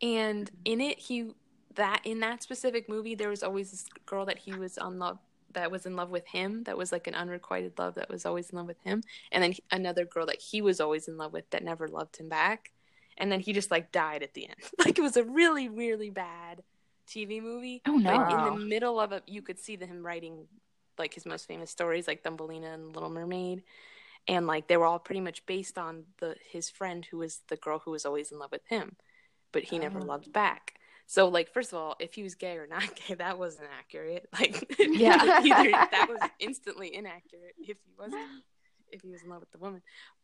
and 0.00 0.48
in 0.64 0.80
it 0.80 0.98
he 1.00 1.32
that 1.76 2.00
in 2.04 2.20
that 2.20 2.42
specific 2.42 2.88
movie 2.88 3.14
there 3.14 3.28
was 3.28 3.42
always 3.42 3.70
this 3.70 3.86
girl 4.06 4.24
that 4.26 4.38
he 4.38 4.52
was 4.54 4.78
on 4.78 4.98
love 4.98 5.18
that 5.52 5.70
was 5.70 5.84
in 5.86 5.96
love 5.96 6.10
with 6.10 6.26
him 6.26 6.64
that 6.64 6.76
was 6.78 6.92
like 6.92 7.06
an 7.06 7.14
unrequited 7.14 7.72
love 7.78 7.94
that 7.94 8.08
was 8.10 8.24
always 8.24 8.50
in 8.50 8.56
love 8.58 8.66
with 8.66 8.80
him 8.82 9.02
and 9.30 9.42
then 9.42 9.52
he- 9.52 9.62
another 9.70 10.04
girl 10.04 10.26
that 10.26 10.40
he 10.40 10.62
was 10.62 10.80
always 10.80 11.08
in 11.08 11.16
love 11.16 11.32
with 11.32 11.48
that 11.50 11.62
never 11.62 11.88
loved 11.88 12.16
him 12.16 12.28
back 12.28 12.72
and 13.18 13.30
then 13.30 13.40
he 13.40 13.52
just 13.52 13.70
like 13.70 13.92
died 13.92 14.22
at 14.22 14.32
the 14.34 14.46
end. 14.48 14.56
Like 14.78 14.98
it 14.98 15.02
was 15.02 15.16
a 15.18 15.24
really 15.24 15.68
really 15.68 16.08
bad 16.10 16.62
TV 17.06 17.42
movie. 17.42 17.82
Oh, 17.86 17.96
no. 17.98 18.16
But 18.16 18.32
in 18.48 18.54
the 18.54 18.64
middle 18.64 18.98
of 18.98 19.12
it, 19.12 19.24
you 19.26 19.42
could 19.42 19.58
see 19.58 19.76
the, 19.76 19.84
him 19.86 20.02
writing 20.06 20.46
like 20.98 21.12
his 21.14 21.26
most 21.26 21.46
famous 21.46 21.70
stories, 21.70 22.06
like 22.06 22.22
Thumbelina 22.22 22.68
and 22.72 22.94
Little 22.94 23.10
Mermaid, 23.10 23.64
and 24.28 24.46
like 24.46 24.68
they 24.68 24.76
were 24.78 24.86
all 24.86 24.98
pretty 24.98 25.20
much 25.20 25.44
based 25.44 25.76
on 25.76 26.04
the 26.20 26.36
his 26.50 26.70
friend 26.70 27.04
who 27.10 27.18
was 27.18 27.40
the 27.48 27.56
girl 27.56 27.80
who 27.80 27.90
was 27.90 28.06
always 28.06 28.32
in 28.32 28.38
love 28.38 28.50
with 28.52 28.66
him, 28.68 28.96
but 29.52 29.64
he 29.64 29.78
never 29.78 29.98
Oh. 30.00 30.04
loved 30.04 30.32
back. 30.32 30.74
So 31.12 31.28
like 31.28 31.52
first 31.52 31.74
of 31.74 31.78
all, 31.78 31.94
if 32.00 32.14
he 32.14 32.22
was 32.22 32.36
gay 32.36 32.56
or 32.56 32.66
not 32.66 32.84
gay, 33.06 33.12
that 33.16 33.38
wasn't 33.38 33.68
accurate. 33.78 34.26
Like 34.40 34.78
Yeah. 34.80 35.40
either 35.44 35.70
that 35.92 36.08
was 36.08 36.30
instantly 36.40 36.94
inaccurate 36.94 37.54
if 37.58 37.76
he 37.84 37.92
wasn't 37.98 38.30
if 38.90 39.02
he 39.02 39.10
was 39.10 39.22
in 39.22 39.28
love 39.28 39.40
with 39.40 39.50
the 39.52 39.58
woman. 39.58 39.82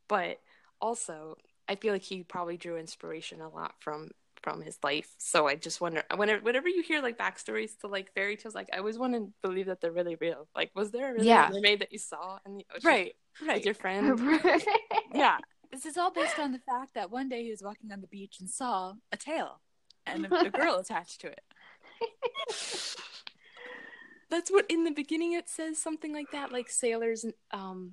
But 0.09 0.39
also, 0.80 1.36
I 1.68 1.74
feel 1.74 1.93
like 1.93 2.01
he 2.05 2.22
probably 2.22 2.57
drew 2.57 2.78
inspiration 2.78 3.43
a 3.43 3.51
lot 3.51 3.74
from 3.80 4.12
from 4.43 4.62
his 4.62 4.78
life. 4.82 5.14
So 5.18 5.47
I 5.47 5.57
just 5.57 5.78
wonder 5.82 6.03
whenever 6.16 6.41
whenever 6.43 6.70
you 6.70 6.82
hear 6.82 7.03
like 7.03 7.18
backstories 7.18 7.78
to 7.80 7.86
like 7.89 8.14
fairy 8.14 8.39
tales, 8.39 8.55
like 8.55 8.70
I 8.72 8.78
always 8.78 8.97
want 8.97 9.12
to 9.12 9.30
believe 9.43 9.66
that 9.66 9.82
they're 9.82 9.93
really 9.93 10.16
real. 10.18 10.49
Like, 10.57 10.70
was 10.74 10.91
there 10.91 11.11
a 11.11 11.12
really 11.12 11.26
Yeah. 11.26 11.51
mermaid 11.53 11.80
that 11.82 11.93
you 11.93 11.99
saw 11.99 12.39
in 12.47 12.57
the 12.57 12.66
ocean 12.74 12.89
Right, 12.89 13.14
with 13.41 13.49
right. 13.51 13.64
your 13.66 13.74
friend? 13.74 14.18
Yeah. 15.14 15.36
This 15.70 15.84
is 15.84 15.99
all 15.99 16.11
based 16.11 16.39
on 16.39 16.53
the 16.53 16.61
fact 16.61 16.95
that 16.95 17.11
one 17.11 17.28
day 17.28 17.45
he 17.45 17.51
was 17.51 17.62
walking 17.62 17.93
on 17.93 18.01
the 18.01 18.07
beach 18.07 18.36
and 18.41 18.49
saw 18.49 18.95
a 19.12 19.18
tail 19.18 19.61
and 20.14 20.26
a, 20.26 20.40
a 20.46 20.50
girl 20.50 20.76
attached 20.76 21.20
to 21.22 21.28
it. 21.28 21.40
That's 24.30 24.50
what 24.50 24.66
in 24.68 24.84
the 24.84 24.90
beginning 24.90 25.32
it 25.32 25.48
says 25.48 25.78
something 25.78 26.12
like 26.12 26.30
that. 26.32 26.52
Like 26.52 26.68
sailors 26.70 27.24
um 27.50 27.92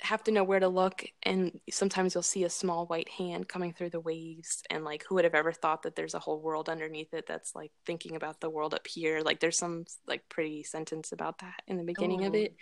have 0.00 0.24
to 0.24 0.32
know 0.32 0.42
where 0.44 0.58
to 0.60 0.68
look, 0.68 1.04
and 1.22 1.60
sometimes 1.70 2.14
you'll 2.14 2.22
see 2.22 2.42
a 2.44 2.50
small 2.50 2.84
white 2.86 3.08
hand 3.08 3.48
coming 3.48 3.72
through 3.72 3.90
the 3.90 4.00
waves. 4.00 4.62
And 4.68 4.84
like, 4.84 5.04
who 5.08 5.14
would 5.14 5.24
have 5.24 5.36
ever 5.36 5.52
thought 5.52 5.82
that 5.84 5.94
there's 5.96 6.14
a 6.14 6.18
whole 6.18 6.40
world 6.40 6.68
underneath 6.68 7.14
it 7.14 7.26
that's 7.28 7.54
like 7.54 7.70
thinking 7.86 8.16
about 8.16 8.40
the 8.40 8.50
world 8.50 8.74
up 8.74 8.86
here? 8.88 9.20
Like, 9.24 9.38
there's 9.40 9.56
some 9.56 9.84
like 10.06 10.28
pretty 10.28 10.62
sentence 10.64 11.12
about 11.12 11.38
that 11.38 11.62
in 11.68 11.78
the 11.78 11.84
beginning 11.84 12.24
of 12.24 12.34
Oh. 12.34 12.38
it, 12.38 12.56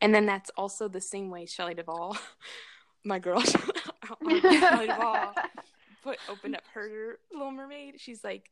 and 0.00 0.14
then 0.14 0.24
that's 0.26 0.50
also 0.56 0.88
the 0.88 1.00
same 1.00 1.28
way 1.30 1.44
Shelley 1.46 1.74
Duvall, 1.74 2.16
my 3.04 3.18
girl, 3.18 3.40
Shelley 3.42 4.86
Duvall, 4.86 5.34
put 6.02 6.18
opened 6.28 6.56
up 6.56 6.62
her 6.74 7.18
Little 7.32 7.50
Mermaid. 7.52 8.00
She's 8.00 8.22
like, 8.24 8.50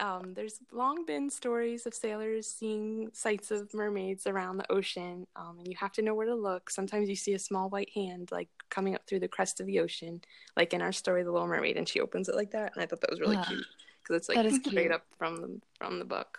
um, 0.00 0.32
there's 0.34 0.60
long 0.72 1.04
been 1.06 1.28
stories 1.28 1.84
of 1.84 1.92
sailors 1.92 2.46
seeing 2.46 3.10
sights 3.12 3.50
of 3.50 3.74
mermaids 3.74 4.26
around 4.28 4.58
the 4.58 4.70
ocean, 4.72 5.26
um, 5.34 5.56
and 5.58 5.66
you 5.66 5.74
have 5.76 5.92
to 5.94 6.02
know 6.02 6.14
where 6.14 6.26
to 6.26 6.34
look. 6.36 6.70
Sometimes 6.70 7.08
you 7.08 7.16
see 7.16 7.34
a 7.34 7.38
small 7.38 7.68
white 7.68 7.90
hand 7.94 8.28
like 8.30 8.48
coming 8.70 8.94
up 8.94 9.02
through 9.08 9.20
the 9.20 9.28
crest 9.28 9.58
of 9.60 9.66
the 9.66 9.80
ocean, 9.80 10.20
like 10.56 10.72
in 10.72 10.82
our 10.82 10.92
story, 10.92 11.24
The 11.24 11.32
Little 11.32 11.48
Mermaid, 11.48 11.76
and 11.76 11.88
she 11.88 12.00
opens 12.00 12.28
it 12.28 12.36
like 12.36 12.52
that, 12.52 12.72
and 12.74 12.82
I 12.82 12.86
thought 12.86 13.00
that 13.00 13.10
was 13.10 13.18
really 13.20 13.36
Wow. 13.36 13.42
cute 13.42 13.66
because 14.02 14.16
it's 14.16 14.28
like 14.28 14.38
straight 14.64 14.82
cute. 14.82 14.92
up 14.92 15.04
from 15.18 15.36
the 15.40 15.60
from 15.78 15.98
the 15.98 16.04
book. 16.04 16.38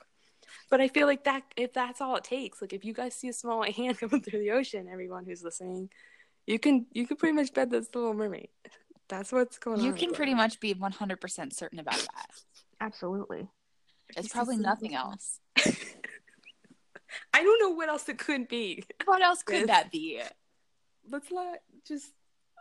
But 0.70 0.80
I 0.82 0.88
feel 0.88 1.08
like 1.08 1.26
that 1.26 1.43
if 1.58 1.74
that's 1.74 2.00
all 2.00 2.16
it 2.16 2.24
takes, 2.24 2.62
like 2.62 2.72
if 2.72 2.86
you 2.86 2.93
guys 2.93 3.14
see 3.14 3.28
a 3.28 3.34
small 3.34 3.60
white 3.60 3.76
hand 3.76 3.97
coming 4.00 4.22
through 4.22 4.39
the 4.39 4.52
ocean, 4.52 4.88
everyone 4.89 5.26
who's 5.26 5.43
listening, 5.43 5.89
you 6.47 6.60
can 6.60 6.86
you 6.93 7.06
can 7.06 7.18
pretty 7.18 7.36
much 7.36 7.54
bet 7.54 7.70
that's 7.72 7.89
the 7.89 8.00
Little 8.00 8.14
Mermaid. 8.14 8.47
That's 9.10 9.32
what's 9.32 9.57
going 9.57 9.80
on. 9.80 9.86
You 9.86 9.93
can 9.93 10.14
pretty 10.14 10.34
much 10.34 10.60
be 10.60 10.74
100% 10.74 11.53
certain 11.53 11.80
about 11.80 11.97
that. 11.97 12.30
Absolutely. 12.80 13.47
It's 14.16 14.30
probably 14.30 14.57
nothing 14.57 14.93
else. 14.95 15.39
I 17.34 17.43
don't 17.43 17.60
know 17.60 17.72
what 17.72 17.89
else 17.89 18.07
it 18.07 18.20
could 18.20 18.47
be. 18.47 18.84
What 19.05 19.22
else 19.22 19.43
could 19.43 19.68
that 19.68 19.91
be? 19.91 20.22
Let's 21.10 21.32
not 21.32 21.57
just, 21.88 22.12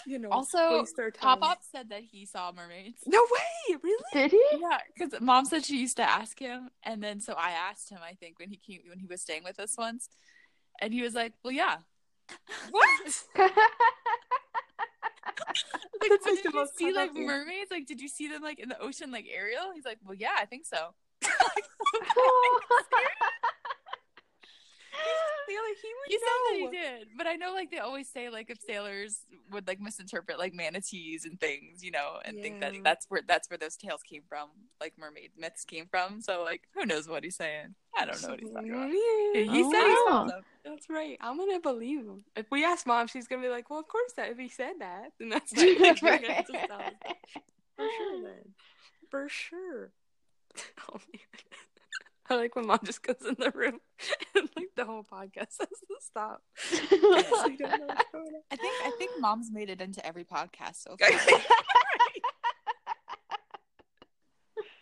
you 0.06 0.18
know, 0.18 0.30
Also, 0.30 0.78
waste 0.78 0.98
our 0.98 1.10
Pop. 1.10 1.42
Up 1.42 1.58
said 1.70 1.90
that 1.90 2.02
he 2.02 2.24
saw 2.24 2.50
mermaids. 2.52 3.02
No 3.06 3.20
way, 3.20 3.76
really? 3.82 4.04
Did 4.12 4.30
he? 4.30 4.42
Yeah, 4.58 4.78
because 4.96 5.20
mom 5.20 5.44
said 5.44 5.64
she 5.64 5.76
used 5.78 5.96
to 5.98 6.02
ask 6.02 6.38
him, 6.38 6.70
and 6.82 7.02
then 7.02 7.20
so 7.20 7.34
I 7.34 7.50
asked 7.50 7.90
him. 7.90 7.98
I 8.02 8.14
think 8.14 8.38
when 8.38 8.48
he 8.48 8.56
came 8.56 8.80
when 8.88 8.98
he 8.98 9.06
was 9.06 9.20
staying 9.20 9.44
with 9.44 9.60
us 9.60 9.74
once, 9.76 10.08
and 10.80 10.94
he 10.94 11.02
was 11.02 11.14
like, 11.14 11.34
"Well, 11.44 11.52
yeah." 11.52 11.78
What? 12.70 13.24
Like, 16.00 16.10
That's 16.10 16.26
like 16.26 16.42
did 16.42 16.54
you 16.54 16.68
see 16.76 16.92
like 16.92 17.10
clever- 17.10 17.26
mermaids? 17.26 17.70
Like, 17.70 17.86
did 17.86 18.00
you 18.00 18.08
see 18.08 18.28
them 18.28 18.42
like 18.42 18.60
in 18.60 18.68
the 18.68 18.78
ocean 18.80 19.10
like 19.10 19.26
Ariel? 19.34 19.72
He's 19.74 19.84
like, 19.84 19.98
"Well, 20.04 20.14
yeah, 20.14 20.30
I 20.38 20.44
think 20.44 20.64
so." 20.64 20.94
Taylor, 25.48 25.74
he 25.82 25.88
would 25.88 26.08
He 26.08 26.18
said 26.18 26.28
that 26.44 26.56
he 26.58 26.68
did, 26.98 27.08
but 27.16 27.26
I 27.26 27.34
know 27.34 27.52
like 27.52 27.70
they 27.70 27.78
always 27.78 28.08
say 28.08 28.28
like 28.30 28.50
if 28.50 28.58
sailors 28.60 29.20
would 29.50 29.66
like 29.66 29.80
misinterpret 29.80 30.38
like 30.38 30.54
manatees 30.54 31.24
and 31.24 31.40
things, 31.40 31.82
you 31.82 31.90
know, 31.90 32.18
and 32.24 32.40
think 32.40 32.60
that 32.60 32.74
that's 32.84 33.06
where 33.08 33.22
that's 33.26 33.48
where 33.50 33.58
those 33.58 33.76
tales 33.76 34.02
came 34.02 34.22
from, 34.28 34.48
like 34.80 34.94
mermaid 34.98 35.30
myths 35.36 35.64
came 35.64 35.86
from. 35.90 36.20
So 36.20 36.42
like, 36.44 36.62
who 36.74 36.84
knows 36.86 37.08
what 37.08 37.24
he's 37.24 37.36
saying? 37.36 37.74
I 37.98 38.04
don't 38.04 38.22
know 38.22 38.28
what 38.28 38.40
he's 38.40 38.50
talking 38.52 38.70
about. 38.70 38.88
Yeah. 38.88 39.40
He 39.42 39.44
said 39.44 39.52
he 39.54 39.62
saw 39.62 40.24
Oh. 40.24 40.28
them. 40.28 40.42
That's 40.64 40.88
right. 40.90 41.16
I'm 41.20 41.36
gonna 41.38 41.60
believe 41.60 42.00
him. 42.00 42.24
If 42.36 42.50
we 42.50 42.64
ask 42.64 42.86
mom, 42.86 43.06
she's 43.06 43.26
gonna 43.26 43.42
be 43.42 43.48
like, 43.48 43.70
"Well, 43.70 43.78
of 43.78 43.88
course 43.88 44.12
that. 44.16 44.30
If 44.30 44.38
he 44.38 44.48
said 44.48 44.74
that, 44.80 45.12
then 45.18 45.30
that's 45.30 45.52
right. 45.56 45.78
We're 46.02 46.18
gonna 46.18 46.32
have 46.32 46.46
to 46.46 46.52
tell 46.52 46.78
him. 46.78 46.94
for 47.76 47.88
sure." 47.96 48.22
Then, 48.22 48.54
for 49.10 49.28
sure. 49.28 49.90
Oh 50.92 50.98
man. 51.12 51.20
I 52.30 52.34
like 52.36 52.54
when 52.56 52.66
mom 52.66 52.80
just 52.84 53.02
goes 53.02 53.16
in 53.26 53.36
the 53.38 53.50
room 53.54 53.78
and 54.34 54.48
like 54.56 54.70
the 54.76 54.84
whole 54.84 55.02
podcast 55.04 55.56
has 55.58 55.68
to 55.68 55.96
stop. 56.00 56.42
So 56.70 57.46
you 57.46 57.56
don't 57.58 57.78
know 57.80 57.86
what's 57.86 58.04
going 58.12 58.26
on. 58.26 58.42
I 58.50 58.56
think 58.56 58.74
I 58.84 58.90
think 58.98 59.10
mom's 59.18 59.50
made 59.50 59.70
it 59.70 59.80
into 59.80 60.04
every 60.04 60.24
podcast 60.24 60.76
so 60.76 60.96
far. 61.00 61.08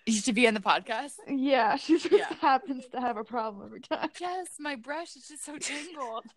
you 0.07 0.12
should 0.20 0.34
be 0.34 0.47
on 0.49 0.55
the 0.55 0.61
podcast. 0.61 1.12
yeah, 1.28 1.76
she 1.76 1.99
just 1.99 2.11
Yeah. 2.12 2.32
happens 2.40 2.86
to 2.92 3.01
have 3.01 3.16
a 3.16 3.24
problem 3.24 3.64
every 3.66 3.80
time. 3.80 4.09
Yes, 4.20 4.49
my 4.59 4.76
brush 4.76 5.16
is 5.16 5.26
just 5.28 5.44
so 5.44 5.57
tangled. 5.59 6.24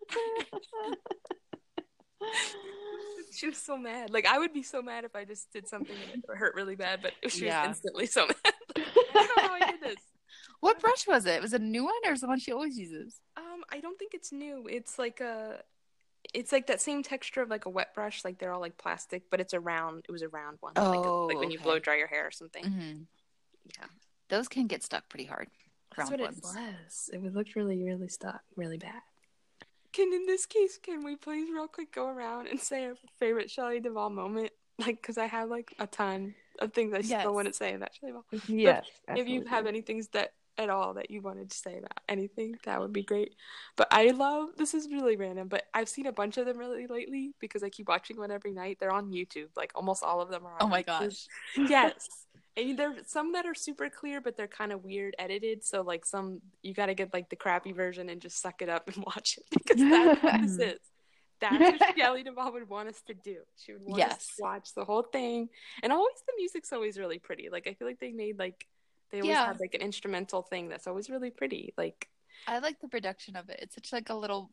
She 3.32 3.46
was 3.46 3.56
so 3.58 3.78
mad. 3.78 4.10
Like 4.10 4.26
I 4.26 4.38
would 4.38 4.52
be 4.52 4.62
so 4.64 4.82
mad 4.82 5.04
if 5.04 5.14
I 5.14 5.24
just 5.24 5.50
did 5.52 5.68
something 5.68 5.96
that 6.26 6.36
hurt 6.36 6.54
really 6.56 6.74
bad, 6.74 7.00
but 7.00 7.12
she 7.30 7.46
Yeah. 7.46 7.60
was 7.66 7.76
instantly 7.76 8.06
so 8.06 8.26
mad. 8.26 8.36
I 8.76 8.82
don't 9.14 9.36
know 9.36 9.42
how 9.48 9.54
I 9.54 9.70
did 9.70 9.80
this. 9.80 9.96
What 10.60 10.78
brush 10.80 11.06
was 11.06 11.26
it? 11.26 11.40
Was 11.42 11.52
it 11.54 11.60
a 11.60 11.64
new 11.64 11.84
one 11.84 11.94
or 12.06 12.12
is 12.12 12.18
it 12.20 12.22
the 12.22 12.28
one 12.28 12.38
she 12.38 12.52
always 12.52 12.78
uses? 12.78 13.20
Um, 13.36 13.62
I 13.72 13.80
don't 13.80 13.98
think 13.98 14.12
it's 14.14 14.30
new. 14.30 14.66
It's 14.68 14.98
like 14.98 15.20
a, 15.20 15.62
it's 16.34 16.52
like 16.52 16.66
that 16.66 16.80
same 16.80 17.02
texture 17.02 17.40
of 17.42 17.48
like 17.48 17.64
a 17.64 17.70
wet 17.70 17.94
brush. 17.94 18.24
Like 18.24 18.38
they're 18.38 18.52
all 18.52 18.60
like 18.60 18.76
plastic, 18.76 19.22
but 19.30 19.40
it's 19.40 19.52
a 19.54 19.60
round. 19.60 20.04
It 20.08 20.12
was 20.12 20.22
a 20.22 20.28
round 20.28 20.58
one. 20.60 20.74
like, 20.76 20.84
a- 20.84 20.88
Oh, 21.08 21.26
like, 21.26 21.38
when 21.38 21.50
you 21.50 21.58
blow 21.58 21.78
dry 21.78 21.96
your 21.96 22.06
hair 22.08 22.26
or 22.26 22.30
something. 22.30 22.64
Mm-hmm. 22.64 23.02
Yeah, 23.78 23.86
Those 24.28 24.48
can 24.48 24.66
get 24.66 24.82
stuck 24.82 25.08
pretty 25.08 25.24
hard. 25.26 25.48
that's 25.96 26.10
what 26.10 26.20
ones. 26.20 26.38
it 26.38 26.44
was. 26.44 27.10
It 27.12 27.18
would 27.22 27.34
look 27.34 27.48
really, 27.56 27.82
really 27.82 28.08
stuck, 28.08 28.40
really 28.56 28.78
bad. 28.78 29.00
Can 29.92 30.12
in 30.12 30.26
this 30.26 30.46
case, 30.46 30.78
can 30.80 31.04
we 31.04 31.16
please 31.16 31.48
real 31.52 31.66
quick 31.68 31.92
go 31.92 32.06
around 32.06 32.46
and 32.48 32.60
say 32.60 32.84
our 32.86 32.94
favorite 33.18 33.50
Shelley 33.50 33.80
Duvall 33.80 34.10
moment? 34.10 34.50
Like, 34.78 34.96
because 35.02 35.18
I 35.18 35.26
have 35.26 35.50
like 35.50 35.74
a 35.78 35.86
ton 35.86 36.34
of 36.58 36.72
things 36.72 36.94
I 36.94 36.98
Yes. 37.00 37.20
still 37.20 37.34
want 37.34 37.48
to 37.48 37.52
say 37.52 37.74
about 37.74 37.90
Shelley 37.94 38.12
Duvall. 38.12 38.40
yes. 38.48 38.86
if 39.08 39.28
you 39.28 39.44
have 39.44 39.66
any 39.66 39.82
things 39.82 40.08
that 40.14 40.32
at 40.60 40.68
all 40.70 40.94
that 40.94 41.10
you 41.10 41.20
wanted 41.22 41.50
to 41.50 41.56
say 41.56 41.78
about 41.78 41.98
anything 42.08 42.54
that 42.64 42.78
would 42.80 42.92
be 42.92 43.02
great 43.02 43.34
but 43.76 43.88
i 43.90 44.10
love 44.10 44.50
this 44.58 44.74
is 44.74 44.86
really 44.92 45.16
random 45.16 45.48
but 45.48 45.64
i've 45.74 45.88
seen 45.88 46.06
a 46.06 46.12
bunch 46.12 46.36
of 46.36 46.44
them 46.46 46.58
really 46.58 46.86
lately 46.86 47.32
because 47.40 47.62
i 47.64 47.68
keep 47.68 47.88
watching 47.88 48.16
one 48.18 48.30
every 48.30 48.52
night 48.52 48.76
they're 48.78 48.92
on 48.92 49.10
youtube 49.10 49.48
like 49.56 49.72
almost 49.74 50.04
all 50.04 50.20
of 50.20 50.28
them 50.30 50.44
are 50.46 50.52
on 50.52 50.58
Oh 50.60 50.66
my 50.68 50.82
YouTube. 50.82 50.86
gosh. 50.86 51.26
yes 51.68 52.08
and 52.56 52.78
there's 52.78 53.08
some 53.10 53.32
that 53.32 53.46
are 53.46 53.54
super 53.54 53.88
clear 53.88 54.20
but 54.20 54.36
they're 54.36 54.46
kind 54.46 54.70
of 54.70 54.84
weird 54.84 55.14
edited 55.18 55.64
so 55.64 55.80
like 55.82 56.04
some 56.04 56.40
you 56.62 56.74
got 56.74 56.86
to 56.86 56.94
get 56.94 57.12
like 57.14 57.30
the 57.30 57.36
crappy 57.36 57.72
version 57.72 58.08
and 58.10 58.20
just 58.20 58.40
suck 58.42 58.60
it 58.60 58.68
up 58.68 58.88
and 58.94 59.02
watch 59.06 59.38
it 59.38 59.44
because 59.50 59.80
that's 59.80 60.22
what 60.22 60.40
this 60.42 60.58
is 60.74 60.78
that's 61.40 61.58
what 61.80 61.96
Shelley 61.96 62.22
Duvall 62.22 62.52
would 62.52 62.68
want 62.68 62.90
us 62.90 63.00
to 63.06 63.14
do. 63.14 63.36
She 63.56 63.72
would 63.72 63.80
want 63.82 64.02
us 64.02 64.08
Yes. 64.10 64.26
to 64.36 64.42
watch 64.42 64.74
the 64.74 64.84
whole 64.84 65.04
thing, 65.04 65.48
and 65.82 65.90
always 65.90 66.16
the 66.26 66.34
music's 66.36 66.70
always 66.70 66.98
really 66.98 67.18
pretty. 67.18 67.48
Like 67.48 67.66
I 67.66 67.72
feel 67.72 67.88
like 67.88 67.98
they 67.98 68.12
made 68.12 68.38
like 68.38 68.66
they 69.10 69.20
always 69.20 69.30
Yeah. 69.34 69.46
have 69.46 69.60
like 69.60 69.74
an 69.74 69.80
instrumental 69.80 70.42
thing 70.42 70.68
that's 70.68 70.86
always 70.86 71.10
really 71.10 71.30
pretty. 71.30 71.74
Like 71.76 72.08
I 72.46 72.58
like 72.58 72.80
the 72.80 72.88
production 72.88 73.36
of 73.36 73.48
it. 73.50 73.58
It's 73.62 73.74
such 73.74 73.92
like 73.92 74.08
a 74.10 74.14
little 74.14 74.50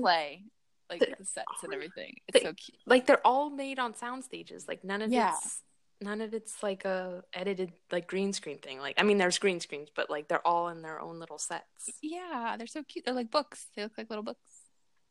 play, 0.00 0.44
like 0.88 1.00
The- 1.00 1.14
the 1.18 1.24
sets 1.24 1.62
and 1.62 1.74
everything. 1.74 2.16
It's 2.28 2.38
the- 2.40 2.46
so 2.46 2.52
cute. 2.54 2.78
like 2.86 3.06
they're 3.06 3.26
all 3.26 3.50
made 3.50 3.78
on 3.78 3.94
sound 3.94 4.24
stages. 4.24 4.66
Like 4.68 4.84
none 4.84 5.02
of 5.02 5.12
Yeah. 5.12 5.34
it's 5.36 5.62
none 6.02 6.22
of 6.22 6.32
it's 6.32 6.62
like 6.62 6.84
a 6.86 7.22
edited 7.34 7.72
like 7.92 8.06
green 8.06 8.32
screen 8.32 8.58
thing. 8.58 8.78
Like 8.80 8.98
I 8.98 9.02
mean, 9.02 9.18
there's 9.18 9.38
green 9.38 9.60
screens, 9.60 9.88
but 9.94 10.08
like 10.08 10.28
they're 10.28 10.46
all 10.46 10.68
in 10.68 10.82
their 10.82 11.00
own 11.00 11.18
little 11.18 11.38
sets. 11.38 11.90
Yeah, 12.00 12.54
they're 12.56 12.66
so 12.66 12.82
cute. 12.82 13.04
They're 13.04 13.14
like 13.14 13.30
books. 13.30 13.66
They 13.76 13.82
look 13.82 13.98
like 13.98 14.08
little 14.08 14.24
books. 14.24 14.40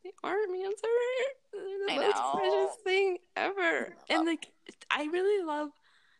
They 0.04 0.12
aren't 0.24 0.52
man. 0.52 0.62
They're 0.82 1.62
the 1.88 1.94
I 1.94 1.96
most 1.98 2.16
know. 2.16 2.32
precious 2.40 2.76
thing 2.84 3.18
ever. 3.36 3.96
And 4.10 4.26
like 4.26 4.48
I 4.90 5.04
really 5.04 5.44
love 5.46 5.70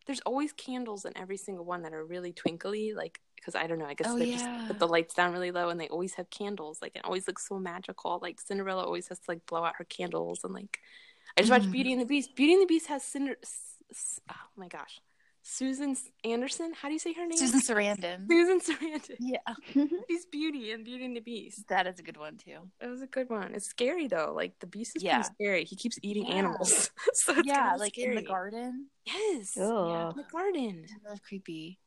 there's 0.10 0.20
always 0.26 0.52
candles 0.54 1.06
in 1.06 1.16
every 1.16 1.38
single 1.38 1.64
one 1.64 1.84
that 1.84 1.94
are 1.94 2.04
really 2.04 2.34
twinkly, 2.34 2.94
like 2.96 3.20
because 3.36 3.54
I 3.54 3.68
don't 3.68 3.78
know, 3.78 3.86
I 3.86 3.94
guess 3.94 4.08
Oh, 4.10 4.18
they 4.18 4.26
yeah. 4.32 4.38
just 4.38 4.68
put 4.68 4.80
the 4.80 4.88
lights 4.88 5.14
down 5.14 5.32
really 5.34 5.52
low 5.52 5.70
and 5.70 5.80
they 5.80 5.88
always 5.88 6.16
have 6.16 6.28
candles. 6.32 6.80
Like 6.82 6.96
it 6.96 7.06
always 7.06 7.28
looks 7.28 7.48
so 7.48 7.60
magical. 7.60 8.18
Like 8.20 8.42
Cinderella 8.42 8.84
always 8.84 9.08
has 9.10 9.20
to 9.20 9.26
like 9.28 9.46
blow 9.46 9.64
out 9.64 9.76
her 9.78 9.84
candles 9.86 10.40
and 10.44 10.52
like 10.52 10.80
I 11.38 11.42
just 11.42 11.52
watched 11.52 11.66
Mm-hmm. 11.66 11.70
Mhm. 11.70 11.74
Beauty 11.74 11.92
and 11.94 12.02
the 12.02 12.06
Beast. 12.08 12.36
Beauty 12.36 12.54
and 12.54 12.62
the 12.64 12.66
Beast 12.66 12.88
has 12.88 13.04
Cinder. 13.04 13.36
Oh 14.32 14.34
my 14.58 14.68
gosh, 14.68 15.00
Susan 15.52 15.96
Anderson. 16.24 16.74
How 16.80 16.88
do 16.90 16.94
you 16.94 17.00
say 17.00 17.12
her 17.14 17.26
name? 17.26 17.38
Susan 17.38 17.60
Sarandon. 17.60 18.28
Susan 18.30 18.60
Sarandon. 18.62 19.16
Yeah, 19.20 19.40
She's 20.10 20.26
Beauty 20.28 20.72
in 20.72 20.84
Beauty 20.84 21.06
and 21.06 21.16
the 21.18 21.22
Beast. 21.22 21.68
that 21.70 21.88
is 21.88 21.98
a 22.00 22.04
good 22.04 22.18
one 22.18 22.38
too. 22.38 22.58
It 22.80 22.88
was 22.88 23.02
a 23.02 23.08
good 23.08 23.30
one. 23.30 23.56
It's 23.56 23.66
scary 23.66 24.08
though. 24.08 24.32
Like 24.36 24.60
the 24.60 24.68
Beast 24.68 24.96
is 24.96 25.04
Yeah. 25.04 25.16
pretty 25.22 25.30
scary. 25.34 25.64
He 25.66 25.76
keeps 25.76 25.98
eating 26.04 26.28
Yeah. 26.28 26.36
animals. 26.36 26.92
so 27.14 27.34
yeah, 27.44 27.76
like 27.78 27.94
scary. 27.96 28.16
in 28.18 28.24
the 28.24 28.28
garden. 28.30 28.88
Yes. 29.06 29.58
Ugh. 29.58 30.12
In 30.12 30.18
the 30.18 30.28
garden. 30.32 30.86
That's 31.04 31.20
creepy. 31.22 31.80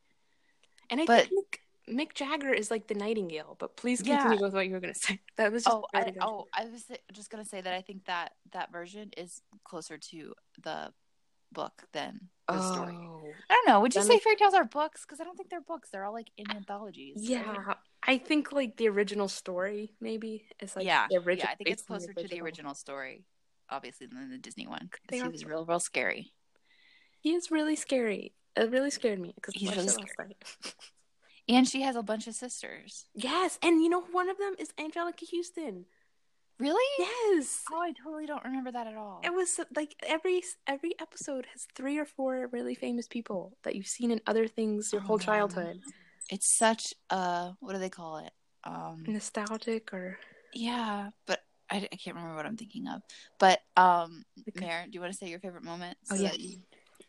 And 0.90 1.00
I 1.00 1.04
But- 1.06 1.28
think 1.28 1.60
Mick, 1.88 2.14
Jagger 2.14 2.52
is 2.52 2.70
like 2.70 2.86
the 2.88 2.94
Nightingale. 2.94 3.56
But 3.58 3.76
please 3.76 4.02
Yeah. 4.04 4.22
continue 4.22 4.44
with 4.44 4.54
what 4.54 4.66
you 4.66 4.72
were 4.72 4.80
gonna 4.80 4.94
say. 4.94 5.20
That 5.36 5.52
was 5.52 5.64
just 5.64 5.76
Oh, 5.76 5.84
I, 5.94 6.12
oh, 6.20 6.46
I 6.52 6.64
was 6.66 6.90
just 7.12 7.30
gonna 7.30 7.44
say 7.44 7.60
that 7.60 7.72
I 7.74 7.80
think 7.82 8.06
that 8.06 8.34
that 8.52 8.72
version 8.72 9.10
is 9.16 9.40
closer 9.64 9.98
to 9.98 10.34
the 10.62 10.92
book 11.52 11.84
than 11.92 12.28
the 12.56 12.74
story. 12.74 12.94
Oh. 12.96 13.22
I 13.50 13.54
don't 13.54 13.68
know. 13.68 13.80
Would 13.80 13.94
you 13.94 14.00
Then 14.00 14.10
say 14.10 14.18
fairy 14.18 14.36
tales 14.36 14.54
are 14.54 14.64
books? 14.64 15.02
Because 15.02 15.20
I 15.20 15.24
don't 15.24 15.36
think 15.36 15.50
they're 15.50 15.60
books. 15.60 15.90
They're 15.90 16.04
all 16.04 16.12
like 16.12 16.28
in 16.38 16.50
anthologies. 16.50 17.16
right? 17.16 17.28
Yeah, 17.28 17.74
I 18.02 18.18
think 18.18 18.50
like 18.52 18.76
the 18.76 18.88
original 18.88 19.28
story 19.28 19.92
maybe 20.00 20.44
is 20.60 20.74
like 20.74 20.86
yeah, 20.86 21.06
the 21.10 21.16
original. 21.18 21.48
yeah. 21.48 21.52
I 21.52 21.54
think 21.56 21.70
it's 21.70 21.82
closer 21.82 22.12
to 22.14 22.28
the 22.28 22.40
original 22.40 22.74
story, 22.74 23.24
obviously, 23.68 24.06
than 24.06 24.30
the 24.30 24.38
Disney 24.38 24.66
one. 24.66 24.88
Because 25.06 25.22
he 25.22 25.28
was 25.28 25.44
real, 25.44 25.66
real 25.66 25.80
scary. 25.80 26.32
He 27.20 27.34
is 27.34 27.50
really 27.50 27.76
scary. 27.76 28.32
It 28.56 28.70
really 28.70 28.90
scared 28.90 29.20
me 29.20 29.32
because 29.34 29.54
He's 29.54 29.70
really 29.74 29.88
scary. 29.88 30.36
And 31.48 31.66
she 31.68 31.82
has 31.82 31.96
a 31.96 32.02
bunch 32.04 32.28
of 32.28 32.34
sisters. 32.34 33.06
yes, 33.14 33.58
and 33.62 33.82
you 33.82 33.88
know 33.88 34.00
one 34.00 34.28
of 34.28 34.38
them 34.38 34.54
is 34.60 34.68
Anjelica 34.78 35.24
Huston. 35.30 35.86
Really? 36.58 36.84
Yes, 36.98 37.64
Oh, 37.72 37.80
I 37.80 37.92
totally 37.92 38.26
don't 38.26 38.44
remember 38.44 38.70
that 38.72 38.86
at 38.86 38.96
all. 38.96 39.20
it 39.24 39.32
was 39.32 39.58
like 39.74 39.94
every 40.06 40.42
every 40.66 40.92
episode 41.00 41.46
has 41.52 41.66
three 41.74 41.98
or 41.98 42.04
four 42.04 42.48
really 42.52 42.74
famous 42.74 43.08
people 43.08 43.56
that 43.64 43.74
you've 43.74 43.86
seen 43.86 44.10
in 44.10 44.20
other 44.26 44.46
things 44.46 44.92
your 44.92 45.02
whole 45.02 45.16
Oh. 45.16 45.18
childhood. 45.18 45.80
It's 46.30 46.46
such 46.46 46.94
a 47.10 47.52
what 47.60 47.72
do 47.72 47.78
they 47.78 47.90
call 47.90 48.18
it? 48.18 48.30
Um, 48.64 49.02
Nostalgic 49.08 49.92
or 49.92 50.18
yeah, 50.54 51.10
but 51.26 51.40
I, 51.70 51.88
I 51.90 51.96
can't 51.96 52.14
remember 52.16 52.36
what 52.36 52.46
I'm 52.46 52.56
thinking 52.56 52.86
of. 52.86 53.02
But 53.40 53.60
um, 53.76 54.24
Okay. 54.48 54.66
Mare, 54.66 54.84
do 54.84 54.90
you 54.92 55.00
want 55.00 55.12
to 55.12 55.18
say 55.18 55.28
your 55.28 55.40
favorite 55.40 55.64
moment? 55.64 55.96
Oh, 56.10 56.14
yeah. 56.14 56.28
that 56.30 56.40
you 56.40 56.58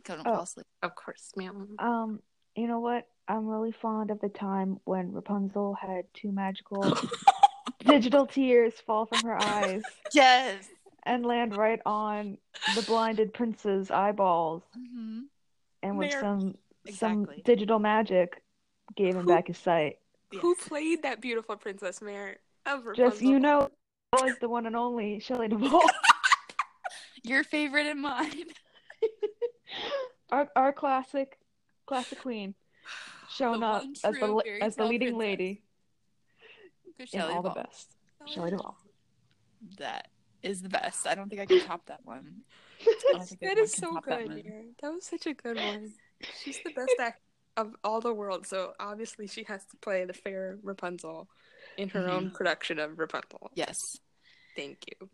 don't 0.05 0.21
Oh. 0.25 0.33
fall 0.35 0.43
asleep. 0.43 0.65
of 0.81 0.95
course, 0.95 1.31
ma'am. 1.35 1.75
Um, 1.79 2.21
you 2.55 2.67
know 2.67 2.79
what? 2.79 3.07
I'm 3.27 3.45
really 3.47 3.71
fond 3.73 4.09
of 4.11 4.19
the 4.21 4.29
time 4.29 4.79
when 4.85 5.11
Rapunzel 5.11 5.75
had 5.79 6.05
two 6.13 6.31
magical 6.31 6.81
digital 7.85 8.25
tears 8.25 8.73
fall 8.85 9.05
from 9.05 9.23
her 9.23 9.35
eyes 9.41 9.81
Yes. 10.13 10.67
and 11.03 11.25
land 11.25 11.55
right 11.57 11.79
on 11.85 12.37
the 12.75 12.81
blinded 12.83 13.33
prince's 13.33 13.91
eyeballs, 13.91 14.63
hmm 14.73 15.21
and 15.81 15.97
with 15.97 16.11
There. 16.11 16.21
some 16.21 16.55
some 16.89 17.21
Exactly. 17.23 17.41
digital 17.45 17.79
magic 17.79 18.41
gave 18.95 19.15
him 19.15 19.23
Who- 19.23 19.27
back 19.29 19.47
his 19.47 19.57
sight. 19.57 19.97
Who 20.41 20.55
played 20.55 21.03
that 21.03 21.21
beautiful 21.21 21.55
princess 21.57 22.01
Mare 22.01 22.37
of 22.65 22.83
Just 22.95 23.21
you 23.21 23.39
know, 23.39 23.69
was 24.13 24.33
the 24.41 24.49
one 24.49 24.65
and 24.65 24.75
only 24.75 25.19
Shelley 25.19 25.47
Duvall. 25.47 25.81
Your 27.23 27.43
favorite 27.43 27.85
and 27.87 28.01
mine. 28.01 28.45
our 30.31 30.49
our 30.55 30.73
classic 30.73 31.37
classic 31.85 32.19
queen 32.21 32.55
showing 33.29 33.59
The 33.61 33.65
up 33.67 33.83
as 33.83 34.01
the 34.01 34.11
true 34.19 34.35
la- 34.35 34.41
fairy 34.43 34.61
as 34.61 34.75
the 34.75 34.85
leading 34.85 35.09
princess. 35.15 35.19
lady 35.19 35.62
Good 36.97 37.09
in 37.13 37.19
Shelley 37.19 37.33
all 37.33 37.41
the 37.41 37.49
best. 37.49 37.95
Shelley 38.27 38.51
Duvall. 38.51 38.77
That 39.77 40.07
is 40.41 40.61
the 40.61 40.69
best. 40.69 41.07
I 41.07 41.15
don't 41.15 41.29
think 41.29 41.41
I 41.41 41.45
can 41.45 41.61
top 41.61 41.85
that 41.87 41.99
one. 42.03 42.41
I 42.81 42.95
don't 43.13 43.23
think 43.27 43.39
That 43.41 43.45
anyone 43.51 43.63
is 43.65 43.73
can 43.75 43.83
so 43.83 43.93
top 43.93 44.05
that 44.05 44.27
good, 44.27 44.43
That 44.81 44.93
was 44.93 45.05
such 45.05 45.25
a 45.27 45.33
good 45.33 45.57
one. 45.57 45.91
She's 46.43 46.59
the 46.63 46.71
best 46.73 46.93
act 46.99 47.21
of 47.55 47.75
all 47.83 48.01
the 48.01 48.13
world, 48.13 48.47
so 48.47 48.73
obviously 48.79 49.27
she 49.27 49.43
has 49.43 49.63
to 49.65 49.77
play 49.77 50.05
the 50.05 50.13
fair 50.13 50.57
Rapunzel 50.63 51.29
in 51.77 51.89
her 51.89 52.09
own 52.09 52.25
Mm-hmm. 52.25 52.35
production 52.35 52.79
of 52.79 52.97
Rapunzel. 52.99 53.51
Yes. 53.55 53.77
Thank 54.55 54.79
you. 54.87 55.09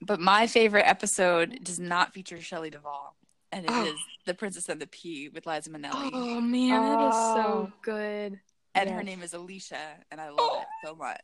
But 0.00 0.20
my 0.20 0.46
favorite 0.46 0.86
episode 0.86 1.58
does 1.62 1.78
not 1.80 2.14
feature 2.14 2.40
Shelley 2.40 2.70
Duvall. 2.70 3.16
And 3.50 3.64
it 3.64 3.70
is 3.70 3.94
Oh. 3.94 3.96
The 4.26 4.34
Princess 4.34 4.68
and 4.68 4.80
the 4.80 4.86
Pea 4.86 5.30
with 5.30 5.46
Liza 5.46 5.70
Minnelli. 5.70 6.10
Oh 6.12 6.40
man, 6.40 6.82
that 6.82 7.08
is 7.08 7.14
so 7.14 7.70
Oh. 7.70 7.72
good. 7.82 8.38
And 8.80 8.90
her 8.90 9.02
name 9.02 9.22
is 9.22 9.34
Alicia, 9.34 9.96
and 10.10 10.20
I 10.20 10.30
love 10.30 10.62
it 10.62 10.66
so 10.84 10.92
oh. 10.92 10.96
much. 10.96 11.18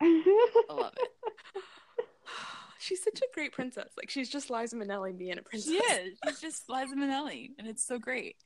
Oh. 0.00 0.62
I 0.70 0.72
love 0.74 0.92
it. 0.96 1.62
She's 2.80 3.02
such 3.02 3.20
a 3.20 3.26
great 3.34 3.52
princess. 3.52 3.90
Like 3.96 4.08
she's 4.08 4.28
just 4.28 4.50
Liza 4.50 4.76
Minnelli 4.76 5.16
being 5.16 5.36
a 5.36 5.42
princess. 5.42 5.72
She 5.72 5.78
is. 5.78 6.16
She's 6.28 6.40
just 6.40 6.70
Liza 6.70 6.94
Minnelli, 6.94 7.50
and 7.58 7.66
it's 7.66 7.84
so 7.84 7.98
great. 7.98 8.36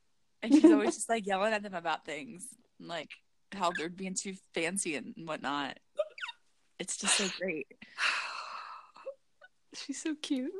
And 0.42 0.52
she's 0.52 0.64
always 0.64 0.96
just 0.96 1.08
like 1.08 1.26
yelling 1.26 1.52
at 1.52 1.62
them 1.62 1.74
about 1.74 2.04
things, 2.04 2.46
and, 2.80 2.88
like 2.88 3.10
how 3.52 3.72
they're 3.76 3.88
being 3.88 4.14
too 4.14 4.34
fancy 4.54 4.96
and 4.96 5.14
whatnot. 5.24 5.78
It's 6.78 6.96
just 6.96 7.16
so 7.16 7.28
great. 7.38 7.66
She's 9.74 10.02
so 10.02 10.14
cute. 10.20 10.52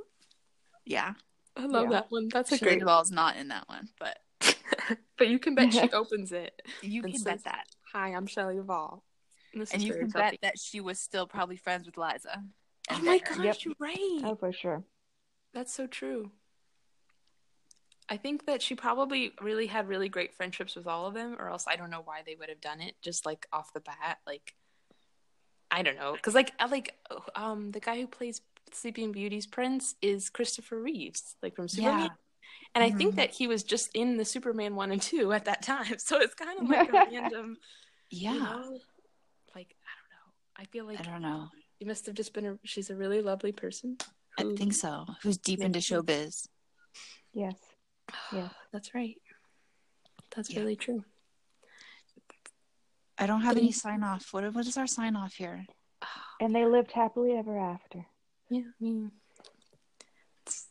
Yeah. 0.85 1.15
I 1.57 1.67
love 1.67 1.85
Yeah. 1.85 1.91
that 1.91 2.07
one. 2.11 2.29
That's 2.29 2.53
a 2.53 2.59
Shelley 2.59 2.73
great 2.73 2.81
Duvall's 2.81 3.11
not 3.11 3.37
in 3.37 3.49
that 3.49 3.69
one, 3.69 3.89
but 3.99 4.19
but 5.19 5.29
you 5.29 5.39
can 5.39 5.55
bet 5.55 5.73
she 5.73 5.91
opens 5.91 6.33
it. 6.33 6.61
you 6.81 7.03
can 7.03 7.13
says, 7.13 7.25
bet 7.25 7.45
that. 7.45 7.67
Hi, 7.93 8.15
I'm 8.15 8.27
Shelley 8.27 8.57
Duvall. 8.57 9.03
This 9.55 9.73
And 9.73 9.83
you 9.83 9.93
can 9.93 10.09
bet 10.09 10.39
that 10.43 10.59
she 10.59 10.81
was 10.81 10.99
still 10.99 11.27
probably 11.27 11.57
friends 11.57 11.87
with 11.87 11.99
Liza. 11.99 12.43
Oh 12.91 12.99
my 12.99 13.19
met 13.19 13.29
her. 13.29 13.35
gosh, 13.35 13.45
Yep. 13.45 13.57
you're 13.65 13.75
right. 13.79 14.21
oh, 14.25 14.37
for 14.37 14.53
sure. 14.53 14.83
That's 15.53 15.73
so 15.73 15.87
true. 15.87 16.31
I 18.09 18.17
think 18.17 18.47
that 18.47 18.61
she 18.63 18.75
probably 18.75 19.33
really 19.41 19.67
had 19.67 19.89
really 19.89 20.09
great 20.09 20.35
friendships 20.35 20.75
with 20.75 20.87
all 20.87 21.07
of 21.07 21.15
them, 21.15 21.37
or 21.39 21.49
else 21.49 21.65
I 21.67 21.77
don't 21.77 21.91
know 21.91 22.03
why 22.05 22.23
they 22.25 22.35
would 22.35 22.49
have 22.49 22.61
done 22.61 22.81
it 22.81 22.95
just 23.03 23.25
like 23.27 23.47
off 23.53 23.73
the 23.73 23.81
bat. 23.81 24.19
Like, 24.27 24.55
I 25.71 25.83
don't 25.83 25.97
know, 25.97 26.13
because 26.15 26.35
like 26.35 26.53
I 26.59 26.67
like 26.67 26.95
um 27.37 27.71
the 27.73 27.81
guy 27.81 28.01
who 28.01 28.07
plays 28.07 28.41
Sleeping 28.73 29.13
Beauty's 29.13 29.47
prince 29.47 29.95
is 30.03 30.31
Christopher 30.31 30.81
Reeves, 30.81 31.37
like 31.43 31.57
from 31.57 31.69
Superman, 31.69 32.01
Yeah. 32.03 32.09
and 32.75 32.85
I 32.85 32.91
think 32.91 33.15
Mhm. 33.15 33.17
that 33.19 33.31
he 33.31 33.47
was 33.47 33.63
just 33.63 33.91
in 33.95 34.17
the 34.17 34.25
Superman 34.25 34.75
one 34.75 34.91
and 34.93 35.01
two 35.01 35.33
at 35.33 35.45
that 35.47 35.63
time, 35.63 35.97
so 35.99 36.19
it's 36.21 36.35
kind 36.35 36.59
of 36.59 36.69
like 36.69 36.89
a 36.89 36.93
random, 37.11 37.57
Yeah. 38.13 38.35
you 38.35 38.41
know, 38.41 38.79
like 39.57 39.75
I 39.83 39.93
don't 39.97 40.11
know. 40.13 40.27
I 40.57 40.65
feel 40.67 40.85
like 40.87 41.01
I 41.01 41.03
don't 41.03 41.23
know. 41.23 41.49
she 41.79 41.85
must 41.87 42.07
have 42.07 42.15
just 42.15 42.33
been 42.35 42.47
a. 42.47 42.59
She's 42.65 42.91
a 42.91 42.95
really 42.97 43.23
lovely 43.23 43.53
person. 43.53 43.97
I 44.39 44.43
think 44.57 44.75
so. 44.75 45.07
Who's 45.23 45.39
deep 45.39 45.59
Yeah. 45.61 45.67
into 45.67 45.79
showbiz? 45.81 46.47
Yes. 47.35 47.55
Yeah. 48.33 48.49
That's 48.73 48.95
right. 48.95 49.17
That's 50.37 50.51
Yeah. 50.51 50.61
really 50.61 50.77
true. 50.77 51.05
I 53.19 53.27
don't 53.27 53.43
have 53.43 53.57
any 53.57 53.67
Thank- 53.73 53.75
sign 53.83 54.03
off. 54.05 54.33
What 54.33 54.53
what 54.55 54.67
is 54.67 54.77
our 54.77 54.87
sign 54.87 55.17
off 55.17 55.35
here? 55.35 55.67
And 56.41 56.55
they 56.55 56.67
lived 56.67 56.91
happily 56.93 57.33
ever 57.33 57.59
after. 57.59 58.05
Yeah, 58.51 58.63
I 58.63 58.85
mean, 58.85 59.13
it's, 60.45 60.67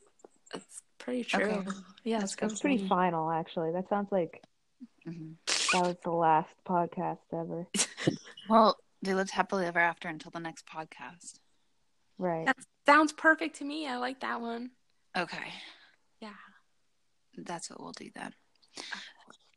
it's 0.54 0.82
pretty 0.98 1.24
true. 1.24 1.46
Okay. 1.46 1.68
Yeah, 2.04 2.20
That's 2.20 2.36
it's 2.42 2.60
pretty 2.60 2.86
final, 2.88 3.32
actually. 3.32 3.72
That 3.72 3.88
sounds 3.90 4.12
like 4.12 4.44
hmm 5.06 5.34
that 5.72 5.84
was 5.84 5.96
the 6.04 6.12
last 6.12 6.54
podcast 6.68 7.20
ever. 7.34 7.68
Well, 8.50 8.78
they 9.02 9.14
lived 9.14 9.32
happily 9.32 9.66
ever 9.66 9.80
after 9.80 10.10
until 10.10 10.32
the 10.32 10.40
next 10.40 10.66
podcast. 10.66 11.40
Right. 12.18 12.46
That 12.46 12.58
sounds 12.86 13.14
perfect 13.14 13.58
to 13.58 13.64
me. 13.66 13.88
I 13.88 13.96
like 13.98 14.20
that 14.22 14.42
one. 14.42 14.72
Okay. 15.18 15.54
Yeah. 16.20 16.30
That's 17.38 17.70
what 17.70 17.80
we'll 17.82 17.94
do 17.94 18.10
then. 18.14 18.34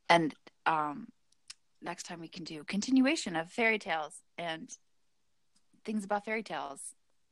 And 0.08 0.34
um 0.66 1.08
next 1.82 2.04
time 2.04 2.20
we 2.20 2.28
can 2.28 2.44
do 2.44 2.62
continuation 2.64 3.34
of 3.36 3.50
fairy 3.50 3.78
tales 3.78 4.14
and 4.38 4.70
things 5.84 6.04
about 6.04 6.24
fairy 6.24 6.42
tales 6.44 6.80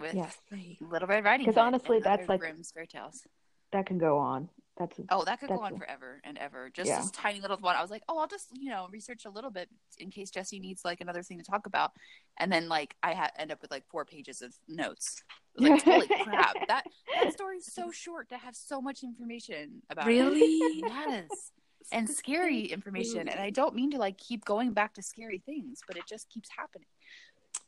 with 0.00 0.14
Yes. 0.14 0.36
Little 0.80 1.06
Red 1.08 1.24
Riding 1.24 1.46
'Cause 1.46 1.54
Hood 1.54 1.60
Because 1.60 1.66
honestly, 1.66 1.96
and 1.98 2.04
that's 2.04 2.28
like- 2.28 2.40
Grimm's 2.40 2.72
fairy 2.72 2.86
tales. 2.88 3.26
That 3.70 3.86
can 3.86 3.98
go 3.98 4.18
on. 4.18 4.50
That's 4.78 4.98
Oh, 5.10 5.22
that 5.24 5.38
could 5.38 5.50
go 5.50 5.60
on 5.60 5.76
forever 5.76 6.20
and 6.24 6.38
ever. 6.38 6.70
Just 6.70 6.88
Yeah. 6.88 7.00
this 7.00 7.10
tiny 7.10 7.40
little 7.40 7.58
one. 7.58 7.76
I 7.76 7.82
was 7.82 7.90
like, 7.90 8.02
oh, 8.08 8.18
I'll 8.18 8.26
just 8.26 8.48
you 8.58 8.70
know 8.70 8.88
research 8.90 9.26
a 9.26 9.30
little 9.30 9.50
bit 9.50 9.68
in 9.98 10.10
case 10.10 10.30
Jesse 10.30 10.58
needs 10.58 10.82
like 10.84 11.00
another 11.02 11.22
thing 11.22 11.38
to 11.38 11.44
talk 11.44 11.66
about, 11.66 11.92
and 12.38 12.50
then 12.50 12.68
like 12.68 12.96
I 13.02 13.12
ha- 13.14 13.30
end 13.38 13.52
up 13.52 13.60
with 13.60 13.70
like 13.70 13.84
four 13.90 14.04
pages 14.04 14.40
of 14.42 14.54
notes. 14.68 15.22
Like, 15.58 15.82
holy 15.82 16.06
crap! 16.08 16.54
That 16.68 16.84
that 17.20 17.32
story's 17.34 17.70
so 17.70 17.90
short 17.90 18.30
to 18.30 18.38
have 18.38 18.56
so 18.56 18.80
much 18.80 19.02
information 19.02 19.82
about. 19.90 20.06
it. 20.06 20.08
Really? 20.08 20.60
Yes. 20.88 21.50
And 21.90 22.08
scary 22.08 22.62
information, 22.66 23.28
and 23.28 23.38
I 23.40 23.50
don't 23.50 23.74
mean 23.74 23.90
to 23.90 23.98
like 23.98 24.16
keep 24.16 24.44
going 24.46 24.72
back 24.72 24.94
to 24.94 25.02
scary 25.02 25.42
things, 25.44 25.80
but 25.86 25.96
it 25.98 26.04
just 26.08 26.30
keeps 26.30 26.48
happening. 26.56 26.86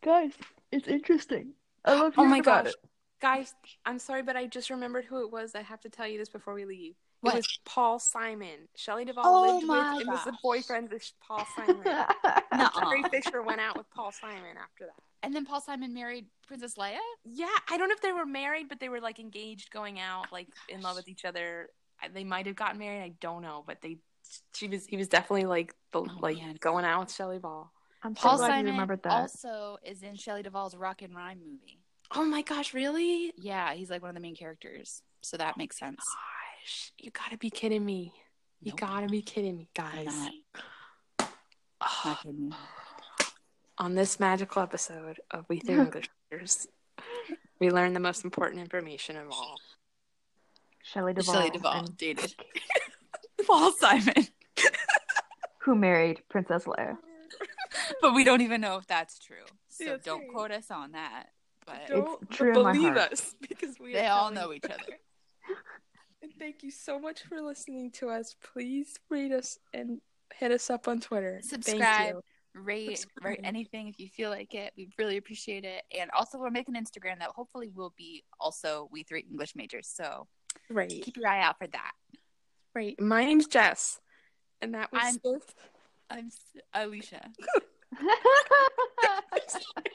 guys, 0.03 0.33
it's 0.73 0.89
interesting. 0.89 1.53
I 1.85 1.95
love 2.01 2.15
Oh 2.17 2.25
my 2.25 2.41
gosh. 2.41 2.69
it. 2.69 2.77
Guys, 3.21 3.55
I'm 3.87 3.99
sorry, 3.99 4.23
but 4.23 4.37
I 4.37 4.47
just 4.47 4.71
remembered 4.71 5.05
who 5.05 5.25
it 5.25 5.33
was. 5.33 5.55
I 5.55 5.63
have 5.63 5.81
to 5.83 5.89
tell 5.89 6.07
you 6.07 6.19
this 6.19 6.29
before 6.29 6.55
we 6.55 6.65
leave. 6.65 6.95
What? 7.21 7.35
It 7.35 7.37
was 7.39 7.59
Paul 7.65 7.99
Simon. 7.99 8.69
Shelley 8.77 9.07
Duvall 9.07 9.25
Oh 9.25 9.55
lived 9.55 9.67
my 9.67 9.95
with 9.95 10.03
and 10.03 10.11
was 10.11 10.25
the 10.25 10.37
boyfriend 10.43 10.91
with 10.91 11.11
Paul 11.27 11.47
Simon. 11.57 11.83
Nuh-uh. 11.85 12.69
Carrie 12.81 13.03
Fisher 13.11 13.43
went 13.43 13.61
out 13.61 13.79
with 13.79 13.89
Paul 13.91 14.13
Simon 14.13 14.57
after 14.63 14.85
that. 14.85 15.03
And 15.23 15.35
then 15.35 15.47
Paul 15.47 15.63
Simon 15.63 15.95
married 15.95 16.27
Princess 16.47 16.75
Leia. 16.75 16.99
Yeah, 17.25 17.47
I 17.71 17.79
don't 17.79 17.89
know 17.89 17.95
if 17.95 18.03
they 18.03 18.13
were 18.13 18.27
married, 18.27 18.69
but 18.69 18.79
they 18.79 18.91
were 18.91 19.01
like 19.01 19.19
engaged, 19.21 19.71
going 19.71 19.99
out, 19.99 20.31
like 20.33 20.49
oh 20.71 20.75
in 20.75 20.83
love 20.83 20.97
with 20.97 21.09
each 21.09 21.25
other. 21.25 21.71
They 22.13 22.25
might 22.25 22.45
have 22.45 22.57
gotten 22.57 22.79
married. 22.79 23.01
I 23.03 23.13
don't 23.21 23.41
know, 23.41 23.65
but 23.67 23.81
they, 23.81 23.97
she 24.53 24.69
was, 24.69 24.85
he 24.85 24.99
was 24.99 25.09
definitely 25.09 25.47
like, 25.47 25.75
the, 25.93 26.01
Oh, 26.01 26.09
like 26.21 26.37
man. 26.37 26.57
going 26.61 26.85
out 26.85 27.01
with 27.01 27.15
Shelley 27.15 27.37
Duvall. 27.37 27.73
I'm 28.03 28.15
so 28.15 28.21
Paul 28.29 28.37
glad 28.37 28.47
you 28.49 28.53
Simon 28.53 28.73
remembered 28.73 29.03
that. 29.05 29.13
also 29.13 29.79
is 29.83 30.03
in 30.03 30.15
Shelley 30.17 30.43
Duvall's 30.43 30.77
Rock 30.77 31.01
and 31.01 31.15
Rhyme 31.17 31.39
movie. 31.39 31.79
Oh 32.13 32.25
my 32.25 32.43
gosh, 32.43 32.75
really? 32.75 33.33
Yeah, 33.37 33.75
he's 33.75 33.91
like 33.91 34.03
one 34.03 34.09
of 34.11 34.15
the 34.15 34.21
main 34.21 34.37
characters, 34.37 35.03
so 35.23 35.37
that 35.37 35.55
oh 35.55 35.59
makes 35.59 35.79
sense. 35.79 36.05
Gosh, 36.63 36.93
you 36.99 37.11
gotta 37.11 37.37
be 37.39 37.51
kidding 37.51 37.85
me. 37.85 38.13
You 38.61 38.73
Nope. 38.73 38.81
gotta 38.81 39.07
be 39.09 39.23
kidding 39.23 39.57
me, 39.57 39.69
guys. 39.75 40.07
not. 40.07 40.33
Oh, 41.21 41.29
Not 42.05 42.23
kidding. 42.23 42.55
on 43.79 43.95
this 43.95 44.19
magical 44.21 44.63
episode 44.63 45.21
of 45.31 45.45
We 45.49 45.61
Three 45.61 45.75
English 45.75 46.09
Majors, 46.31 46.67
we 47.61 47.71
learned 47.71 47.95
the 47.97 48.01
most 48.01 48.25
important 48.25 48.61
information 48.61 49.17
of 49.17 49.31
all. 49.31 49.57
Shelley 50.83 51.15
Duvall, 51.15 51.35
Shelley 51.35 51.51
Duvall 51.51 51.73
and 51.79 51.97
dated 51.97 52.35
Paul 53.47 53.73
Simon, 53.73 54.29
who 55.59 55.75
married 55.75 56.23
Princess 56.29 56.65
Leia. 56.65 56.97
but 58.03 58.15
we 58.15 58.23
don't 58.25 58.43
even 58.43 58.61
know 58.61 58.77
if 58.77 58.87
that's 58.87 59.19
true. 59.19 59.45
So 59.69 59.85
That's 59.87 60.05
don't 60.05 60.21
right. 60.21 60.29
quote 60.33 60.51
us 60.53 60.71
on 60.71 60.93
that. 60.93 61.27
But 61.67 61.87
Don't- 61.89 62.31
true 62.31 62.53
believe 62.53 62.97
us 62.97 63.35
because 63.49 63.77
we 63.81 63.95
they 63.95 64.07
all 64.09 64.31
know 64.31 64.53
each 64.53 64.65
other. 64.65 64.99
And 66.23 66.33
thank 66.39 66.63
you 66.63 66.71
so 66.71 66.99
much 66.99 67.21
for 67.25 67.43
listening 67.43 67.91
to 67.97 68.09
us. 68.09 68.35
Please 68.55 68.95
rate 69.11 69.31
us 69.31 69.59
and 69.75 70.01
hit 70.35 70.53
us 70.53 70.71
up 70.71 70.89
on 70.89 70.99
Twitter. 70.99 71.39
Thank 71.45 71.65
Subscribe. 71.65 72.15
you. 72.15 72.21
Rate, 72.55 73.05
write 73.23 73.41
anything 73.45 73.89
if 73.89 74.01
you 74.01 74.09
feel 74.09 74.31
like 74.31 74.55
it. 74.55 74.73
We 74.75 74.89
really 74.99 75.19
appreciate 75.19 75.67
it. 75.67 75.83
And 75.95 76.11
also, 76.17 76.39
we'll 76.39 76.51
make 76.51 76.67
an 76.67 76.77
Instagram 76.77 77.19
that 77.19 77.29
hopefully 77.37 77.69
will 77.75 77.93
be 77.99 78.25
also 78.41 78.89
We 78.91 79.03
Three 79.03 79.27
English 79.31 79.55
Majors. 79.55 79.87
So 79.87 80.27
Right, 80.71 80.89
keep 80.89 81.15
your 81.19 81.29
eye 81.29 81.43
out 81.43 81.59
for 81.59 81.67
that. 81.67 81.93
right. 82.75 82.99
My 82.99 83.27
name's 83.27 83.47
Jess, 83.47 84.01
and 84.63 84.73
that 84.73 84.91
was 84.93 85.03
I'm- 85.03 85.19
Smith. 85.21 85.55
I'm 86.09 86.27
S- 86.29 86.63
Alicia. 86.73 87.31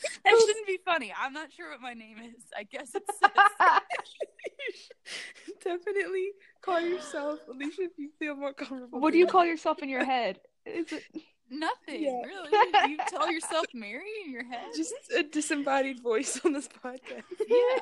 That 0.24 0.42
shouldn't 0.46 0.66
be 0.66 0.78
funny. 0.84 1.12
I'm 1.18 1.32
not 1.32 1.52
sure 1.52 1.70
what 1.70 1.80
my 1.80 1.94
name 1.94 2.18
is. 2.18 2.44
I 2.56 2.64
guess 2.64 2.94
it's 2.94 3.20
Definitely 5.64 6.28
call 6.62 6.80
yourself 6.80 7.40
Alicia 7.48 7.82
if 7.82 7.92
you 7.98 8.10
feel 8.18 8.36
more 8.36 8.52
comfortable. 8.52 9.00
what 9.00 9.12
do 9.12 9.18
you 9.18 9.26
call 9.26 9.44
yourself 9.44 9.82
in 9.82 9.88
your 9.88 10.04
head? 10.04 10.38
Is 10.66 10.92
it 10.92 11.02
nothing. 11.50 12.02
Yeah. 12.02 12.20
Really? 12.24 12.90
You 12.90 12.98
tell 13.08 13.30
yourself 13.32 13.66
Mary 13.74 14.02
in 14.24 14.32
your 14.32 14.44
head? 14.44 14.66
Just 14.76 14.94
a 15.16 15.22
disembodied 15.22 16.00
voice 16.00 16.40
on 16.44 16.52
this 16.52 16.68
podcast. 16.68 17.22
yeah. 17.48 17.78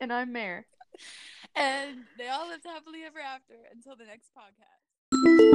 and 0.00 0.12
I'm 0.12 0.32
Mare. 0.32 0.66
And 1.56 1.98
they 2.18 2.28
all 2.28 2.48
lived 2.48 2.64
happily 2.64 3.00
ever 3.06 3.20
after 3.20 3.54
until 3.72 3.96
the 3.96 4.04
next 4.04 4.30
podcast. 4.36 5.50